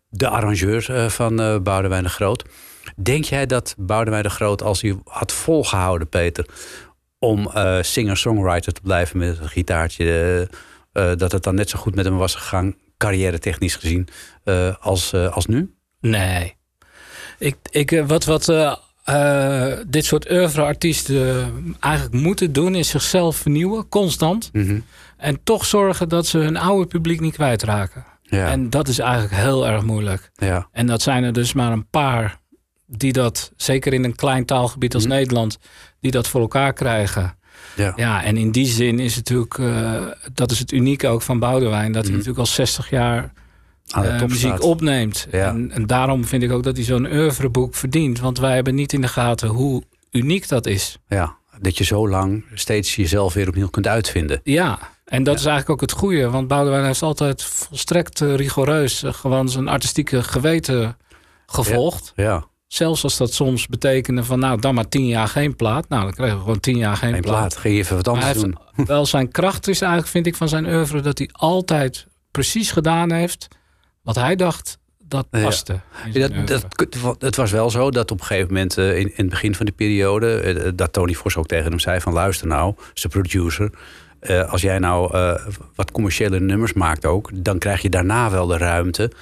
De 0.08 0.28
arrangeur 0.28 1.10
van 1.10 1.62
Boudewijn 1.62 2.02
de 2.02 2.08
Groot. 2.08 2.44
Denk 2.96 3.24
jij 3.24 3.46
dat 3.46 3.74
Boudewijn 3.78 4.22
de 4.22 4.30
Groot, 4.30 4.62
als 4.62 4.80
hij 4.80 4.96
had 5.04 5.32
volgehouden, 5.32 6.08
Peter, 6.08 6.46
om 7.18 7.50
uh, 7.54 7.78
singer-songwriter 7.82 8.72
te 8.72 8.80
blijven 8.80 9.18
met 9.18 9.38
een 9.38 9.48
gitaartje, 9.48 10.48
uh, 10.92 11.12
dat 11.16 11.32
het 11.32 11.42
dan 11.42 11.54
net 11.54 11.70
zo 11.70 11.78
goed 11.78 11.94
met 11.94 12.04
hem 12.04 12.16
was 12.16 12.34
gegaan, 12.34 12.74
carrière 12.96 13.38
technisch 13.38 13.76
gezien, 13.76 14.08
als, 14.80 15.14
als 15.14 15.46
nu? 15.46 15.74
Nee. 16.00 16.56
Ik, 17.38 17.56
ik, 17.70 18.02
wat 18.06 18.24
wat 18.24 18.52
dit 19.86 20.04
soort 20.04 20.30
oeuvre-artiesten 20.30 21.76
eigenlijk 21.80 22.14
moeten 22.14 22.52
doen, 22.52 22.74
is 22.74 22.88
zichzelf 22.88 23.36
vernieuwen, 23.36 23.88
constant. 23.88 24.50
Mm 24.52 24.66
-hmm. 24.66 24.84
En 25.16 25.40
toch 25.44 25.64
zorgen 25.64 26.08
dat 26.08 26.26
ze 26.26 26.38
hun 26.38 26.56
oude 26.56 26.86
publiek 26.86 27.20
niet 27.20 27.34
kwijtraken. 27.34 28.04
Ja. 28.30 28.50
En 28.50 28.70
dat 28.70 28.88
is 28.88 28.98
eigenlijk 28.98 29.34
heel 29.34 29.66
erg 29.66 29.82
moeilijk. 29.82 30.30
Ja. 30.34 30.68
En 30.72 30.86
dat 30.86 31.02
zijn 31.02 31.24
er 31.24 31.32
dus 31.32 31.52
maar 31.52 31.72
een 31.72 31.88
paar 31.88 32.38
die 32.86 33.12
dat, 33.12 33.52
zeker 33.56 33.92
in 33.92 34.04
een 34.04 34.14
klein 34.14 34.44
taalgebied 34.44 34.94
als 34.94 35.06
mhm. 35.06 35.12
Nederland, 35.12 35.58
die 36.00 36.10
dat 36.10 36.28
voor 36.28 36.40
elkaar 36.40 36.72
krijgen. 36.72 37.36
Ja. 37.76 37.92
ja, 37.96 38.24
en 38.24 38.36
in 38.36 38.50
die 38.50 38.66
zin 38.66 38.98
is 38.98 39.14
het 39.14 39.28
natuurlijk, 39.28 39.58
uh, 39.58 40.06
dat 40.34 40.50
is 40.50 40.58
het 40.58 40.72
unieke 40.72 41.08
ook 41.08 41.22
van 41.22 41.38
Boudewijn, 41.38 41.92
dat 41.92 42.02
hij 42.02 42.10
mhm. 42.10 42.12
natuurlijk 42.12 42.38
al 42.38 42.46
60 42.46 42.90
jaar 42.90 43.32
uh, 43.96 44.22
muziek 44.22 44.62
opneemt. 44.62 45.26
Ja. 45.30 45.48
En, 45.48 45.70
en, 45.70 45.86
daarom 45.86 46.24
vind 46.24 46.42
ik 46.42 46.52
ook 46.52 46.62
dat 46.62 46.76
hij 46.76 46.84
zo'n 46.84 47.12
oeuvreboek 47.12 47.74
verdient, 47.74 48.20
want 48.20 48.38
wij 48.38 48.54
hebben 48.54 48.74
niet 48.74 48.92
in 48.92 49.00
de 49.00 49.08
gaten 49.08 49.48
hoe 49.48 49.82
uniek 50.10 50.48
dat 50.48 50.66
is. 50.66 50.98
Ja, 51.08 51.36
dat 51.60 51.78
je 51.78 51.84
zo 51.84 52.08
lang 52.08 52.44
steeds 52.54 52.96
jezelf 52.96 53.34
weer 53.34 53.48
opnieuw 53.48 53.68
kunt 53.68 53.86
uitvinden. 53.86 54.40
Ja, 54.44 54.78
en 55.08 55.22
dat 55.22 55.38
is 55.38 55.44
eigenlijk 55.44 55.70
ook 55.70 55.90
het 55.90 55.98
goede, 55.98 56.30
want 56.30 56.48
Boudewijn 56.48 56.84
heeft 56.84 57.02
altijd 57.02 57.44
volstrekt 57.44 58.20
uh, 58.20 58.34
rigoureus 58.34 59.02
gewoon 59.06 59.48
zijn 59.48 59.68
artistieke 59.68 60.22
geweten 60.22 60.96
gevolgd. 61.46 62.12
ja. 62.16 62.46
Zelfs 62.66 63.02
als 63.04 63.16
dat 63.16 63.32
soms 63.32 63.66
betekende 63.66 64.24
van 64.24 64.38
nou 64.38 64.60
dan 64.60 64.74
maar 64.74 64.88
tien 64.88 65.06
jaar 65.06 65.28
geen 65.28 65.56
plaat. 65.56 65.88
Nou 65.88 66.02
dan 66.02 66.12
kregen 66.12 66.34
we 66.34 66.40
gewoon 66.40 66.60
tien 66.60 66.76
jaar 66.76 66.96
geen, 66.96 67.12
geen 67.12 67.20
plaat. 67.20 67.56
Geen 67.56 67.72
je 67.72 67.78
even 67.78 67.96
wat 67.96 68.08
anders 68.08 68.32
doen. 68.32 68.58
Wel 68.74 69.06
zijn 69.06 69.30
kracht 69.30 69.68
is 69.68 69.80
eigenlijk 69.80 70.10
vind 70.10 70.26
ik 70.26 70.36
van 70.36 70.48
zijn 70.48 70.66
oeuvre 70.66 71.00
dat 71.00 71.18
hij 71.18 71.28
altijd 71.32 72.06
precies 72.30 72.70
gedaan 72.70 73.12
heeft 73.12 73.48
wat 74.02 74.14
hij 74.14 74.36
dacht 74.36 74.78
dat 74.98 75.30
paste. 75.30 75.80
Ja. 76.12 76.28
Dat, 76.28 76.46
dat, 76.46 77.22
het 77.22 77.36
was 77.36 77.50
wel 77.50 77.70
zo 77.70 77.90
dat 77.90 78.10
op 78.10 78.20
een 78.20 78.26
gegeven 78.26 78.52
moment 78.52 78.78
uh, 78.78 78.98
in, 78.98 79.06
in, 79.06 79.12
het 79.16 79.28
begin 79.28 79.54
van 79.54 79.66
de 79.66 79.72
periode... 79.72 80.54
Uh, 80.54 80.70
dat 80.74 80.92
Tony 80.92 81.14
Vos 81.14 81.36
ook 81.36 81.46
tegen 81.46 81.70
hem 81.70 81.78
zei 81.78 82.00
van 82.00 82.12
luister 82.12 82.46
nou, 82.46 82.74
zijn 82.94 83.12
producer... 83.12 83.70
Uh, 84.20 84.52
als 84.52 84.62
jij 84.62 84.78
nou 84.78 85.12
wat 85.74 85.90
commerciële 85.90 86.40
nummers 86.40 86.72
maakt 86.72 87.06
ook... 87.06 87.30
dan 87.34 87.58
krijg 87.58 87.82
je 87.82 87.88
daarna 87.88 88.30
wel 88.30 88.46
de 88.46 88.56
ruimte 88.56 89.12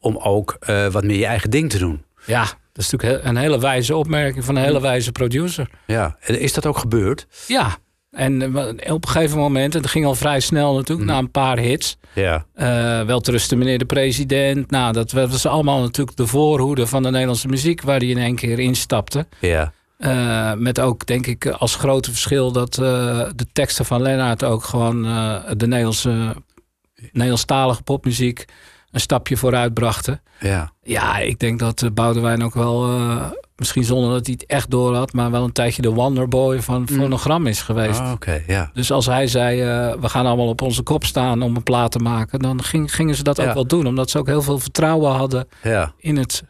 om 0.00 0.16
ook 0.16 0.58
wat 0.90 1.04
meer 1.04 1.18
je 1.18 1.26
eigen 1.26 1.50
ding 1.50 1.70
te 1.70 1.78
doen. 1.78 2.04
Ja, 2.26 2.42
dat 2.72 2.84
is 2.84 2.90
natuurlijk 2.90 3.24
een 3.24 3.36
hele 3.36 3.58
wijze 3.58 3.96
opmerking 3.96 4.44
van 4.44 4.56
een 4.56 4.62
hele 4.62 4.80
wijze 4.80 5.12
producer. 5.12 5.70
Ja, 5.86 6.16
is 6.26 6.52
dat 6.52 6.66
ook 6.66 6.78
gebeurd? 6.78 7.26
Ja, 7.46 7.78
en 8.16 8.42
eh, 8.42 8.92
op 8.92 9.04
een 9.04 9.10
gegeven 9.10 9.38
moment, 9.38 9.74
en 9.74 9.82
dat 9.82 9.90
ging 9.90 10.06
al 10.06 10.14
vrij 10.14 10.40
snel 10.40 10.74
natuurlijk, 10.74 11.06
mhm. 11.06 11.16
na 11.16 11.18
een 11.18 11.30
paar 11.30 11.58
hits. 11.58 11.96
Ja. 12.12 12.46
Uh, 12.56 13.06
wel 13.06 13.20
trusten 13.20 13.58
meneer 13.58 13.78
de 13.78 13.84
president. 13.84 14.70
Nou, 14.70 14.92
dat 14.92 15.12
was 15.12 15.46
allemaal 15.46 15.80
natuurlijk 15.80 16.16
de 16.16 16.26
voorhoede 16.26 16.86
van 16.86 17.02
de 17.02 17.10
Nederlandse 17.10 17.48
muziek 17.48 17.82
waar 17.82 17.98
hij 17.98 18.08
in 18.08 18.18
één 18.18 18.34
keer 18.34 18.58
instapte. 18.58 19.26
Ja. 19.40 19.72
Uh, 19.98 20.52
met 20.54 20.80
ook, 20.80 21.06
denk 21.06 21.26
ik, 21.26 21.46
als 21.46 21.74
grote 21.74 22.10
verschil 22.10 22.52
dat 22.52 22.78
uh, 22.78 22.86
de 23.36 23.46
teksten 23.52 23.84
van 23.84 24.02
Lennart 24.02 24.44
ook 24.44 24.64
gewoon 24.64 25.02
de 25.56 25.66
Nederlandse, 25.66 26.36
Nederlandstalige 27.12 27.82
popmuziek 27.82 28.44
een 28.96 29.02
stapje 29.02 29.36
vooruit 29.36 29.74
brachten. 29.74 30.20
Ja, 30.40 30.72
ja 30.82 31.18
ik 31.18 31.38
denk 31.38 31.58
dat 31.58 31.82
uh, 31.82 31.90
Boudewijn 31.90 32.44
ook 32.44 32.54
wel, 32.54 32.90
uh, 32.90 33.30
misschien 33.56 33.84
zonder 33.84 34.10
dat 34.10 34.26
hij 34.26 34.34
het 34.38 34.50
echt 34.50 34.70
door 34.70 34.94
had, 34.94 35.12
maar 35.12 35.30
wel 35.30 35.44
een 35.44 35.52
tijdje 35.52 35.82
de 35.82 35.92
wonderboy 35.92 36.60
van 36.60 36.80
mm. 36.80 36.86
fonogram 36.86 37.46
is 37.46 37.62
geweest. 37.62 38.00
Oh, 38.00 38.10
okay, 38.10 38.44
ja. 38.46 38.70
Dus 38.72 38.90
als 38.90 39.06
hij 39.06 39.26
zei, 39.26 39.60
uh, 39.60 40.00
we 40.00 40.08
gaan 40.08 40.26
allemaal 40.26 40.48
op 40.48 40.62
onze 40.62 40.82
kop 40.82 41.04
staan 41.04 41.42
om 41.42 41.56
een 41.56 41.62
plaat 41.62 41.92
te 41.92 41.98
maken, 41.98 42.38
dan 42.38 42.62
ging, 42.62 42.94
gingen 42.94 43.14
ze 43.14 43.22
dat 43.22 43.36
ja. 43.36 43.48
ook 43.48 43.54
wel 43.54 43.66
doen. 43.66 43.86
Omdat 43.86 44.10
ze 44.10 44.18
ook 44.18 44.26
heel 44.26 44.42
veel 44.42 44.58
vertrouwen 44.58 45.12
hadden 45.12 45.48
ja. 45.62 45.92
in 45.98 46.16
het 46.16 46.42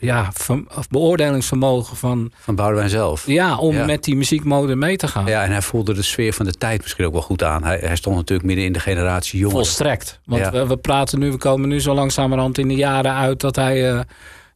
ja, 0.00 0.32
of 0.76 0.88
beoordelingsvermogen 0.88 1.96
van... 1.96 2.32
Van 2.36 2.54
Boudewijn 2.54 2.88
zelf. 2.88 3.26
Ja, 3.26 3.56
om 3.56 3.86
met 3.86 4.04
die 4.04 4.16
muziekmode 4.16 4.74
mee 4.74 4.96
te 4.96 5.08
gaan. 5.08 5.26
Ja, 5.26 5.42
en 5.42 5.50
hij 5.50 5.62
voelde 5.62 5.94
de 5.94 6.02
sfeer 6.02 6.32
van 6.32 6.46
de 6.46 6.52
tijd 6.52 6.82
misschien 6.82 7.04
ook 7.06 7.12
wel 7.12 7.22
goed 7.22 7.42
aan. 7.42 7.64
Hij, 7.64 7.78
hij 7.82 7.96
stond 7.96 8.16
natuurlijk 8.16 8.46
midden 8.46 8.64
in 8.64 8.72
de 8.72 8.80
generatie 8.80 9.38
jongeren. 9.38 9.64
Volstrekt. 9.64 10.20
Want 10.24 10.42
ja. 10.42 10.50
we, 10.50 10.66
we, 10.66 10.76
praten 10.76 11.18
nu, 11.18 11.30
we 11.30 11.36
komen 11.36 11.68
nu 11.68 11.80
zo 11.80 11.94
langzamerhand 11.94 12.58
in 12.58 12.68
de 12.68 12.74
jaren 12.74 13.14
uit... 13.14 13.40
dat 13.40 13.56
hij 13.56 13.92
uh, 13.92 14.00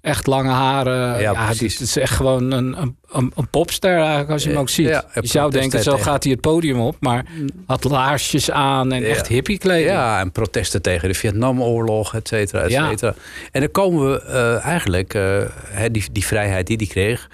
echt 0.01 0.27
lange 0.27 0.51
haren. 0.51 0.97
Ja, 0.97 1.19
ja 1.19 1.49
het 1.49 1.63
is 1.63 1.97
echt 1.97 2.15
gewoon 2.15 2.51
een, 2.51 2.83
een, 2.83 2.97
een, 3.35 3.51
popster 3.51 3.97
eigenlijk 3.97 4.31
als 4.31 4.43
je 4.43 4.49
hem 4.49 4.59
ook 4.59 4.69
ziet. 4.69 4.89
Ja, 4.89 5.05
je 5.21 5.27
zou 5.27 5.51
denken, 5.51 5.83
zo 5.83 5.97
gaat 5.97 6.23
hij 6.23 6.33
het 6.33 6.41
podium 6.41 6.81
op. 6.81 6.97
Maar 7.01 7.25
had 7.67 7.85
laarsjes 7.85 8.51
aan 8.51 8.93
en 8.93 9.05
echt 9.05 9.27
hippie 9.27 9.59
kleding. 9.59 9.89
Ja, 9.89 10.21
en 10.21 10.33
protesten 10.33 10.83
tegen 10.83 11.09
de 11.09 11.15
Vietnamoorlog, 11.15 12.15
et 12.15 12.29
cetera, 12.29 12.63
et 12.63 12.73
cetera. 12.73 13.15
En 13.53 13.61
dan 13.61 13.71
komen 13.71 14.13
we 14.13 14.25
uh, 14.27 14.65
eigenlijk, 14.65 15.15
uh, 15.15 15.43
die, 15.91 16.05
die 16.13 16.27
vrijheid 16.27 16.67
die 16.67 16.77
hij 16.77 16.87
kreeg... 16.87 17.31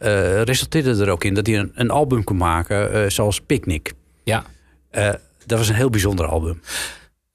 Uh, 0.00 0.42
resulteerde 0.42 1.04
er 1.04 1.10
ook 1.10 1.24
in 1.24 1.34
dat 1.34 1.46
hij 1.46 1.58
een, 1.58 1.72
een 1.74 1.90
album 1.90 2.24
kon 2.24 2.36
maken 2.36 3.12
zoals 3.12 3.40
Picnic. 3.40 3.92
Ja. 4.24 4.44
dat 5.46 5.58
was 5.58 5.68
een 5.68 5.74
heel 5.74 5.90
bijzonder 5.90 6.26
album 6.26 6.60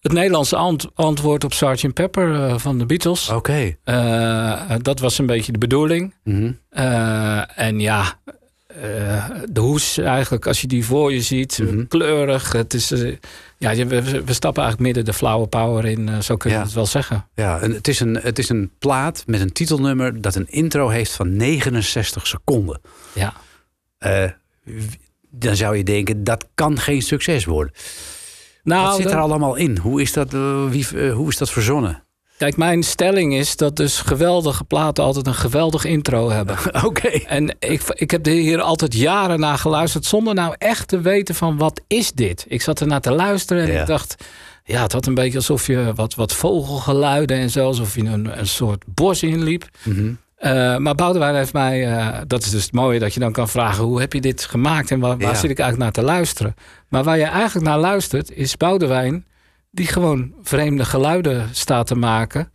het 0.04 0.12
Nederlandse 0.12 0.56
ant 0.56 0.88
antwoord 0.94 1.44
op 1.44 1.54
Sgt. 1.54 1.94
Pepper 1.94 2.30
uh, 2.30 2.58
van 2.58 2.78
de 2.78 2.86
Beatles. 2.86 3.30
Oké. 3.30 3.38
Okay. 3.38 3.78
Uh, 4.70 4.76
dat 4.82 5.00
was 5.00 5.18
een 5.18 5.26
beetje 5.26 5.52
de 5.52 5.58
bedoeling. 5.58 6.14
Mm 6.24 6.36
-hmm. 6.36 6.60
uh, 6.72 7.60
en 7.60 7.80
ja, 7.80 8.20
de 9.50 9.60
hoes 9.60 9.98
eigenlijk, 9.98 10.48
als 10.48 10.62
je 10.62 10.68
die 10.68 10.86
voor 10.86 11.14
je 11.14 11.22
ziet, 11.22 11.60
mm 11.60 11.68
-hmm. 11.68 11.88
kleurig. 11.88 12.52
Het 12.52 12.74
is, 12.74 12.90
ja, 13.58 13.76
we, 13.76 14.24
we, 14.24 14.34
stappen 14.34 14.64
eigenlijk 14.64 14.80
midden 14.80 15.06
de 15.06 15.14
flower 15.14 15.48
power 15.48 15.86
in, 15.86 16.24
zo 16.24 16.38
kun 16.38 16.50
je 16.50 16.56
ja. 16.56 16.64
het 16.64 16.74
wel 16.74 16.86
zeggen. 16.86 17.28
Ja, 17.36 17.60
en 17.60 17.72
het 17.72 17.88
is, 17.88 18.00
een, 18.00 18.16
het 18.16 18.40
is 18.40 18.50
een 18.50 18.72
plaat 18.80 19.24
met 19.26 19.42
een 19.42 19.52
titelnummer 19.52 20.22
dat 20.22 20.36
een 20.36 20.50
intro 20.50 20.90
heeft 20.90 21.12
van 21.12 21.36
69 21.36 22.28
seconden. 22.28 22.82
Ja. 23.14 23.34
dan 25.30 25.56
zou 25.56 25.78
je 25.78 25.84
denken, 25.84 26.24
dat 26.24 26.48
kan 26.56 26.80
geen 26.80 27.02
succes 27.02 27.46
worden. 27.46 27.74
Nou, 28.64 28.86
Wat 28.88 28.96
zit 28.96 29.12
er 29.12 29.20
allemaal 29.20 29.56
in? 29.56 29.78
Hoe 29.78 30.02
is 30.02 30.14
dat, 30.14 30.34
uh, 30.34 30.70
wie, 30.70 30.88
uh, 30.94 31.14
hoe 31.14 31.30
is 31.30 31.38
dat 31.38 31.50
verzonnen? 31.50 32.04
Kijk, 32.38 32.58
mijn 32.58 32.84
stelling 32.84 33.34
is 33.34 33.56
dat 33.56 33.76
dus 33.76 34.00
geweldige 34.00 34.64
platen 34.64 35.04
altijd 35.04 35.28
een 35.28 35.34
geweldig 35.34 35.86
intro 35.86 36.30
hebben. 36.30 36.58
Oké. 36.86 37.08
En 37.08 37.56
ik, 37.60 37.82
ik 37.94 38.12
heb 38.12 38.26
hier 38.26 38.62
altijd 38.62 38.96
jaren 38.96 39.40
naar 39.40 39.58
geluisterd 39.58 40.06
zonder 40.06 40.34
nou 40.34 40.56
echt 40.58 40.88
te 40.88 41.02
weten 41.02 41.36
van 41.36 41.58
wat 41.58 41.82
is 41.88 42.12
dit? 42.12 42.46
Ik 42.48 42.62
zat 42.62 42.80
er 42.80 42.88
naar 42.88 43.02
te 43.02 43.12
luisteren 43.12 43.64
en 43.64 43.72
ja. 43.72 43.82
ik 43.82 43.88
dacht... 43.88 44.16
Ja, 44.66 44.82
het 44.82 44.92
had 44.92 45.06
een 45.06 45.14
beetje 45.14 45.38
alsof 45.38 45.68
je 45.68 45.92
wat, 45.96 46.16
wat 46.16 46.34
vogelgeluiden 46.34 47.38
en 47.38 47.50
zo... 47.50 47.66
alsof 47.66 47.96
je 47.96 48.02
een, 48.02 48.40
een 48.40 48.48
soort 48.48 48.84
bos 48.88 49.24
inliep. 49.24 49.68
Mm 49.84 49.96
-hmm. 49.96 50.18
Uh, 50.46 50.78
maar 50.78 50.96
Boudewijn 50.96 51.36
heeft 51.36 51.54
mij, 51.54 51.88
uh, 51.88 52.18
dat 52.28 52.44
is 52.44 52.50
dus 52.50 52.64
het 52.64 52.74
mooie 52.74 53.00
dat 53.00 53.14
je 53.14 53.20
dan 53.20 53.32
kan 53.32 53.50
vragen: 53.50 53.84
hoe 53.84 54.00
heb 54.00 54.14
je 54.14 54.22
dit 54.22 54.46
gemaakt 54.46 54.92
en 54.92 55.00
waar, 55.00 55.18
waar 55.18 55.34
ja. 55.34 55.40
zit 55.40 55.50
ik 55.50 55.60
eigenlijk 55.60 55.78
naar 55.78 56.04
te 56.04 56.12
luisteren? 56.12 56.56
Maar 56.88 57.04
waar 57.04 57.18
je 57.18 57.24
eigenlijk 57.24 57.66
naar 57.66 57.80
luistert, 57.80 58.32
is 58.32 58.58
Boudewijn 58.58 59.26
die 59.72 59.88
gewoon 59.88 60.34
vreemde 60.42 60.86
geluiden 60.86 61.50
staat 61.52 61.88
te 61.88 61.96
maken. 61.96 62.52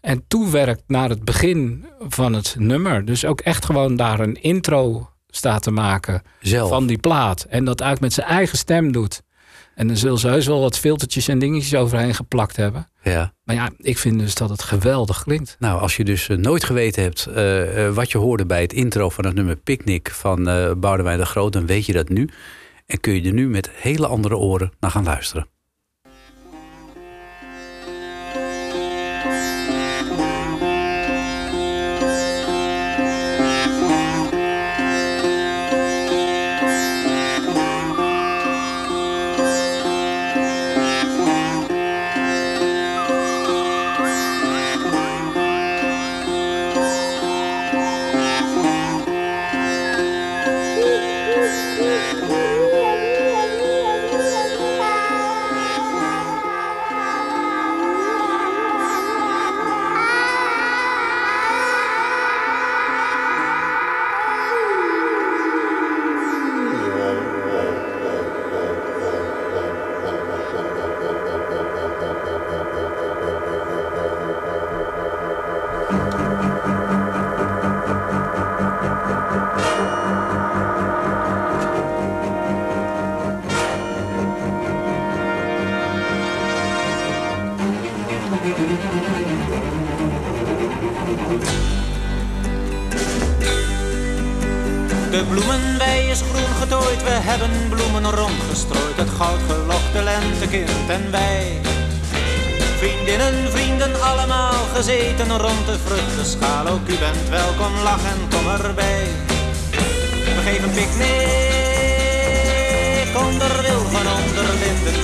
En 0.00 0.24
toewerkt 0.28 0.82
naar 0.86 1.08
het 1.08 1.24
begin 1.24 1.86
van 1.98 2.32
het 2.32 2.56
nummer. 2.58 3.04
Dus 3.04 3.24
ook 3.24 3.40
echt 3.40 3.64
gewoon 3.64 3.96
daar 3.96 4.20
een 4.20 4.42
intro 4.42 5.10
staat 5.28 5.62
te 5.62 5.70
maken 5.70 6.22
Zelf. 6.40 6.68
van 6.68 6.86
die 6.86 6.98
plaat. 6.98 7.46
En 7.48 7.64
dat 7.64 7.80
eigenlijk 7.80 8.00
met 8.00 8.24
zijn 8.24 8.36
eigen 8.36 8.58
stem 8.58 8.92
doet. 8.92 9.22
En 9.74 9.86
dan 9.86 9.96
zullen 9.96 10.18
ze 10.18 10.28
heus 10.28 10.46
wel 10.46 10.60
wat 10.60 10.78
filtertjes 10.78 11.28
en 11.28 11.38
dingetjes 11.38 11.74
overheen 11.74 12.14
geplakt 12.14 12.56
hebben. 12.56 12.88
Ja. 13.02 13.32
Maar 13.44 13.56
ja, 13.56 13.70
ik 13.76 13.98
vind 13.98 14.18
dus 14.18 14.34
dat 14.34 14.48
het 14.48 14.62
geweldig 14.62 15.22
klinkt. 15.22 15.56
Nou, 15.58 15.80
als 15.80 15.96
je 15.96 16.04
dus 16.04 16.28
uh, 16.28 16.36
nooit 16.36 16.64
geweten 16.64 17.02
hebt 17.02 17.28
uh, 17.28 17.86
uh, 17.86 17.94
wat 17.94 18.10
je 18.10 18.18
hoorde 18.18 18.46
bij 18.46 18.60
het 18.60 18.72
intro 18.72 19.08
van 19.08 19.24
het 19.24 19.34
nummer 19.34 19.56
Picnic 19.56 20.10
van 20.10 20.44
Boudewijn 20.80 21.18
de 21.18 21.26
Groot, 21.26 21.52
dan 21.52 21.66
weet 21.66 21.86
je 21.86 21.92
dat 21.92 22.08
nu. 22.08 22.28
En 22.86 23.00
kun 23.00 23.14
je 23.14 23.22
er 23.22 23.32
nu 23.32 23.48
met 23.48 23.70
hele 23.70 24.06
andere 24.06 24.36
oren 24.36 24.72
naar 24.80 24.90
gaan 24.90 25.04
luisteren. 25.04 25.46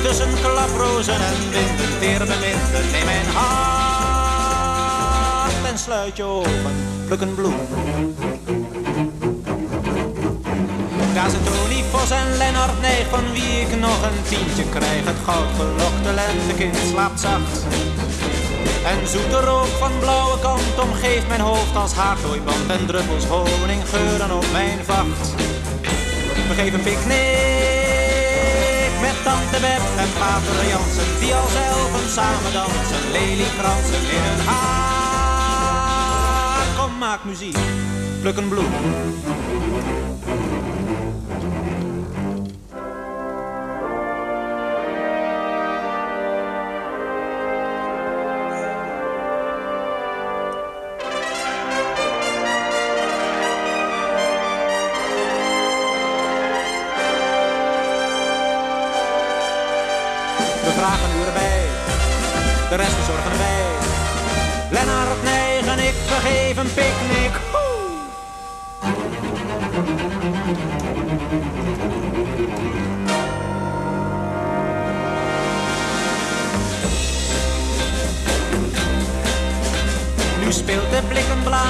Tussen 0.02 0.34
klaprozen 0.42 1.14
en 1.14 1.50
winden, 1.50 2.26
beminden. 2.26 2.90
Neem 2.92 3.04
mijn 3.04 3.26
hand 3.34 3.58
en 5.66 5.78
sluit 5.78 6.16
je 6.16 6.22
ogen, 6.22 6.74
pluk 7.06 7.20
een 7.20 7.34
bloem. 7.34 7.56
Daar 11.14 11.30
zijn 11.30 11.42
Tony 11.44 11.84
Vos 11.90 12.10
en 12.10 12.36
Lennart 12.36 12.80
Nijg, 12.80 13.06
van 13.10 13.32
wie 13.32 13.60
ik 13.60 13.80
nog 13.80 14.02
een 14.02 14.22
tientje 14.28 14.64
krijg. 14.70 15.04
Het 15.04 15.16
goudgelokte 15.24 16.12
lentekind 16.14 16.76
slaapt 16.90 17.20
zacht. 17.20 17.64
En 18.84 19.08
zoete 19.08 19.40
rook 19.40 19.66
van 19.66 19.92
blauwe 19.98 20.38
kant 20.38 20.78
omgeeft 20.82 21.28
mijn 21.28 21.40
hoofd 21.40 21.76
als 21.76 21.92
haardooiband. 21.92 22.70
En 22.70 22.86
druppels 22.86 23.24
honing 23.24 23.88
geuren 23.88 24.36
op 24.36 24.46
mijn 24.52 24.78
vacht. 24.84 25.34
We 26.48 26.54
geven 26.54 26.82
picknick 26.82 27.67
met 29.00 29.16
tante 29.24 29.58
Beb 29.60 29.82
en 30.02 30.10
pater 30.18 30.68
Jansen. 30.68 31.08
Die 31.20 31.34
als 31.34 31.54
elfen 31.54 32.08
samen 32.10 32.52
dansen, 32.52 33.10
leliekransen 33.12 34.02
in 34.14 34.22
hun 34.28 34.40
haar. 34.46 35.86
Kom, 36.76 36.98
maak 36.98 37.24
muziek, 37.24 37.58
pluk 38.20 38.36
een 38.36 38.48
bloem. 38.48 38.72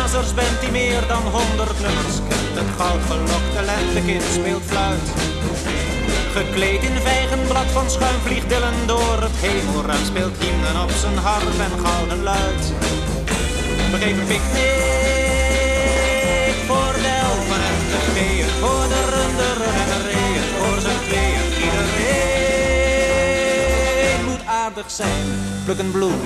Blikkenblazers, 0.09 0.35
bent 0.35 0.61
die 0.61 0.71
meer 0.71 1.07
dan 1.07 1.23
honderd 1.23 1.81
nummers 1.81 2.19
kent. 2.29 2.55
Het 2.61 2.71
goudgelokte 2.77 3.63
lentekind 3.65 4.23
speelt 4.23 4.63
fluit. 4.67 5.09
Gekleed 6.33 6.83
in 6.83 6.97
vijgenblad 7.01 7.67
van 7.67 7.91
schuim 7.91 8.21
vliegt 8.25 8.49
Dylan 8.49 8.87
door 8.87 9.21
het 9.21 9.37
hemelruim. 9.37 10.05
Speelt 10.05 10.37
hymnen 10.39 10.83
op 10.83 10.91
zijn 10.91 11.17
harp 11.17 11.59
en 11.67 11.79
gouden 11.85 12.23
luid. 12.23 12.73
We 13.91 13.97
geven 13.97 14.27
picknick 14.27 14.77
voor 16.69 16.93
de 17.05 17.13
elfen 17.29 17.61
en 17.73 17.81
de 17.93 18.01
geeën. 18.15 18.49
Voor 18.63 18.87
de 18.93 19.03
runderen 19.15 19.73
en 19.83 19.89
de 19.93 20.01
reeën, 20.11 20.45
voor 20.59 20.79
zijn 20.81 21.01
tweeën. 21.09 21.47
Iedereen 21.65 21.91
moet 24.29 24.45
aardig 24.47 24.91
zijn, 24.91 25.25
pluk 25.65 25.79
een 25.79 25.91
bloem. 25.91 26.21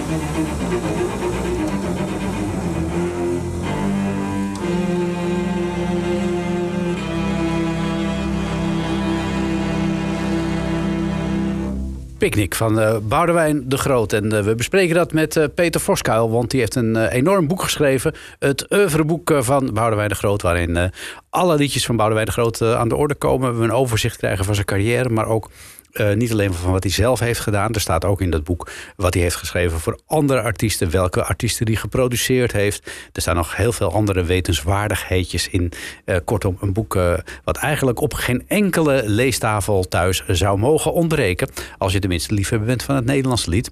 Picnic 12.23 12.55
van 12.55 12.81
eh 12.81 12.97
Boudewijn 13.09 13.68
de 13.68 13.77
Groot. 13.77 14.12
En 14.12 14.33
eh, 14.33 14.45
we 14.45 14.55
bespreken 14.55 14.95
dat 14.95 15.12
met 15.12 15.37
eh, 15.37 15.45
Peter 15.55 15.81
Voskuil, 15.81 16.31
want 16.31 16.51
die 16.51 16.61
heeft 16.61 16.75
een 16.75 17.07
enorm 17.07 17.47
boek 17.47 17.62
geschreven. 17.62 18.14
Het 18.39 18.73
oeuvreboek 18.73 19.33
van 19.39 19.70
Boudewijn 19.73 20.09
de 20.09 20.14
Groot, 20.14 20.43
waarin 20.43 20.93
alle 21.31 21.57
liedjes 21.57 21.87
van 21.87 21.97
Boudewijn 21.97 22.27
de 22.27 22.33
Groot 22.33 22.62
aan 22.62 22.89
de 22.89 22.97
orde 22.97 23.14
komen. 23.14 23.59
We 23.59 23.64
een 23.64 23.73
overzicht 23.73 24.16
krijgen 24.16 24.45
van 24.45 24.55
zijn 24.55 24.66
carrière, 24.66 25.09
maar 25.09 25.27
ook 25.27 25.51
eh, 25.93 26.12
niet 26.12 26.32
alleen 26.32 26.55
van 26.55 26.72
wat 26.72 26.82
hij 26.82 26.93
zelf 26.93 27.20
heeft 27.20 27.40
gedaan. 27.40 27.72
Er 27.72 27.80
staat 27.80 28.05
ook 28.05 28.20
in 28.20 28.30
dat 28.30 28.45
boek 28.45 28.70
wat 28.97 29.14
hij 29.14 29.22
heeft 29.22 29.36
geschreven 29.36 29.80
voor 29.80 30.01
andere 30.07 30.40
artiesten. 30.40 30.90
Welke 30.90 31.24
artiesten 31.24 31.66
die 31.66 31.76
geproduceerd 31.76 32.53
heeft. 32.53 32.90
Er 33.12 33.20
staan 33.20 33.36
nog 33.36 33.57
heel 33.57 33.72
veel 33.72 33.93
andere 33.93 34.24
wetenswaardigheidjes 34.24 35.49
in. 35.49 35.72
Eh, 36.05 36.16
kortom, 36.24 36.57
een 36.61 36.72
boek 36.72 36.97
eh, 36.97 37.14
wat 37.45 37.57
eigenlijk 37.57 38.01
op 38.01 38.14
geen 38.14 38.45
enkele 38.49 39.03
leestafel 39.07 39.88
thuis 39.88 40.22
zou 40.26 40.59
mogen 40.59 40.93
ontbreken. 40.93 41.49
Als 41.78 41.93
je 41.93 41.99
tenminste 41.99 42.34
liefhebber 42.34 42.68
bent 42.68 42.82
van 42.82 42.95
het 42.95 43.05
Nederlandse 43.05 43.51
lied. 43.51 43.70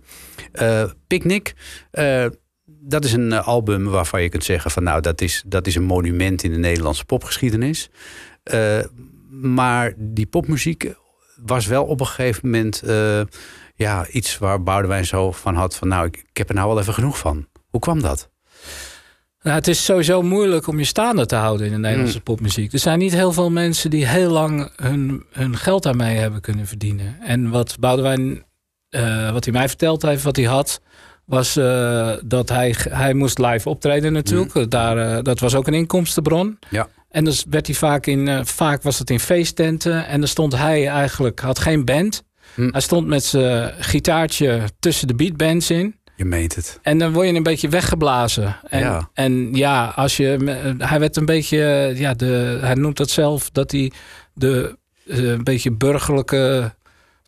Picnic. 1.06 1.54
dat 2.64 3.04
is 3.04 3.12
een 3.12 3.32
album 3.32 3.84
waarvan 3.84 4.22
je 4.22 4.28
kunt 4.28 4.44
zeggen 4.44 4.70
van 4.70 4.82
nou, 4.82 5.00
dat 5.00 5.20
is, 5.20 5.42
dat 5.46 5.66
is 5.66 5.74
een 5.74 5.82
monument 5.82 6.42
in 6.42 6.52
de 6.52 6.58
Nederlandse 6.58 7.04
popgeschiedenis. 7.04 7.90
Maar 9.30 9.94
die 9.96 10.26
popmuziek 10.26 10.94
was 11.46 11.66
wel 11.66 11.84
op 11.84 12.00
een 12.00 12.06
gegeven 12.06 12.40
moment 12.44 12.82
eh, 12.82 13.20
ja, 13.74 14.06
iets 14.06 14.38
waar 14.38 14.62
Boudewijn 14.62 15.06
zo 15.06 15.32
van 15.32 15.54
had 15.54 15.76
van 15.76 15.88
nou, 15.88 16.06
ik, 16.06 16.16
ik 16.16 16.36
heb 16.36 16.48
er 16.48 16.54
nou 16.54 16.68
wel 16.68 16.78
even 16.80 16.94
genoeg 16.94 17.18
van. 17.18 17.46
Hoe 17.70 17.80
kwam 17.80 18.00
dat? 18.02 18.30
Nou, 19.42 19.56
het 19.56 19.68
is 19.68 19.84
sowieso 19.84 20.22
moeilijk 20.22 20.66
om 20.66 20.78
je 20.78 20.84
staande 20.84 21.26
te 21.26 21.34
houden 21.36 21.66
in 21.66 21.72
de 21.72 21.78
Nederlandse 21.78 22.16
Mm. 22.16 22.22
popmuziek. 22.22 22.72
Er 22.72 22.78
zijn 22.78 22.98
niet 22.98 23.12
heel 23.12 23.32
veel 23.32 23.50
mensen 23.50 23.90
die 23.90 24.06
heel 24.06 24.30
lang 24.30 24.72
hun, 24.76 25.24
hun 25.32 25.56
geld 25.56 25.82
daarmee 25.82 26.16
hebben 26.16 26.40
kunnen 26.40 26.66
verdienen. 26.66 27.16
En 27.20 27.50
wat 27.50 27.76
Boudewijn, 27.80 28.44
eh, 28.88 29.32
wat 29.32 29.44
hij 29.44 29.52
mij 29.52 29.68
verteld 29.68 30.02
heeft, 30.02 30.22
wat 30.22 30.36
hij 30.36 30.44
had, 30.44 30.80
was 31.24 31.56
eh, 31.56 32.12
dat 32.24 32.48
hij, 32.48 32.74
hij 32.88 33.14
moest 33.14 33.38
live 33.38 33.68
optreden 33.68 34.12
natuurlijk. 34.12 34.70
Daar, 34.70 34.98
eh, 34.98 35.22
dat 35.22 35.40
was 35.40 35.54
ook 35.54 35.66
een 35.66 35.74
inkomstenbron. 35.74 36.58
Ja. 36.68 36.88
En 37.10 37.24
dus 37.24 37.44
werd 37.50 37.66
hij 37.66 37.76
vaak 37.76 38.06
in, 38.06 38.28
eh, 38.28 38.44
vaak 38.44 38.82
was 38.82 38.98
het 38.98 39.10
in 39.10 39.20
feesttenten. 39.20 40.06
En 40.06 40.18
dan 40.18 40.28
stond 40.28 40.56
hij 40.56 40.88
eigenlijk, 40.88 41.40
had 41.40 41.58
geen 41.58 41.84
band. 41.84 42.22
Hm. 42.54 42.68
Hij 42.70 42.80
stond 42.80 43.06
met 43.06 43.24
zijn 43.24 43.72
gitaartje 43.78 44.62
tussen 44.78 45.06
de 45.08 45.14
beatbands 45.14 45.70
in. 45.70 45.94
Je 46.16 46.24
meent 46.24 46.54
het. 46.54 46.78
En 46.82 46.98
dan 46.98 47.12
word 47.12 47.28
je 47.28 47.34
een 47.34 47.42
beetje 47.42 47.68
weggeblazen. 47.68 48.56
En 48.68 48.80
Ja. 48.80 49.10
en 49.14 49.54
ja 49.54 49.92
als 49.96 50.16
je, 50.16 50.74
hij 50.78 51.00
werd 51.00 51.16
een 51.16 51.24
beetje, 51.24 51.92
ja, 51.96 52.14
de, 52.14 52.58
hij 52.60 52.74
noemt 52.74 52.96
dat 52.96 53.10
zelf, 53.10 53.50
dat 53.50 53.70
hij 53.70 53.92
de 54.34 54.78
eh, 55.06 55.22
een 55.22 55.44
beetje 55.44 55.72
burgerlijke, 55.72 56.74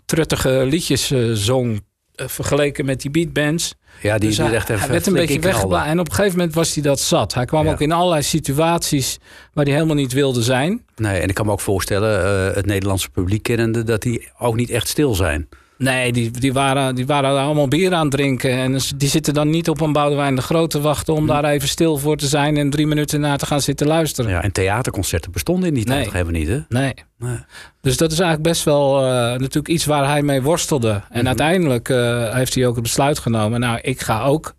truttige 0.04 0.66
liedjes 0.66 1.10
eh, 1.10 1.30
zong. 1.32 1.84
Eh, 2.14 2.28
vergeleken 2.28 2.84
met 2.84 3.00
die 3.00 3.10
beatbands. 3.10 3.74
Ja, 4.02 4.18
die, 4.18 4.28
Dus 4.28 4.36
die 4.36 4.46
hij, 4.46 4.54
echt 4.54 4.68
even 4.68 4.80
hij 4.82 4.90
werd 4.90 5.06
een 5.06 5.12
beetje 5.12 5.40
weggeblazen. 5.40 5.90
En 5.90 5.98
op 6.00 6.08
een 6.08 6.14
gegeven 6.14 6.36
moment 6.38 6.54
was 6.54 6.74
hij 6.74 6.82
dat 6.82 7.00
zat. 7.00 7.34
Hij 7.34 7.44
kwam 7.44 7.66
Ja. 7.66 7.72
ook 7.72 7.80
in 7.80 7.92
allerlei 7.92 8.22
situaties 8.22 9.18
waar 9.52 9.64
hij 9.64 9.74
helemaal 9.74 9.94
niet 9.96 10.12
wilde 10.12 10.42
zijn. 10.42 10.84
Nee, 10.96 11.20
en 11.20 11.28
ik 11.28 11.34
kan 11.34 11.46
me 11.46 11.52
ook 11.52 11.60
voorstellen, 11.60 12.24
eh, 12.50 12.54
het 12.56 12.66
Nederlandse 12.66 13.10
publiek 13.10 13.42
kennende, 13.42 13.82
dat 13.84 14.02
die 14.02 14.28
ook 14.38 14.56
niet 14.56 14.70
echt 14.70 14.88
stil 14.88 15.14
zijn. 15.14 15.48
Nee, 15.78 16.12
die, 16.12 16.30
die, 16.30 16.52
waren, 16.52 16.94
die 16.94 17.06
waren 17.06 17.40
allemaal 17.40 17.68
bier 17.68 17.94
aan 17.94 18.02
het 18.06 18.10
drinken. 18.10 18.50
En 18.50 18.78
die 18.96 19.08
zitten 19.08 19.34
dan 19.34 19.50
niet 19.50 19.68
op 19.68 19.80
een 19.80 19.92
Boudewijn 19.92 20.34
de 20.36 20.42
Groot 20.42 20.70
te 20.70 20.80
wachten... 20.80 21.14
Hm. 21.14 21.20
om 21.20 21.26
daar 21.26 21.44
even 21.44 21.68
stil 21.68 21.98
voor 21.98 22.16
te 22.16 22.26
zijn... 22.26 22.56
en 22.56 22.70
drie 22.70 22.86
minuten 22.86 23.20
naar 23.20 23.38
te 23.38 23.46
gaan 23.46 23.60
zitten 23.60 23.86
luisteren. 23.86 24.30
Ja, 24.30 24.42
en 24.42 24.52
theaterconcerten 24.52 25.32
bestonden 25.32 25.68
in 25.68 25.74
die 25.74 25.84
tijd 25.84 26.04
nog 26.04 26.12
helemaal 26.12 26.32
niet, 26.40 26.48
hè? 26.48 26.60
Nee. 26.68 26.94
Nee. 27.18 27.38
Dus 27.80 27.96
dat 27.96 28.12
is 28.12 28.18
eigenlijk 28.18 28.48
best 28.48 28.64
wel 28.64 28.98
eh, 29.00 29.10
natuurlijk 29.12 29.68
iets 29.68 29.84
waar 29.84 30.06
hij 30.08 30.22
mee 30.22 30.42
worstelde. 30.42 30.90
En 31.10 31.18
Mhm. 31.18 31.26
uiteindelijk 31.26 31.88
eh, 31.88 32.34
heeft 32.34 32.54
hij 32.54 32.66
ook 32.66 32.74
het 32.74 32.82
besluit 32.82 33.18
genomen. 33.18 33.60
Nou, 33.60 33.78
ik 33.82 34.00
ga 34.00 34.22
ook 34.22 34.54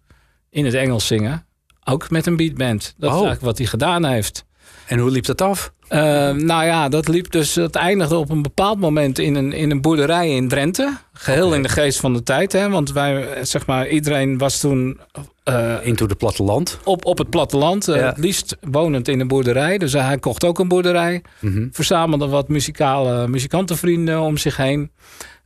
in 0.49 0.65
het 0.65 0.73
Engels 0.73 1.07
zingen. 1.07 1.45
Ook 1.83 2.09
met 2.09 2.25
een 2.25 2.35
beatband. 2.37 2.81
Dat 2.97 3.09
Oh. 3.09 3.15
is 3.15 3.21
eigenlijk 3.23 3.41
wat 3.41 3.57
hij 3.57 3.67
gedaan 3.67 4.05
heeft. 4.05 4.45
En 4.87 4.99
hoe 4.99 5.11
liep 5.11 5.25
dat 5.25 5.41
af? 5.41 5.73
Eh, 5.87 5.99
nou 6.31 6.65
ja, 6.65 6.89
dat 6.89 7.07
liep 7.07 7.31
dus. 7.31 7.55
Het 7.55 7.75
eindigde 7.75 8.15
op 8.15 8.29
een 8.29 8.41
bepaald 8.41 8.79
moment 8.79 9.19
in 9.19 9.35
een, 9.35 9.51
in 9.53 9.71
een 9.71 9.81
boerderij 9.81 10.29
in 10.35 10.47
Drenthe. 10.47 10.97
Geheel 11.13 11.53
in 11.55 11.61
de 11.63 11.69
geest 11.69 11.99
van 11.99 12.13
de 12.13 12.23
tijd. 12.23 12.51
Hè? 12.51 12.69
Want 12.69 12.91
wij, 12.91 13.27
zeg 13.45 13.65
maar, 13.65 13.87
iedereen 13.87 14.37
was 14.37 14.59
toen 14.59 14.99
eh, 15.43 15.75
Into 15.81 16.05
de 16.05 16.15
platteland. 16.15 16.79
op, 16.83 17.05
op 17.05 17.17
het 17.17 17.29
platteland. 17.29 17.87
eh. 17.87 18.05
Het 18.05 18.17
liefst 18.17 18.57
wonend 18.71 19.07
in 19.07 19.19
een 19.19 19.27
boerderij. 19.27 19.77
Dus 19.77 19.93
hij 19.93 20.17
kocht 20.17 20.43
ook 20.43 20.59
een 20.59 20.67
boerderij. 20.67 21.21
Mhm. 21.39 21.67
Verzamelde 21.71 22.27
wat 22.27 22.47
muzikale 22.47 23.27
muzikantenvrienden 23.27 24.21
om 24.21 24.37
zich 24.37 24.57
heen. 24.57 24.91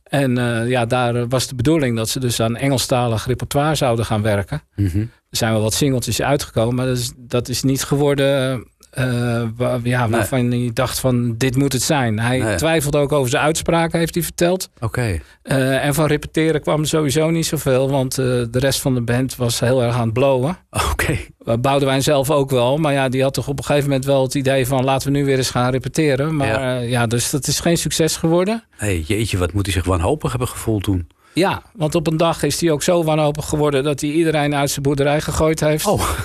En 0.02 0.38
eh, 0.38 0.68
ja, 0.68 0.86
daar 0.86 1.28
was 1.28 1.46
de 1.46 1.54
bedoeling 1.54 1.96
dat 1.96 2.08
ze 2.08 2.20
dus 2.20 2.40
aan 2.40 2.56
Engelstalig 2.56 3.26
repertoire 3.26 3.74
zouden 3.74 4.04
gaan 4.04 4.22
werken. 4.22 4.62
Mhm. 4.76 4.98
Er 5.30 5.36
zijn 5.36 5.52
wel 5.52 5.62
wat 5.62 5.74
singeltjes 5.74 6.22
uitgekomen, 6.22 6.74
maar 6.74 6.86
dat 6.86 6.96
is, 6.96 7.12
dat 7.16 7.48
is 7.48 7.62
niet 7.62 7.82
geworden 7.84 8.64
eh, 8.98 9.42
wa- 9.56 9.78
ja, 9.82 10.08
waarvan 10.08 10.50
hij 10.50 10.70
dacht 10.74 10.98
van 11.00 11.34
dit 11.36 11.56
moet 11.56 11.72
het 11.72 11.82
zijn. 11.82 12.20
Hij 12.20 12.38
Nee. 12.38 12.56
twijfelde 12.56 12.98
ook 12.98 13.12
over 13.12 13.30
zijn 13.30 13.42
uitspraken, 13.42 13.98
heeft 13.98 14.14
hij 14.14 14.22
verteld. 14.22 14.70
Oké. 14.80 15.18
Eh, 15.42 15.84
en 15.84 15.94
van 15.94 16.06
repeteren 16.06 16.60
kwam 16.60 16.84
sowieso 16.84 17.30
niet 17.30 17.46
zoveel, 17.46 17.90
want 17.90 18.18
eh, 18.18 18.24
de 18.24 18.58
rest 18.58 18.80
van 18.80 18.94
de 18.94 19.00
band 19.00 19.36
was 19.36 19.60
heel 19.60 19.82
erg 19.82 19.94
aan 19.94 20.04
het 20.04 20.12
blowen. 20.12 20.56
Oké. 20.92 21.16
Uh, 21.46 21.54
Boudewijn 21.60 22.02
zelf 22.02 22.30
ook 22.30 22.50
wel, 22.50 22.76
maar 22.76 22.92
ja, 22.92 23.08
die 23.08 23.22
had 23.22 23.34
toch 23.34 23.48
op 23.48 23.58
een 23.58 23.64
gegeven 23.64 23.88
moment 23.88 24.06
wel 24.06 24.22
het 24.22 24.34
idee 24.34 24.66
van 24.66 24.84
laten 24.84 25.12
we 25.12 25.18
nu 25.18 25.24
weer 25.24 25.36
eens 25.36 25.50
gaan 25.50 25.70
repeteren. 25.70 26.36
Maar 26.36 26.46
Ja. 26.46 26.74
ja, 26.74 26.80
ja 26.80 27.06
dus 27.06 27.30
dat 27.30 27.46
is 27.46 27.60
geen 27.60 27.76
succes 27.78 28.16
geworden. 28.16 28.64
Hey, 28.70 29.00
jeetje, 29.06 29.38
wat 29.38 29.52
moet 29.52 29.64
hij 29.66 29.74
zich 29.74 29.84
wanhopig 29.84 30.30
hebben 30.30 30.48
gevoeld 30.48 30.82
toen? 30.82 31.08
Ja, 31.38 31.62
want 31.72 31.94
op 31.94 32.06
een 32.06 32.16
dag 32.16 32.42
is 32.42 32.60
hij 32.60 32.70
ook 32.70 32.82
zo 32.82 33.04
wanhopig 33.04 33.48
geworden 33.48 33.84
dat 33.84 34.00
hij 34.00 34.10
iedereen 34.10 34.54
uit 34.54 34.70
zijn 34.70 34.82
boerderij 34.82 35.20
gegooid 35.20 35.60
heeft. 35.60 35.86
Oh. 35.86 36.02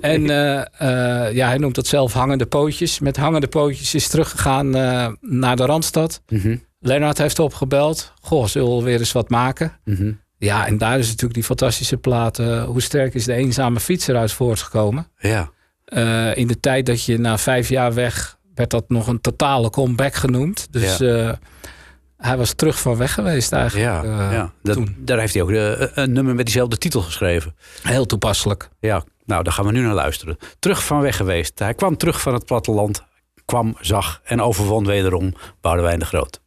En 0.00 0.30
eh, 0.30 0.58
eh, 1.26 1.34
ja, 1.34 1.48
hij 1.48 1.58
noemt 1.58 1.74
dat 1.74 1.86
zelf 1.86 2.12
hangende 2.12 2.46
pootjes. 2.46 2.98
Met 2.98 3.16
hangende 3.16 3.46
pootjes 3.46 3.94
is 3.94 4.08
teruggegaan 4.08 4.74
eh, 4.74 5.08
naar 5.20 5.56
de 5.56 5.64
Randstad. 5.64 6.22
Mhm, 6.28 6.56
Lennart 6.80 7.18
heeft 7.18 7.38
opgebeld. 7.38 8.12
Goh, 8.20 8.46
zullen 8.46 8.76
we 8.76 8.82
weer 8.82 8.98
eens 8.98 9.12
wat 9.12 9.28
maken? 9.28 9.72
mhm. 9.84 10.12
Ja, 10.38 10.66
en 10.66 10.78
daar 10.78 10.98
is 10.98 11.06
natuurlijk 11.06 11.34
die 11.34 11.44
fantastische 11.44 11.96
plaat... 11.96 12.36
Hoe 12.66 12.80
sterk 12.80 13.14
is 13.14 13.24
de 13.24 13.32
eenzame 13.32 13.80
fietser 13.80 14.16
uit 14.16 14.32
voortgekomen. 14.32 15.06
Ja. 15.18 15.50
In 16.34 16.46
de 16.46 16.60
tijd 16.60 16.86
dat 16.86 17.04
je 17.04 17.18
na 17.18 17.38
vijf 17.38 17.68
jaar 17.68 17.94
weg... 17.94 18.38
werd 18.54 18.70
dat 18.70 18.84
nog 18.88 19.06
een 19.06 19.20
totale 19.20 19.70
comeback 19.70 20.14
genoemd. 20.14 20.66
Dus 20.70 20.98
hij 22.20 22.36
was 22.36 22.52
terug 22.52 22.80
van 22.80 22.96
weg 22.96 23.14
geweest 23.14 23.52
eigenlijk. 23.52 23.90
Ja, 23.90 24.02
eh, 24.02 24.32
ja. 24.32 24.52
Dat, 24.62 24.74
toen. 24.74 24.96
daar 24.98 25.18
heeft 25.18 25.34
hij 25.34 25.42
ook 25.42 25.48
de, 25.48 25.90
een 25.94 26.12
nummer 26.12 26.34
met 26.34 26.44
diezelfde 26.44 26.78
titel 26.78 27.00
geschreven. 27.00 27.56
Heel 27.82 28.06
toepasselijk. 28.06 28.68
Ja, 28.80 29.02
nou, 29.24 29.42
daar 29.42 29.52
gaan 29.52 29.66
we 29.66 29.72
nu 29.72 29.80
naar 29.80 29.94
luisteren. 29.94 30.36
Terug 30.58 30.84
van 30.84 31.00
weg 31.00 31.16
geweest. 31.16 31.58
Hij 31.58 31.74
kwam 31.74 31.96
terug 31.96 32.20
van 32.20 32.34
het 32.34 32.44
platteland, 32.44 33.02
kwam, 33.44 33.76
zag 33.80 34.20
en 34.24 34.42
overwon 34.42 34.86
wederom 34.86 35.34
Boudewijn 35.60 35.98
de 35.98 36.04
Groot. 36.04 36.40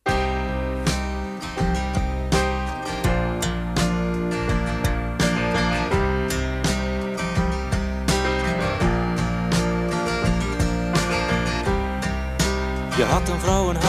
Je 12.97 13.03
had 13.03 13.30
een 13.30 13.39
vrouw 13.39 13.69
en 13.69 13.76
huis, 13.76 13.82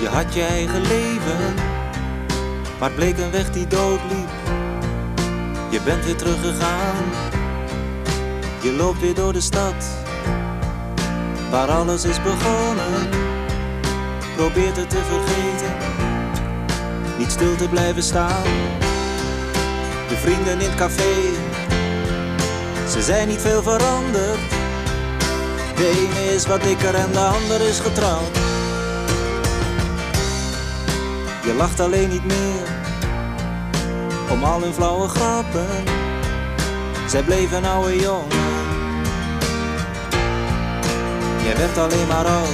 je 0.00 0.08
had 0.08 0.34
je 0.34 0.42
eigen 0.42 0.80
leven, 0.80 1.54
maar 2.78 2.88
het 2.88 2.94
bleek 2.94 3.18
een 3.18 3.30
weg 3.30 3.50
die 3.50 3.66
doodliep. 3.66 4.28
Je 5.70 5.80
bent 5.84 6.04
weer 6.04 6.16
teruggegaan, 6.16 7.04
je 8.62 8.72
loopt 8.72 9.00
weer 9.00 9.14
door 9.14 9.32
de 9.32 9.40
stad, 9.40 9.84
waar 11.50 11.70
alles 11.70 12.04
is 12.04 12.22
begonnen. 12.22 13.08
Probeert 14.36 14.76
het 14.76 14.90
te 14.90 15.02
vergeten, 15.08 15.76
niet 17.18 17.30
stil 17.30 17.56
te 17.56 17.68
blijven 17.68 18.02
staan. 18.02 18.42
De 20.08 20.16
vrienden 20.16 20.60
in 20.60 20.68
het 20.68 20.74
café, 20.74 21.14
ze 22.88 23.02
zijn 23.02 23.28
niet 23.28 23.40
veel 23.40 23.62
veranderd. 23.62 24.38
De 25.76 25.88
ene 25.88 26.34
is 26.34 26.46
wat 26.46 26.62
dikker 26.62 26.94
en 26.94 27.12
de 27.12 27.18
ander 27.18 27.60
is 27.60 27.80
getrouwd. 27.80 28.45
Je 31.46 31.54
lacht 31.54 31.80
alleen 31.80 32.08
niet 32.08 32.24
meer 32.24 32.68
om 34.30 34.44
al 34.44 34.60
hun 34.62 34.72
flauwe 34.72 35.08
grappen. 35.08 35.66
Zij 37.08 37.22
bleven 37.22 37.64
oude 37.64 37.96
jongen. 38.00 38.28
Jij 41.44 41.56
werd 41.56 41.78
alleen 41.78 42.06
maar 42.06 42.24
oud. 42.24 42.48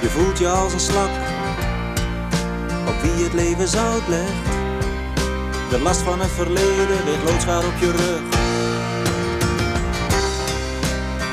Je 0.00 0.08
voelt 0.08 0.38
je 0.38 0.48
als 0.48 0.72
een 0.72 0.80
slak 0.80 1.10
op 2.86 3.00
wie 3.02 3.24
het 3.24 3.32
leven 3.32 3.68
zout 3.68 4.08
legt. 4.08 4.57
De 5.70 5.78
last 5.80 6.00
van 6.00 6.20
het 6.20 6.30
verleden 6.30 7.04
ligt 7.04 7.24
loodzwaar 7.24 7.64
op 7.64 7.78
je 7.80 7.90
rug. 7.90 8.20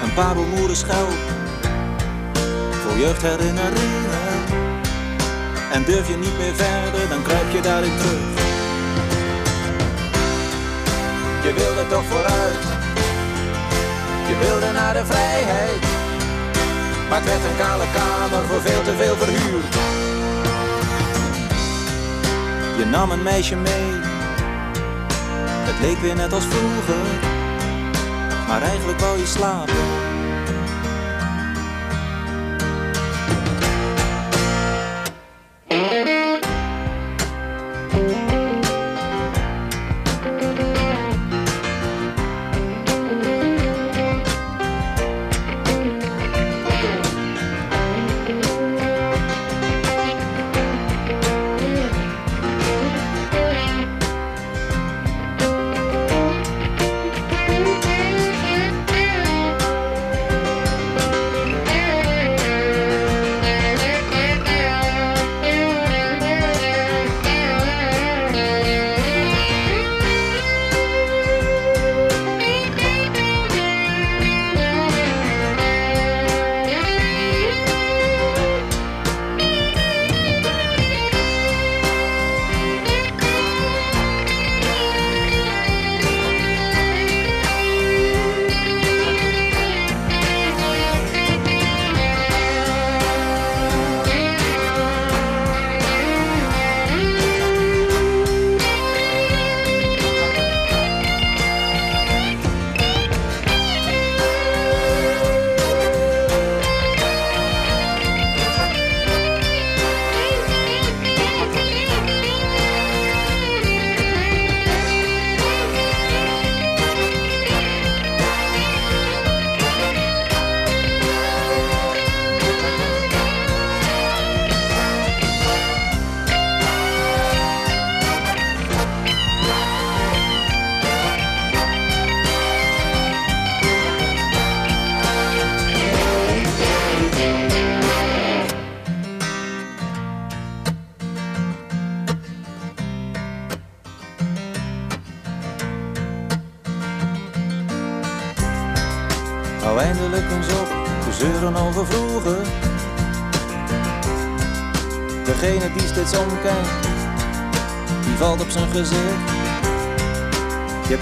Een 0.03 0.13
paar 0.13 0.35
bemoerde 0.35 0.75
schelp 0.75 1.17
voor 2.81 2.97
jeugdherinneringen. 2.97 4.03
En 5.71 5.83
durf 5.83 6.07
je 6.07 6.17
niet 6.17 6.37
meer 6.37 6.55
verder, 6.55 7.09
dan 7.09 7.21
kruip 7.23 7.51
je 7.51 7.61
daarin 7.61 7.97
terug. 7.97 8.43
Je 11.43 11.53
wilde 11.53 11.87
toch 11.89 12.05
vooruit, 12.05 12.63
je 14.27 14.37
wilde 14.39 14.71
naar 14.71 14.93
de 14.93 15.05
vrijheid. 15.05 15.81
Maar 17.09 17.19
het 17.19 17.27
werd 17.27 17.43
een 17.43 17.57
kale 17.57 17.85
kamer 17.93 18.45
voor 18.47 18.61
veel 18.61 18.81
te 18.81 18.95
veel 18.95 19.15
verhuur. 19.15 19.63
Je 22.77 22.85
nam 22.85 23.11
een 23.11 23.23
meisje 23.23 23.55
mee. 23.55 24.04
Het 25.65 25.79
leek 25.79 25.97
weer 25.97 26.15
net 26.15 26.33
als 26.33 26.45
vroeger. 26.45 27.05
Maar 28.47 28.61
eigenlijk 28.61 28.99
wou 28.99 29.17
je 29.17 29.25
slapen. 29.25 29.94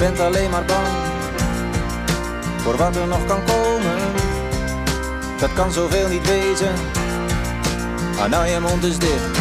Bent 0.09 0.19
alleen 0.19 0.49
maar 0.49 0.65
bang 0.65 0.87
voor 2.57 2.77
wat 2.77 2.95
er 2.95 3.07
nog 3.07 3.25
kan 3.25 3.43
komen. 3.43 3.97
Dat 5.39 5.53
kan 5.53 5.71
zoveel 5.71 6.07
niet 6.07 6.27
wezen. 6.27 6.73
Ah, 8.19 8.29
nou 8.29 8.45
je 8.45 8.59
mond 8.59 8.83
is 8.83 8.97
dicht. 8.97 9.37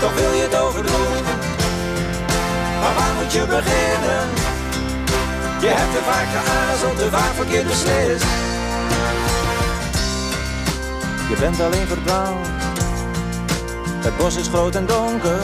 Toch 0.00 0.14
wil 0.14 0.32
je 0.32 0.42
het 0.42 0.56
overdoen. 0.56 1.22
Maar 2.80 2.94
waar 2.94 3.14
moet 3.18 3.32
je 3.32 3.44
beginnen? 3.46 4.22
Je 5.60 5.68
hebt 5.68 5.92
te 5.92 6.02
vaak 6.10 6.26
geaarzeld, 6.36 6.98
te 6.98 7.10
vaak 7.10 7.34
verkeerd 7.34 7.66
beslist. 7.66 8.24
Je 11.28 11.36
bent 11.40 11.60
alleen 11.60 11.86
verdwaald. 11.86 12.46
Het 14.04 14.16
bos 14.16 14.36
is 14.36 14.48
groot 14.48 14.74
en 14.74 14.86
donker. 14.86 15.40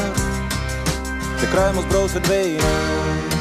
De 1.41 1.49
kruimels 1.49 1.85
brood 1.85 2.11
verdwenen. 2.11 3.32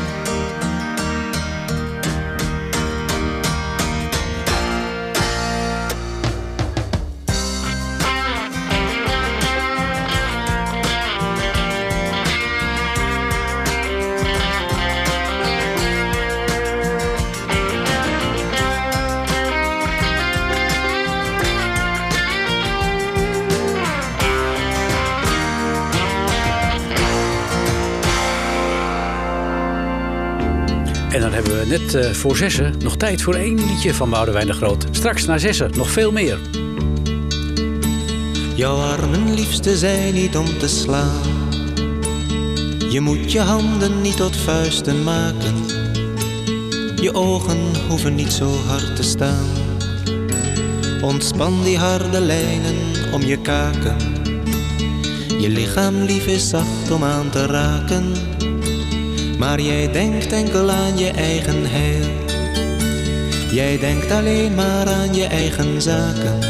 En 31.11 31.21
dan 31.21 31.33
hebben 31.33 31.59
we 31.59 31.65
net 31.65 31.95
eh, 31.95 32.11
voor 32.11 32.37
zessen 32.37 32.75
nog 32.83 32.97
tijd 32.97 33.21
voor 33.21 33.35
één 33.35 33.65
liedje 33.65 33.93
van 33.93 34.09
Boudewijn 34.09 34.47
de 34.47 34.53
Groot. 34.53 34.85
Straks 34.91 35.25
na 35.25 35.37
zessen 35.37 35.71
nog 35.77 35.91
veel 35.91 36.11
meer. 36.11 36.37
Jouw 38.55 38.77
armen 38.77 39.33
liefste 39.33 39.77
zijn 39.77 40.13
niet 40.13 40.37
om 40.37 40.57
te 40.57 40.67
slaan. 40.67 41.21
Je 42.89 42.99
moet 43.01 43.31
je 43.31 43.39
handen 43.39 44.01
niet 44.01 44.17
tot 44.17 44.35
vuisten 44.37 45.03
maken. 45.03 45.55
Je 47.01 47.13
ogen 47.13 47.87
hoeven 47.89 48.15
niet 48.15 48.31
zo 48.33 48.49
hard 48.67 48.95
te 48.95 49.03
staan. 49.03 49.47
Ontspan 51.01 51.63
die 51.63 51.77
harde 51.77 52.19
lijnen 52.19 52.75
om 53.13 53.21
je 53.21 53.37
kaken. 53.37 53.95
Je 55.39 55.49
lichaam 55.49 55.95
lief 55.95 56.27
is 56.27 56.49
zacht 56.49 56.91
om 56.91 57.03
aan 57.03 57.29
te 57.29 57.45
raken. 57.45 58.30
Maar 59.41 59.61
jij 59.61 59.91
denkt 59.91 60.31
enkel 60.31 60.69
aan 60.69 60.97
je 60.97 61.09
eigen 61.09 61.65
heil. 61.65 62.09
Jij 63.51 63.77
denkt 63.77 64.11
alleen 64.11 64.55
maar 64.55 64.87
aan 64.87 65.13
je 65.13 65.25
eigen 65.25 65.81
zaken. 65.81 66.41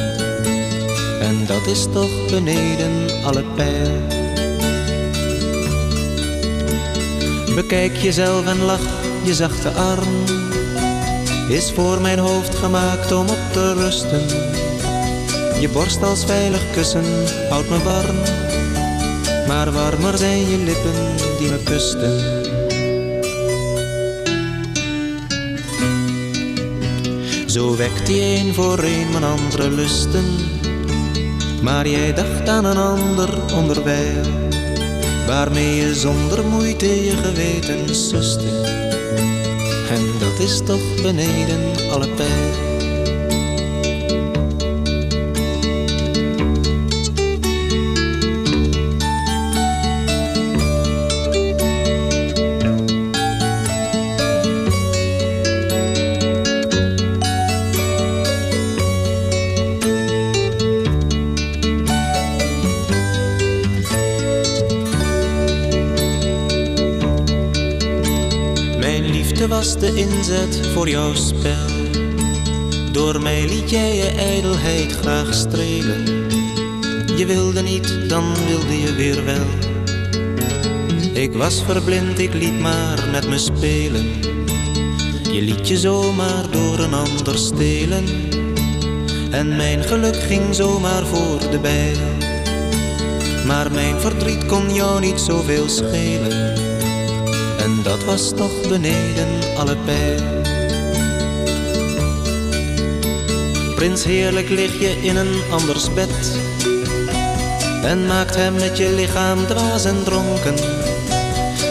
En 1.22 1.46
dat 1.46 1.68
is 1.68 1.88
toch 1.94 2.30
beneden 2.30 2.92
alle 3.24 3.44
pijl. 3.56 3.92
Bekijk 7.56 7.96
jezelf 7.96 8.46
en 8.46 8.62
lach, 8.62 8.88
je 9.24 9.34
zachte 9.34 9.70
arm 9.70 10.24
is 11.50 11.72
voor 11.72 12.02
mijn 12.02 12.20
hoofd 12.20 12.56
gemaakt 12.56 13.12
om 13.12 13.30
op 13.30 13.42
te 13.52 13.74
rusten. 13.74 14.28
Je 15.60 15.70
borst 15.74 16.04
als 16.04 16.26
veilig 16.26 16.72
kussen 16.74 17.06
houdt 17.50 17.70
me 17.70 17.84
warm, 17.84 18.18
maar 19.48 19.72
warmer 19.72 20.18
zijn 20.18 20.50
je 20.50 20.58
lippen 20.58 21.16
die 21.39 21.50
me 21.50 21.64
kusten. 21.64 22.41
Zo 27.52 27.76
wekt 27.76 28.06
die 28.06 28.22
een 28.22 28.54
voor 28.54 28.80
een 28.80 29.10
mijn 29.12 29.24
andere 29.24 29.70
lusten. 29.70 30.26
Maar 31.62 31.88
jij 31.88 32.14
dacht 32.14 32.49
aan 32.49 32.66
een 32.66 32.78
ander 32.78 33.54
onderwijl, 33.56 34.26
waarmee 35.28 35.76
je 35.76 35.95
zonder 35.95 36.45
moeite 36.45 37.06
je 37.06 37.12
geweten 37.12 37.95
suste. 37.95 38.62
En 39.89 40.06
dat 40.20 40.39
is 40.39 40.62
toch 40.66 41.02
beneden 41.02 41.91
alle 41.91 42.10
pijl. 42.10 42.70
Was 69.52 69.78
de 69.78 69.95
inzet 69.95 70.68
voor 70.74 70.89
jouw 70.89 71.14
spel. 71.14 71.68
Door 72.91 73.22
mij 73.22 73.47
liet 73.47 73.70
jij 73.70 73.95
je 73.95 74.10
ijdelheid 74.10 74.91
graag 74.91 75.34
strelen. 75.34 76.06
Je 77.18 77.26
wilde 77.26 77.62
niet, 77.62 78.10
dan 78.10 78.24
wilde 78.47 78.82
je 78.82 78.93
weer 78.93 79.26
wel. 79.26 79.45
Ik 81.14 81.34
was 81.34 81.64
verblind, 81.64 82.20
ik 82.20 82.34
liet 82.34 82.60
maar 82.60 83.08
met 83.12 83.28
me 83.28 83.38
spelen. 83.38 84.06
Je 85.32 85.41
liet 85.41 85.68
je 85.68 85.78
zomaar 85.78 86.49
door 86.52 86.80
een 86.80 86.93
ander 86.93 87.38
stelen. 87.38 88.04
En 89.32 89.56
mijn 89.56 89.84
geluk 89.84 90.16
ging 90.16 90.56
zomaar 90.56 91.06
voor 91.06 91.39
de 91.52 91.60
bijl. 91.60 91.97
Maar 93.45 93.72
mijn 93.72 93.99
verdriet 93.99 94.45
kon 94.45 94.74
jou 94.74 94.99
niet 94.99 95.20
zoveel 95.20 95.70
schelen. 95.70 96.61
Dat 97.84 98.03
was 98.03 98.32
toch 98.36 98.67
beneden 98.67 99.27
alle 99.57 99.77
pijl. 99.86 100.21
Prins 103.75 104.03
heerlijk 104.03 104.49
lig 104.49 104.79
je 104.79 104.97
in 105.01 105.15
een 105.15 105.41
anders 105.51 105.93
bed. 105.93 106.39
En 107.84 108.05
maakt 108.05 108.36
hem 108.36 108.53
met 108.53 108.77
je 108.77 108.93
lichaam 108.93 109.45
dwaas 109.45 109.86
en 109.86 110.03
dronken. 110.03 110.55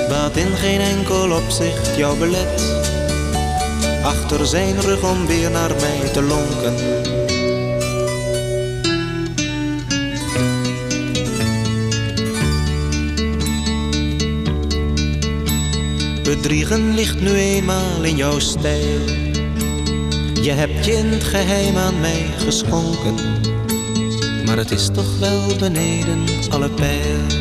Wat 0.08 0.36
in 0.36 0.56
geen 0.56 0.80
enkel 0.80 1.30
opzicht 1.30 1.96
jou 1.96 2.18
belet. 2.18 2.82
Achter 4.02 4.46
zijn 4.46 4.80
rug 4.80 5.10
om 5.10 5.26
weer 5.26 5.50
naar 5.50 5.74
mij 5.80 6.08
te 6.12 6.22
lonken. 6.22 7.19
Bedriegen 16.30 16.94
ligt 16.94 17.20
nu 17.20 17.34
eenmaal 17.34 18.02
in 18.02 18.16
jouw 18.16 18.38
stijl. 18.38 19.06
Je 20.42 20.50
hebt 20.50 20.84
je 20.84 20.92
in 20.92 21.06
het 21.06 21.24
geheim 21.24 21.76
aan 21.76 22.00
mij 22.00 22.26
geschonken. 22.38 23.14
Maar 24.44 24.56
het 24.56 24.70
is 24.70 24.88
toch 24.92 25.18
wel 25.18 25.56
beneden 25.58 26.24
alle 26.50 26.70
pijl. 26.70 27.39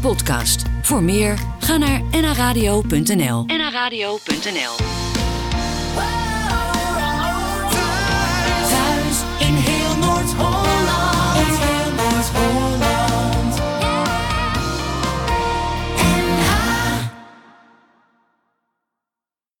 Podcast. 0.00 0.62
Voor 0.82 1.02
meer 1.02 1.38
ga 1.60 1.76
naar 1.76 2.02
nhradio.nl. 2.10 3.44
nhradio.nl 3.46 4.95